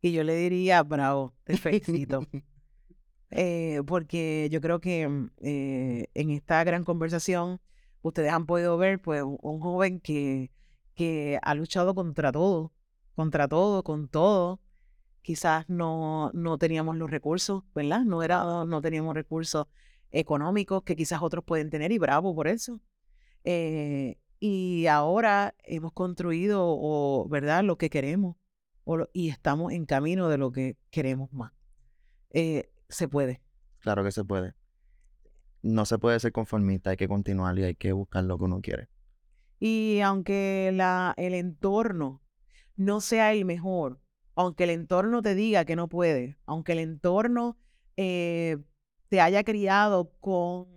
Y 0.00 0.12
yo 0.12 0.24
le 0.24 0.34
diría, 0.34 0.82
bravo, 0.82 1.34
te 1.44 1.56
felicito. 1.56 2.22
Eh, 3.32 3.82
porque 3.86 4.48
yo 4.50 4.60
creo 4.60 4.80
que 4.80 5.06
mm, 5.06 5.30
eh, 5.36 6.08
en 6.14 6.30
esta 6.30 6.64
gran 6.64 6.82
conversación 6.82 7.60
ustedes 8.02 8.32
han 8.32 8.44
podido 8.44 8.76
ver 8.76 9.00
pues 9.00 9.22
un, 9.22 9.38
un 9.40 9.60
joven 9.60 10.00
que, 10.00 10.50
que 10.96 11.38
ha 11.40 11.54
luchado 11.54 11.94
contra 11.94 12.32
todo, 12.32 12.72
contra 13.14 13.46
todo, 13.46 13.84
con 13.84 14.08
todo. 14.08 14.60
Quizás 15.22 15.68
no, 15.68 16.32
no 16.34 16.58
teníamos 16.58 16.96
los 16.96 17.08
recursos, 17.08 17.62
¿verdad? 17.72 18.00
No, 18.00 18.24
era, 18.24 18.64
no 18.64 18.80
teníamos 18.80 19.14
recursos 19.14 19.68
económicos 20.12 20.82
que 20.82 20.96
quizás 20.96 21.22
otros 21.22 21.44
pueden 21.44 21.70
tener 21.70 21.92
y 21.92 21.98
bravo 21.98 22.34
por 22.34 22.48
eso. 22.48 22.80
Eh, 23.44 24.18
y 24.38 24.86
ahora 24.86 25.54
hemos 25.64 25.92
construido, 25.92 26.62
o, 26.64 27.28
¿verdad? 27.28 27.62
Lo 27.64 27.76
que 27.76 27.90
queremos 27.90 28.36
o 28.84 28.96
lo- 28.96 29.10
y 29.12 29.28
estamos 29.28 29.72
en 29.72 29.84
camino 29.86 30.28
de 30.28 30.38
lo 30.38 30.50
que 30.52 30.76
queremos 30.90 31.32
más. 31.32 31.52
Eh, 32.30 32.70
se 32.88 33.08
puede. 33.08 33.42
Claro 33.80 34.02
que 34.02 34.12
se 34.12 34.24
puede. 34.24 34.54
No 35.62 35.84
se 35.84 35.98
puede 35.98 36.18
ser 36.20 36.32
conformista, 36.32 36.90
hay 36.90 36.96
que 36.96 37.08
continuar 37.08 37.58
y 37.58 37.64
hay 37.64 37.74
que 37.74 37.92
buscar 37.92 38.24
lo 38.24 38.38
que 38.38 38.44
uno 38.44 38.60
quiere. 38.60 38.88
Y 39.58 40.00
aunque 40.00 40.70
la, 40.74 41.12
el 41.18 41.34
entorno 41.34 42.22
no 42.76 43.02
sea 43.02 43.32
el 43.32 43.44
mejor, 43.44 44.00
aunque 44.34 44.64
el 44.64 44.70
entorno 44.70 45.20
te 45.20 45.34
diga 45.34 45.66
que 45.66 45.76
no 45.76 45.86
puede, 45.88 46.38
aunque 46.46 46.72
el 46.72 46.78
entorno 46.78 47.58
eh, 47.98 48.56
te 49.10 49.20
haya 49.20 49.42
criado 49.42 50.12
con 50.20 50.68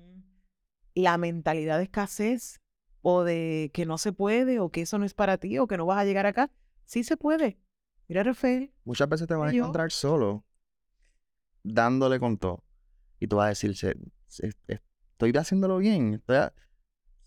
la 0.96 1.18
mentalidad 1.18 1.78
de 1.78 1.84
escasez 1.84 2.60
o 3.02 3.24
de 3.24 3.70
que 3.74 3.86
no 3.86 3.98
se 4.00 4.12
puede 4.12 4.60
o 4.60 4.70
que 4.72 4.82
eso 4.82 4.98
no 4.98 5.06
es 5.06 5.14
para 5.14 5.38
ti 5.38 5.60
o 5.60 5.68
que 5.68 5.78
no 5.78 5.86
vas 5.86 6.00
a 6.00 6.06
llegar 6.06 6.26
acá, 6.26 6.52
sí 6.84 7.04
se 7.04 7.16
puede. 7.16 7.60
Mira, 8.08 8.24
Rafael, 8.24 8.74
Muchas 8.86 9.08
veces 9.08 9.28
te 9.28 9.36
vas 9.36 9.50
a 9.52 9.56
yo. 9.56 9.62
encontrar 9.64 9.92
solo, 9.92 10.44
dándole 11.64 12.20
con 12.20 12.38
todo. 12.38 12.64
Y 13.20 13.28
tú 13.28 13.38
vas 13.38 13.46
a 13.46 13.50
decir, 13.50 13.76
"Se- 13.78 13.96
se- 14.28 14.48
es- 14.68 14.82
estoy 15.12 15.32
haciéndolo 15.38 15.78
bien. 15.78 16.16
estoy 16.16 16.38
a-". 16.38 16.54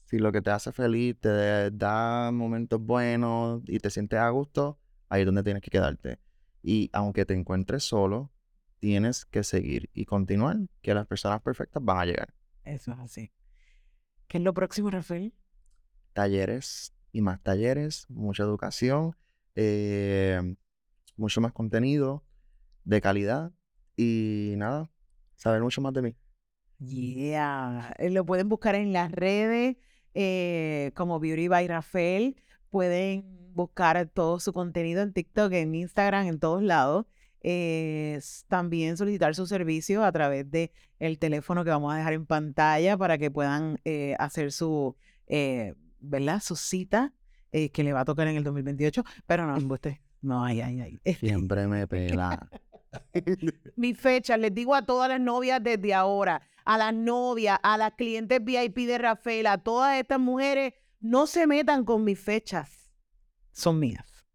Si 0.07 0.19
lo 0.19 0.33
que 0.33 0.43
te 0.43 0.51
hace 0.51 0.73
feliz 0.73 1.17
te 1.21 1.71
da 1.71 2.31
momentos 2.33 2.81
buenos 2.81 3.63
y 3.67 3.79
te 3.79 3.91
sientes 3.91 4.19
a 4.19 4.29
gusto, 4.31 4.79
ahí 5.09 5.21
es 5.23 5.27
donde 5.27 5.43
tienes 5.45 5.63
que 5.63 5.71
quedarte. 5.71 6.19
Y 6.63 6.91
aunque 6.93 7.25
te 7.25 7.35
encuentres 7.35 7.85
solo, 7.85 8.33
tienes 8.79 9.25
que 9.25 9.43
seguir 9.43 9.91
y 9.93 10.05
continuar, 10.05 10.57
que 10.83 10.95
las 10.95 11.07
personas 11.07 11.43
perfectas 11.43 11.83
van 11.85 11.99
a 11.99 12.07
llegar. 12.07 12.35
eso 12.65 12.93
es 12.93 12.99
así. 12.99 13.33
¿Qué 14.29 14.39
es 14.39 14.45
lo 14.45 14.55
próximo, 14.55 14.91
Rafael? 14.91 15.33
Talleres 16.13 16.93
y 17.13 17.21
más 17.21 17.43
talleres, 17.43 18.07
mucha 18.09 18.43
educación, 18.43 19.17
eh, 19.55 20.57
mucho 21.17 21.41
más 21.41 21.53
contenido 21.53 22.25
de 22.85 23.01
calidad 23.01 23.53
y 23.97 24.55
nada, 24.57 24.91
saber 25.35 25.63
mucho 25.63 25.81
más 25.81 25.93
de 25.95 26.03
mí. 26.03 26.17
Yeah, 26.79 27.95
eh, 27.99 28.11
lo 28.11 28.27
pueden 28.27 28.49
buscar 28.49 28.75
en 28.75 28.93
las 28.93 29.11
redes 29.11 29.77
eh, 30.15 30.93
como 30.95 31.21
Beauty 31.21 31.49
by 31.49 31.67
Rafael. 31.69 32.37
Pueden 32.71 33.25
buscar 33.55 34.07
todo 34.09 34.41
su 34.41 34.53
contenido 34.53 35.03
en 35.03 35.13
TikTok, 35.13 35.53
en 35.53 35.75
Instagram, 35.75 36.27
en 36.27 36.39
todos 36.39 36.63
lados. 36.63 37.07
Eh, 37.49 38.19
también 38.49 38.97
solicitar 38.97 39.37
su 39.37 39.47
servicio 39.47 40.03
a 40.05 40.11
través 40.11 40.51
de 40.51 40.73
el 40.99 41.17
teléfono 41.21 41.63
que 41.63 41.71
vamos 41.71 41.95
a 41.95 41.97
dejar 41.97 42.15
en 42.15 42.27
pantalla 42.27 42.97
para 42.97 43.19
que 43.19 43.31
puedan 43.31 43.79
eh, 43.85 44.17
hacer 44.19 44.51
su, 44.51 44.97
eh, 45.29 45.75
¿verdad? 46.01 46.43
Su 46.43 46.57
cita 46.57 47.15
eh, 47.53 47.71
que 47.71 47.85
le 47.85 47.93
va 47.93 48.01
a 48.01 48.05
tocar 48.05 48.27
en 48.27 48.37
el 48.37 48.43
2028. 48.43 49.05
Pero 49.29 49.47
no, 49.47 49.57
embuste. 49.57 50.03
No, 50.23 50.45
ay, 50.45 50.61
ay, 50.61 50.81
ay. 50.81 51.01
Este, 51.05 51.29
Siempre 51.29 51.69
me 51.69 51.87
pela. 51.87 52.49
mi 53.77 53.95
fecha, 53.95 54.37
les 54.37 54.53
digo 54.53 54.75
a 54.75 54.85
todas 54.85 55.09
las 55.09 55.21
novias 55.21 55.63
desde 55.63 55.95
ahora, 55.95 56.43
a 56.65 56.77
las 56.79 56.95
novias, 56.95 57.61
a 57.63 57.79
las 57.79 57.93
clientes 57.93 58.45
VIP 58.45 58.89
de 58.89 58.99
Rafael, 58.99 59.47
a 59.47 59.59
todas 59.59 60.01
estas 60.01 60.19
mujeres, 60.19 60.75
no 60.99 61.29
se 61.29 61.47
metan 61.47 61.85
con 61.85 62.03
mis 62.03 62.19
fechas. 62.19 62.91
Son 63.53 63.79
mías. 63.79 64.27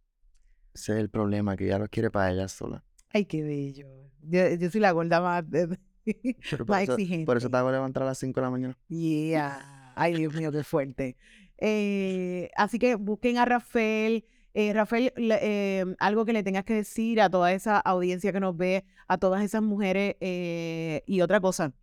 Ese 0.74 0.94
es 0.94 1.00
el 1.00 1.10
problema, 1.10 1.58
que 1.58 1.68
ya 1.68 1.78
lo 1.78 1.90
quiere 1.90 2.10
para 2.10 2.32
ella 2.32 2.48
sola. 2.48 2.86
Ay, 3.14 3.26
qué 3.26 3.44
bello. 3.44 3.88
Yo, 4.24 4.56
yo 4.56 4.70
soy 4.70 4.82
la 4.82 4.92
gorda 4.92 5.22
más, 5.22 5.44
por, 6.58 6.68
más 6.70 6.84
eso, 6.84 6.94
exigente. 6.94 7.26
por 7.26 7.38
eso 7.38 7.50
te 7.50 7.58
hago 7.58 7.72
levantar 7.72 8.04
a 8.04 8.08
las 8.08 8.18
5 8.20 8.40
de 8.40 8.46
la 8.46 8.50
mañana. 8.50 8.78
Yeah. 8.88 9.94
Ay, 9.96 10.16
Dios 10.16 10.34
mío, 10.34 10.52
qué 10.52 10.64
fuerte. 10.64 11.18
Eh, 11.58 12.50
así 12.56 12.80
que 12.80 12.96
busquen 12.96 13.38
a 13.38 13.46
Rafael. 13.46 14.26
Eh, 14.54 14.74
Rafael, 14.74 15.14
eh, 15.16 15.86
algo 16.00 16.26
que 16.26 16.34
le 16.34 16.44
tengas 16.44 16.66
que 16.66 16.74
decir 16.74 17.22
a 17.22 17.30
toda 17.30 17.54
esa 17.54 17.80
audiencia 17.80 18.34
que 18.34 18.40
nos 18.42 18.58
ve, 18.58 18.84
a 19.08 19.18
todas 19.18 19.44
esas 19.44 19.62
mujeres. 19.62 20.16
y 20.20 21.22
otra 21.22 21.40
cosa 21.40 21.74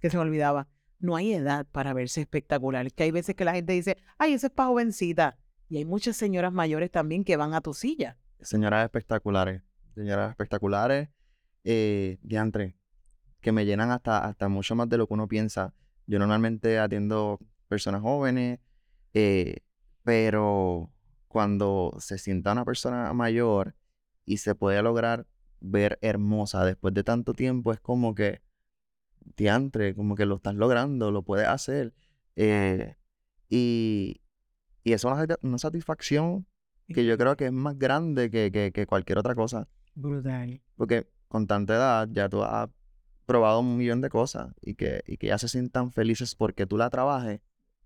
que 0.00 0.10
se 0.10 0.16
me 0.16 0.22
olvidaba, 0.22 0.68
no 0.98 1.14
hay 1.16 1.32
edad 1.32 1.66
para 1.70 1.94
verse 1.94 2.20
espectacular. 2.20 2.90
Que 2.92 3.04
hay 3.04 3.10
veces 3.10 3.34
que 3.34 3.44
la 3.44 3.54
gente 3.54 3.72
dice, 3.72 3.96
ay, 4.18 4.34
eso 4.34 4.48
es 4.48 4.52
para 4.52 4.68
jovencita. 4.68 5.38
Y 5.68 5.78
hay 5.78 5.84
muchas 5.84 6.16
señoras 6.16 6.52
mayores 6.52 6.90
también 6.90 7.24
que 7.24 7.36
van 7.36 7.54
a 7.54 7.60
tu 7.60 7.72
silla. 7.72 8.18
Señoras 8.40 8.84
espectaculares, 8.84 9.62
señoras 9.94 10.30
espectaculares, 10.30 11.08
eh, 11.64 12.18
diantre, 12.22 12.76
que 13.40 13.52
me 13.52 13.64
llenan 13.66 13.90
hasta, 13.90 14.24
hasta 14.26 14.48
mucho 14.48 14.74
más 14.74 14.88
de 14.88 14.98
lo 14.98 15.06
que 15.06 15.14
uno 15.14 15.28
piensa. 15.28 15.74
Yo 16.06 16.18
normalmente 16.18 16.78
atiendo 16.78 17.38
personas 17.68 18.02
jóvenes, 18.02 18.60
eh, 19.14 19.58
pero 20.04 20.90
cuando 21.28 21.94
se 22.00 22.18
sienta 22.18 22.52
una 22.52 22.64
persona 22.64 23.12
mayor 23.14 23.74
y 24.26 24.38
se 24.38 24.54
puede 24.54 24.82
lograr 24.82 25.26
ver 25.60 25.98
hermosa 26.02 26.64
después 26.64 26.94
de 26.94 27.04
tanto 27.04 27.34
tiempo, 27.34 27.72
es 27.72 27.80
como 27.80 28.14
que, 28.14 28.42
diantre, 29.36 29.94
como 29.94 30.14
que 30.14 30.26
lo 30.26 30.36
estás 30.36 30.54
logrando, 30.54 31.10
lo 31.10 31.22
puedes 31.22 31.48
hacer. 31.48 31.94
eh, 32.36 32.96
y, 33.50 34.20
y 34.84 34.92
eso 34.94 35.08
es 35.08 35.14
una, 35.14 35.22
sati- 35.26 35.38
una 35.42 35.58
satisfacción 35.58 36.46
que 36.88 37.04
yo 37.06 37.18
creo 37.18 37.36
que 37.36 37.46
es 37.46 37.52
más 37.52 37.78
grande 37.78 38.30
que, 38.30 38.50
que, 38.52 38.72
que 38.72 38.86
cualquier 38.86 39.18
otra 39.18 39.34
cosa. 39.34 39.68
Brutal. 39.94 40.60
Porque 40.76 41.06
con 41.28 41.46
tanta 41.46 41.74
edad 41.74 42.08
ya 42.12 42.28
tú 42.28 42.42
has 42.42 42.68
probado 43.26 43.60
un 43.60 43.76
millón 43.76 44.00
de 44.00 44.08
cosas 44.10 44.52
y 44.60 44.74
que, 44.74 45.02
y 45.06 45.16
que 45.16 45.28
ya 45.28 45.38
se 45.38 45.48
sientan 45.48 45.92
felices 45.92 46.34
porque 46.34 46.66
tú 46.66 46.76
la 46.76 46.90
trabajes. 46.90 47.40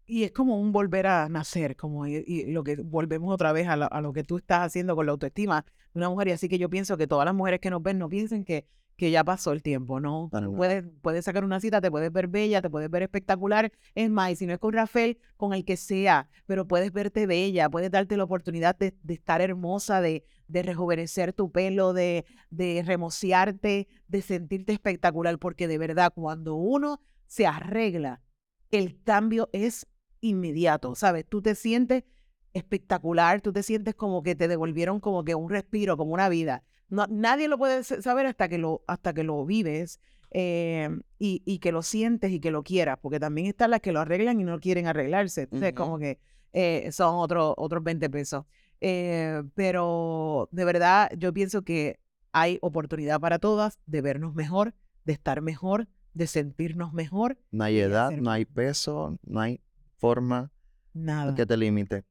Y 0.06 0.22
es 0.22 0.30
como 0.32 0.60
un 0.60 0.70
volver 0.72 1.06
a 1.08 1.28
nacer, 1.28 1.76
como 1.76 2.06
y, 2.06 2.22
y 2.26 2.52
lo 2.52 2.62
que 2.62 2.76
volvemos 2.76 3.32
otra 3.34 3.52
vez 3.52 3.66
a, 3.66 3.76
lo- 3.76 3.92
a 3.92 4.00
lo 4.00 4.12
que 4.12 4.22
tú 4.22 4.36
estás 4.38 4.60
haciendo 4.66 4.94
con 4.94 5.06
la 5.06 5.12
autoestima 5.12 5.64
de 5.92 5.98
una 6.00 6.08
mujer. 6.10 6.28
Y 6.28 6.30
así 6.32 6.48
que 6.48 6.58
yo 6.58 6.70
pienso 6.70 6.96
que 6.96 7.06
todas 7.08 7.24
las 7.24 7.34
mujeres 7.34 7.60
que 7.60 7.70
nos 7.70 7.82
ven 7.82 7.98
no 7.98 8.08
piensen 8.08 8.44
que, 8.44 8.66
que 8.96 9.10
ya 9.10 9.22
pasó 9.24 9.52
el 9.52 9.62
tiempo, 9.62 10.00
¿no? 10.00 10.30
Puedes, 10.56 10.84
puedes 11.02 11.24
sacar 11.24 11.44
una 11.44 11.60
cita, 11.60 11.80
te 11.80 11.90
puedes 11.90 12.10
ver 12.12 12.28
bella, 12.28 12.62
te 12.62 12.70
puedes 12.70 12.90
ver 12.90 13.02
espectacular. 13.02 13.70
Es 13.94 14.10
más, 14.10 14.30
y 14.30 14.36
si 14.36 14.46
no 14.46 14.54
es 14.54 14.58
con 14.58 14.72
Rafael, 14.72 15.18
con 15.36 15.52
el 15.52 15.64
que 15.64 15.76
sea, 15.76 16.28
pero 16.46 16.66
puedes 16.66 16.92
verte 16.92 17.26
bella, 17.26 17.68
puedes 17.68 17.90
darte 17.90 18.16
la 18.16 18.24
oportunidad 18.24 18.76
de, 18.76 18.94
de 19.02 19.14
estar 19.14 19.40
hermosa, 19.40 20.00
de, 20.00 20.24
de 20.48 20.62
rejuvenecer 20.62 21.32
tu 21.32 21.52
pelo, 21.52 21.92
de, 21.92 22.24
de 22.50 22.82
remociarte, 22.86 23.88
de 24.08 24.22
sentirte 24.22 24.72
espectacular, 24.72 25.38
porque 25.38 25.68
de 25.68 25.78
verdad, 25.78 26.12
cuando 26.14 26.54
uno 26.54 27.00
se 27.26 27.46
arregla, 27.46 28.22
el 28.70 29.02
cambio 29.02 29.50
es 29.52 29.86
inmediato, 30.20 30.94
¿sabes? 30.94 31.26
Tú 31.28 31.42
te 31.42 31.54
sientes 31.54 32.04
espectacular. 32.56 33.40
Tú 33.40 33.52
te 33.52 33.62
sientes 33.62 33.94
como 33.94 34.22
que 34.22 34.34
te 34.34 34.48
devolvieron 34.48 35.00
como 35.00 35.24
que 35.24 35.34
un 35.34 35.50
respiro, 35.50 35.96
como 35.96 36.12
una 36.12 36.28
vida. 36.28 36.64
No, 36.88 37.06
nadie 37.08 37.48
lo 37.48 37.58
puede 37.58 37.82
saber 37.84 38.26
hasta 38.26 38.48
que 38.48 38.58
lo, 38.58 38.82
hasta 38.86 39.12
que 39.12 39.24
lo 39.24 39.44
vives 39.44 40.00
eh, 40.30 40.88
y, 41.18 41.42
y, 41.44 41.58
que 41.58 41.72
lo 41.72 41.82
sientes 41.82 42.30
y 42.30 42.40
que 42.40 42.50
lo 42.50 42.62
quieras, 42.62 42.98
porque 43.00 43.18
también 43.18 43.46
están 43.48 43.70
las 43.70 43.80
que 43.80 43.92
lo 43.92 44.00
arreglan 44.00 44.40
y 44.40 44.44
no 44.44 44.60
quieren 44.60 44.86
arreglarse. 44.86 45.42
Entonces, 45.42 45.72
como 45.72 45.98
que 45.98 46.18
eh, 46.52 46.90
son 46.92 47.16
otros 47.16 47.54
otros 47.56 47.82
20 47.84 48.08
pesos. 48.10 48.44
Eh, 48.80 49.42
pero 49.54 50.48
de 50.52 50.64
verdad, 50.64 51.10
yo 51.16 51.32
pienso 51.32 51.62
que 51.62 51.98
hay 52.32 52.58
oportunidad 52.60 53.20
para 53.20 53.38
todas 53.38 53.78
de 53.86 54.00
vernos 54.00 54.34
mejor, 54.34 54.74
de 55.04 55.12
estar 55.12 55.40
mejor, 55.40 55.88
de 56.14 56.26
sentirnos 56.26 56.92
mejor. 56.92 57.38
No 57.50 57.64
hay 57.64 57.78
edad, 57.78 58.10
no 58.10 58.30
hay 58.30 58.44
peso, 58.44 59.18
no 59.24 59.40
hay 59.40 59.60
forma 59.98 60.50
Nada. 60.92 61.34
que 61.34 61.46
te 61.46 61.56
limite. 61.56 62.04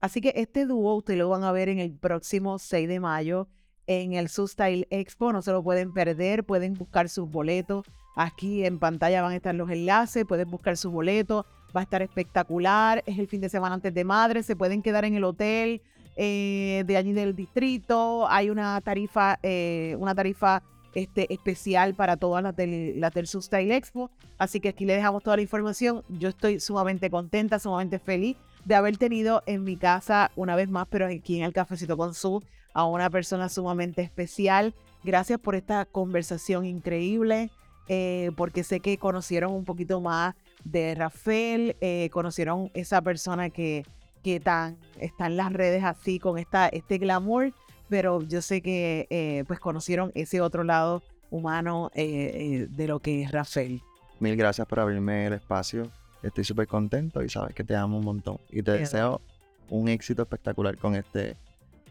Así 0.00 0.20
que 0.20 0.32
este 0.36 0.66
dúo 0.66 0.96
ustedes 0.96 1.18
lo 1.18 1.28
van 1.28 1.44
a 1.44 1.52
ver 1.52 1.68
en 1.68 1.78
el 1.78 1.96
próximo 1.96 2.58
6 2.58 2.88
de 2.88 3.00
mayo 3.00 3.48
en 3.86 4.14
el 4.14 4.28
Style 4.28 4.86
Expo. 4.90 5.32
No 5.32 5.42
se 5.42 5.52
lo 5.52 5.62
pueden 5.62 5.92
perder. 5.92 6.44
Pueden 6.44 6.74
buscar 6.74 7.08
sus 7.08 7.30
boletos. 7.30 7.86
Aquí 8.16 8.64
en 8.64 8.78
pantalla 8.78 9.22
van 9.22 9.32
a 9.32 9.36
estar 9.36 9.54
los 9.54 9.70
enlaces. 9.70 10.24
Pueden 10.24 10.50
buscar 10.50 10.76
sus 10.76 10.92
boletos. 10.92 11.44
Va 11.76 11.80
a 11.80 11.82
estar 11.84 12.02
espectacular. 12.02 13.02
Es 13.06 13.18
el 13.18 13.26
fin 13.26 13.40
de 13.40 13.48
semana 13.48 13.74
antes 13.74 13.92
de 13.92 14.04
madre. 14.04 14.42
Se 14.42 14.56
pueden 14.56 14.82
quedar 14.82 15.04
en 15.04 15.14
el 15.14 15.24
hotel 15.24 15.82
eh, 16.16 16.84
de 16.86 16.96
allí 16.96 17.12
del 17.12 17.34
distrito. 17.34 18.28
Hay 18.28 18.50
una 18.50 18.80
tarifa, 18.80 19.38
eh, 19.42 19.96
una 19.98 20.14
tarifa 20.14 20.62
este, 20.94 21.32
especial 21.32 21.94
para 21.94 22.16
todas 22.16 22.42
las 22.42 22.54
del, 22.54 23.00
las 23.00 23.12
del 23.12 23.26
Expo. 23.72 24.10
Así 24.38 24.60
que 24.60 24.68
aquí 24.70 24.84
le 24.84 24.94
dejamos 24.94 25.22
toda 25.22 25.36
la 25.36 25.42
información. 25.42 26.04
Yo 26.08 26.28
estoy 26.28 26.60
sumamente 26.60 27.10
contenta, 27.10 27.58
sumamente 27.58 27.98
feliz 27.98 28.36
de 28.64 28.74
haber 28.74 28.96
tenido 28.96 29.42
en 29.46 29.64
mi 29.64 29.76
casa 29.76 30.30
una 30.36 30.56
vez 30.56 30.68
más, 30.70 30.86
pero 30.88 31.06
aquí 31.06 31.38
en 31.38 31.44
el 31.44 31.52
Cafecito 31.52 31.96
con 31.96 32.14
Su, 32.14 32.42
a 32.74 32.84
una 32.84 33.08
persona 33.08 33.48
sumamente 33.48 34.02
especial. 34.02 34.74
Gracias 35.02 35.40
por 35.40 35.54
esta 35.54 35.86
conversación 35.86 36.66
increíble, 36.66 37.50
eh, 37.88 38.32
porque 38.36 38.64
sé 38.64 38.80
que 38.80 38.98
conocieron 38.98 39.52
un 39.52 39.64
poquito 39.64 40.00
más 40.00 40.34
de 40.64 40.94
Rafael, 40.94 41.76
eh, 41.80 42.10
conocieron 42.12 42.70
esa 42.74 43.00
persona 43.00 43.50
que, 43.50 43.84
que 44.22 44.40
tan, 44.40 44.76
está 44.98 45.26
en 45.26 45.36
las 45.36 45.52
redes 45.52 45.84
así 45.84 46.18
con 46.18 46.38
esta, 46.38 46.68
este 46.68 46.98
glamour, 46.98 47.52
pero 47.88 48.22
yo 48.22 48.42
sé 48.42 48.60
que 48.60 49.06
eh, 49.08 49.44
pues 49.46 49.60
conocieron 49.60 50.10
ese 50.14 50.40
otro 50.40 50.64
lado 50.64 51.02
humano 51.30 51.90
de 51.94 52.84
lo 52.86 53.00
que 53.00 53.22
es 53.22 53.32
Rafael. 53.32 53.82
Mil 54.20 54.36
gracias 54.36 54.66
por 54.66 54.80
abrirme 54.80 55.26
el 55.26 55.32
espacio. 55.34 55.90
Estoy 56.22 56.44
súper 56.44 56.66
contento 56.66 57.22
y 57.22 57.28
sabes 57.28 57.54
que 57.54 57.64
te 57.64 57.74
amo 57.76 57.98
un 57.98 58.04
montón. 58.04 58.38
Y 58.50 58.62
te 58.62 58.72
deseo 58.72 59.20
un 59.68 59.88
éxito 59.88 60.22
espectacular 60.22 60.78
con 60.78 60.94
este 60.94 61.36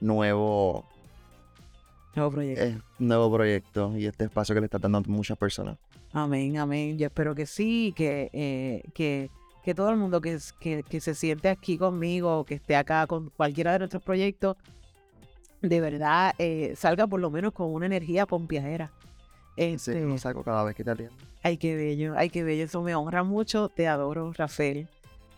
nuevo 0.01 0.85
nuevo 2.15 2.31
proyecto. 2.31 2.63
Eh, 2.63 2.81
nuevo 2.99 3.33
proyecto 3.33 3.97
y 3.97 4.05
este 4.05 4.25
espacio 4.25 4.53
que 4.55 4.61
le 4.61 4.65
está 4.65 4.79
dando 4.79 4.99
a 4.99 5.01
muchas 5.07 5.37
personas. 5.37 5.77
Amén, 6.11 6.57
amén. 6.57 6.97
Yo 6.97 7.07
espero 7.07 7.33
que 7.33 7.45
sí, 7.45 7.93
que, 7.95 8.29
eh, 8.33 8.83
que, 8.93 9.29
que 9.63 9.73
todo 9.73 9.89
el 9.89 9.97
mundo 9.97 10.21
que, 10.21 10.37
que, 10.59 10.83
que, 10.83 11.01
se 11.01 11.15
siente 11.15 11.49
aquí 11.49 11.77
conmigo, 11.77 12.45
que 12.45 12.55
esté 12.55 12.75
acá 12.75 13.07
con 13.07 13.31
cualquiera 13.31 13.73
de 13.73 13.79
nuestros 13.79 14.03
proyectos, 14.03 14.55
de 15.61 15.81
verdad 15.81 16.35
eh, 16.37 16.73
salga 16.77 17.07
por 17.07 17.19
lo 17.19 17.31
menos 17.31 17.53
con 17.53 17.73
una 17.73 17.87
energía 17.87 18.27
pompiadera. 18.27 18.91
Este, 19.55 19.93
sí, 19.93 19.99
lo 19.99 20.17
saco 20.17 20.43
cada 20.43 20.63
vez 20.63 20.75
que 20.75 20.83
te 20.83 20.91
atiendo. 20.91 21.15
Ay, 21.41 21.57
qué 21.57 21.75
bello, 21.75 22.13
ay, 22.15 22.29
qué 22.29 22.43
bello. 22.43 22.63
Eso 22.63 22.81
me 22.81 22.95
honra 22.95 23.23
mucho. 23.23 23.69
Te 23.69 23.87
adoro, 23.87 24.31
Rafael. 24.33 24.87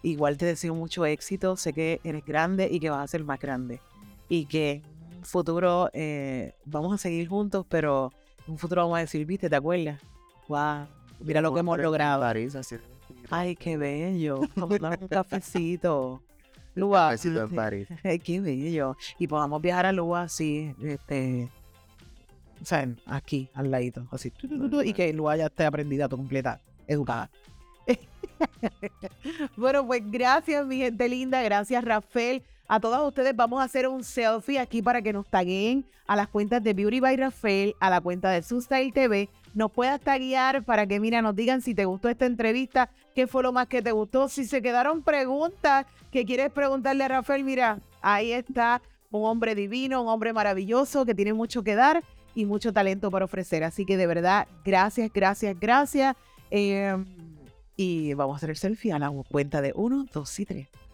Igual 0.03 0.38
te 0.38 0.45
deseo 0.45 0.76
mucho 0.76 1.06
éxito. 1.06 1.56
Sé 1.58 1.74
que 1.74 1.99
eres 2.03 2.26
grande 2.26 2.68
y 2.70 2.80
que 2.80 2.89
vas 2.89 3.03
a 3.03 3.08
ser 3.08 3.24
más 3.24 3.39
grande 3.39 3.80
y 4.30 4.45
que 4.45 4.82
en 5.11 5.17
un 5.17 5.26
futuro 5.26 5.89
eh, 5.93 6.53
vamos 6.65 6.93
a 6.93 6.97
seguir 6.97 7.28
juntos, 7.28 7.65
pero 7.69 8.11
en 8.45 8.53
un 8.53 8.57
futuro 8.57 8.84
vamos 8.84 8.97
a 8.97 9.01
decir, 9.01 9.26
viste, 9.26 9.49
¿te 9.49 9.55
acuerdas? 9.55 10.01
Wow, 10.47 10.88
mira 11.19 11.41
lo 11.41 11.53
que 11.53 11.59
hemos 11.61 11.78
logrado. 11.80 12.23
Ay, 13.30 13.55
qué 13.55 13.78
bello. 13.78 14.41
Vamos 14.55 14.78
a 14.82 14.89
dar 14.89 14.99
un 15.01 15.07
cafecito. 15.07 16.21
Lua. 16.76 17.11
Cafecito 17.11 17.43
en 17.43 17.49
París. 17.49 17.88
Ay, 18.03 18.19
qué 18.19 18.39
bello. 18.39 18.97
Y 19.17 19.28
podamos 19.28 19.61
viajar 19.61 19.86
a 19.86 19.91
Lua 19.91 20.23
así, 20.23 20.76
este, 20.82 21.49
o 22.61 22.65
sea, 22.65 22.88
aquí, 23.05 23.49
al 23.53 23.71
ladito, 23.71 24.07
así. 24.11 24.32
y 24.84 24.93
que 24.93 25.13
Lua 25.13 25.38
ya 25.38 25.45
esté 25.47 25.65
aprendida, 25.65 26.09
completa, 26.09 26.61
educada. 26.88 27.30
bueno, 29.57 29.86
pues 29.86 30.01
gracias, 30.05 30.65
mi 30.65 30.78
gente 30.78 31.07
linda. 31.07 31.41
Gracias, 31.43 31.84
Rafael. 31.84 32.43
A 32.68 32.80
todas 32.80 33.01
ustedes 33.03 33.36
vamos 33.36 33.61
a 33.61 33.66
hacer 33.66 33.88
un 33.88 34.03
selfie 34.03 34.57
aquí 34.57 34.82
para 34.82 35.03
que 35.03 35.13
nos 35.13 35.28
taguen 35.28 35.86
a 36.07 36.16
las 36.16 36.28
cuentas 36.28 36.63
de 36.63 36.74
Beauty 36.74 36.99
by 36.99 37.16
Rafael, 37.16 37.76
a 37.80 37.91
la 37.91 38.01
cuenta 38.01 38.32
de 38.32 38.41
Style 38.41 38.91
TV. 38.91 39.30
Nos 39.53 39.72
puedas 39.72 40.01
taguear 40.01 40.63
para 40.63 40.88
que, 40.88 40.99
mira, 40.99 41.22
nos 41.22 41.36
digan 41.36 41.61
si 41.61 41.76
te 41.76 41.86
gustó 41.86 42.09
esta 42.09 42.26
entrevista, 42.26 42.89
qué 43.13 43.28
fue 43.28 43.43
lo 43.43 43.51
más 43.51 43.68
que 43.68 43.84
te 43.84 43.91
gustó. 43.91 44.28
Si 44.30 44.45
se 44.45 44.63
quedaron 44.63 45.03
preguntas 45.03 45.86
que 46.11 46.26
quieres 46.26 46.51
preguntarle 46.51 47.03
a 47.03 47.07
Rafael, 47.09 47.43
mira, 47.43 47.80
ahí 48.01 48.32
está 48.32 48.82
un 49.11 49.26
hombre 49.26 49.53
divino, 49.53 50.01
un 50.01 50.07
hombre 50.07 50.34
maravilloso 50.34 51.05
que 51.05 51.13
tiene 51.13 51.34
mucho 51.34 51.63
que 51.63 51.76
dar 51.76 52.03
y 52.34 52.45
mucho 52.45 52.74
talento 52.74 53.11
para 53.11 53.26
ofrecer. 53.26 53.63
Así 53.63 53.86
que 53.86 53.95
de 53.95 54.07
verdad, 54.07 54.47
gracias, 54.66 55.11
gracias, 55.13 55.55
gracias. 55.59 56.16
Em, 56.49 57.05
y 57.78 58.16
vamos 58.16 58.34
a 58.34 58.38
hacer 58.38 58.49
el 58.49 58.57
selfie 58.57 58.91
a 58.91 58.97
la 58.97 59.11
cuenta 59.30 59.61
de 59.61 59.72
1, 59.76 60.07
2 60.11 60.39
y 60.39 60.45
3. 60.45 60.84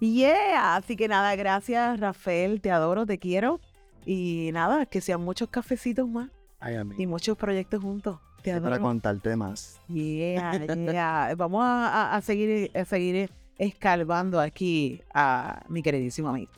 Yeah, 0.00 0.76
así 0.76 0.96
que 0.96 1.08
nada, 1.08 1.36
gracias 1.36 2.00
Rafael, 2.00 2.60
te 2.60 2.70
adoro, 2.70 3.04
te 3.06 3.18
quiero. 3.18 3.60
Y 4.06 4.50
nada, 4.52 4.86
que 4.86 5.00
sean 5.00 5.20
muchos 5.22 5.50
cafecitos 5.50 6.08
más. 6.08 6.30
Ay, 6.58 6.76
y 6.96 7.06
muchos 7.06 7.36
proyectos 7.36 7.82
juntos. 7.82 8.18
Te 8.42 8.50
adoro. 8.52 8.70
Para 8.70 8.80
contarte 8.80 9.36
más. 9.36 9.78
Yeah, 9.88 10.52
yeah. 10.66 11.34
Vamos 11.36 11.62
a, 11.64 12.16
a, 12.16 12.20
seguir, 12.22 12.70
a 12.74 12.84
seguir 12.86 13.30
escalvando 13.58 14.40
aquí 14.40 15.02
a 15.12 15.62
mi 15.68 15.82
queridísimo 15.82 16.30
amigo. 16.30 16.50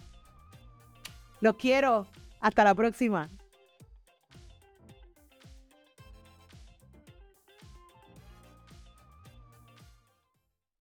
Los 1.40 1.56
quiero. 1.56 2.06
Hasta 2.40 2.62
la 2.62 2.74
próxima. 2.74 3.28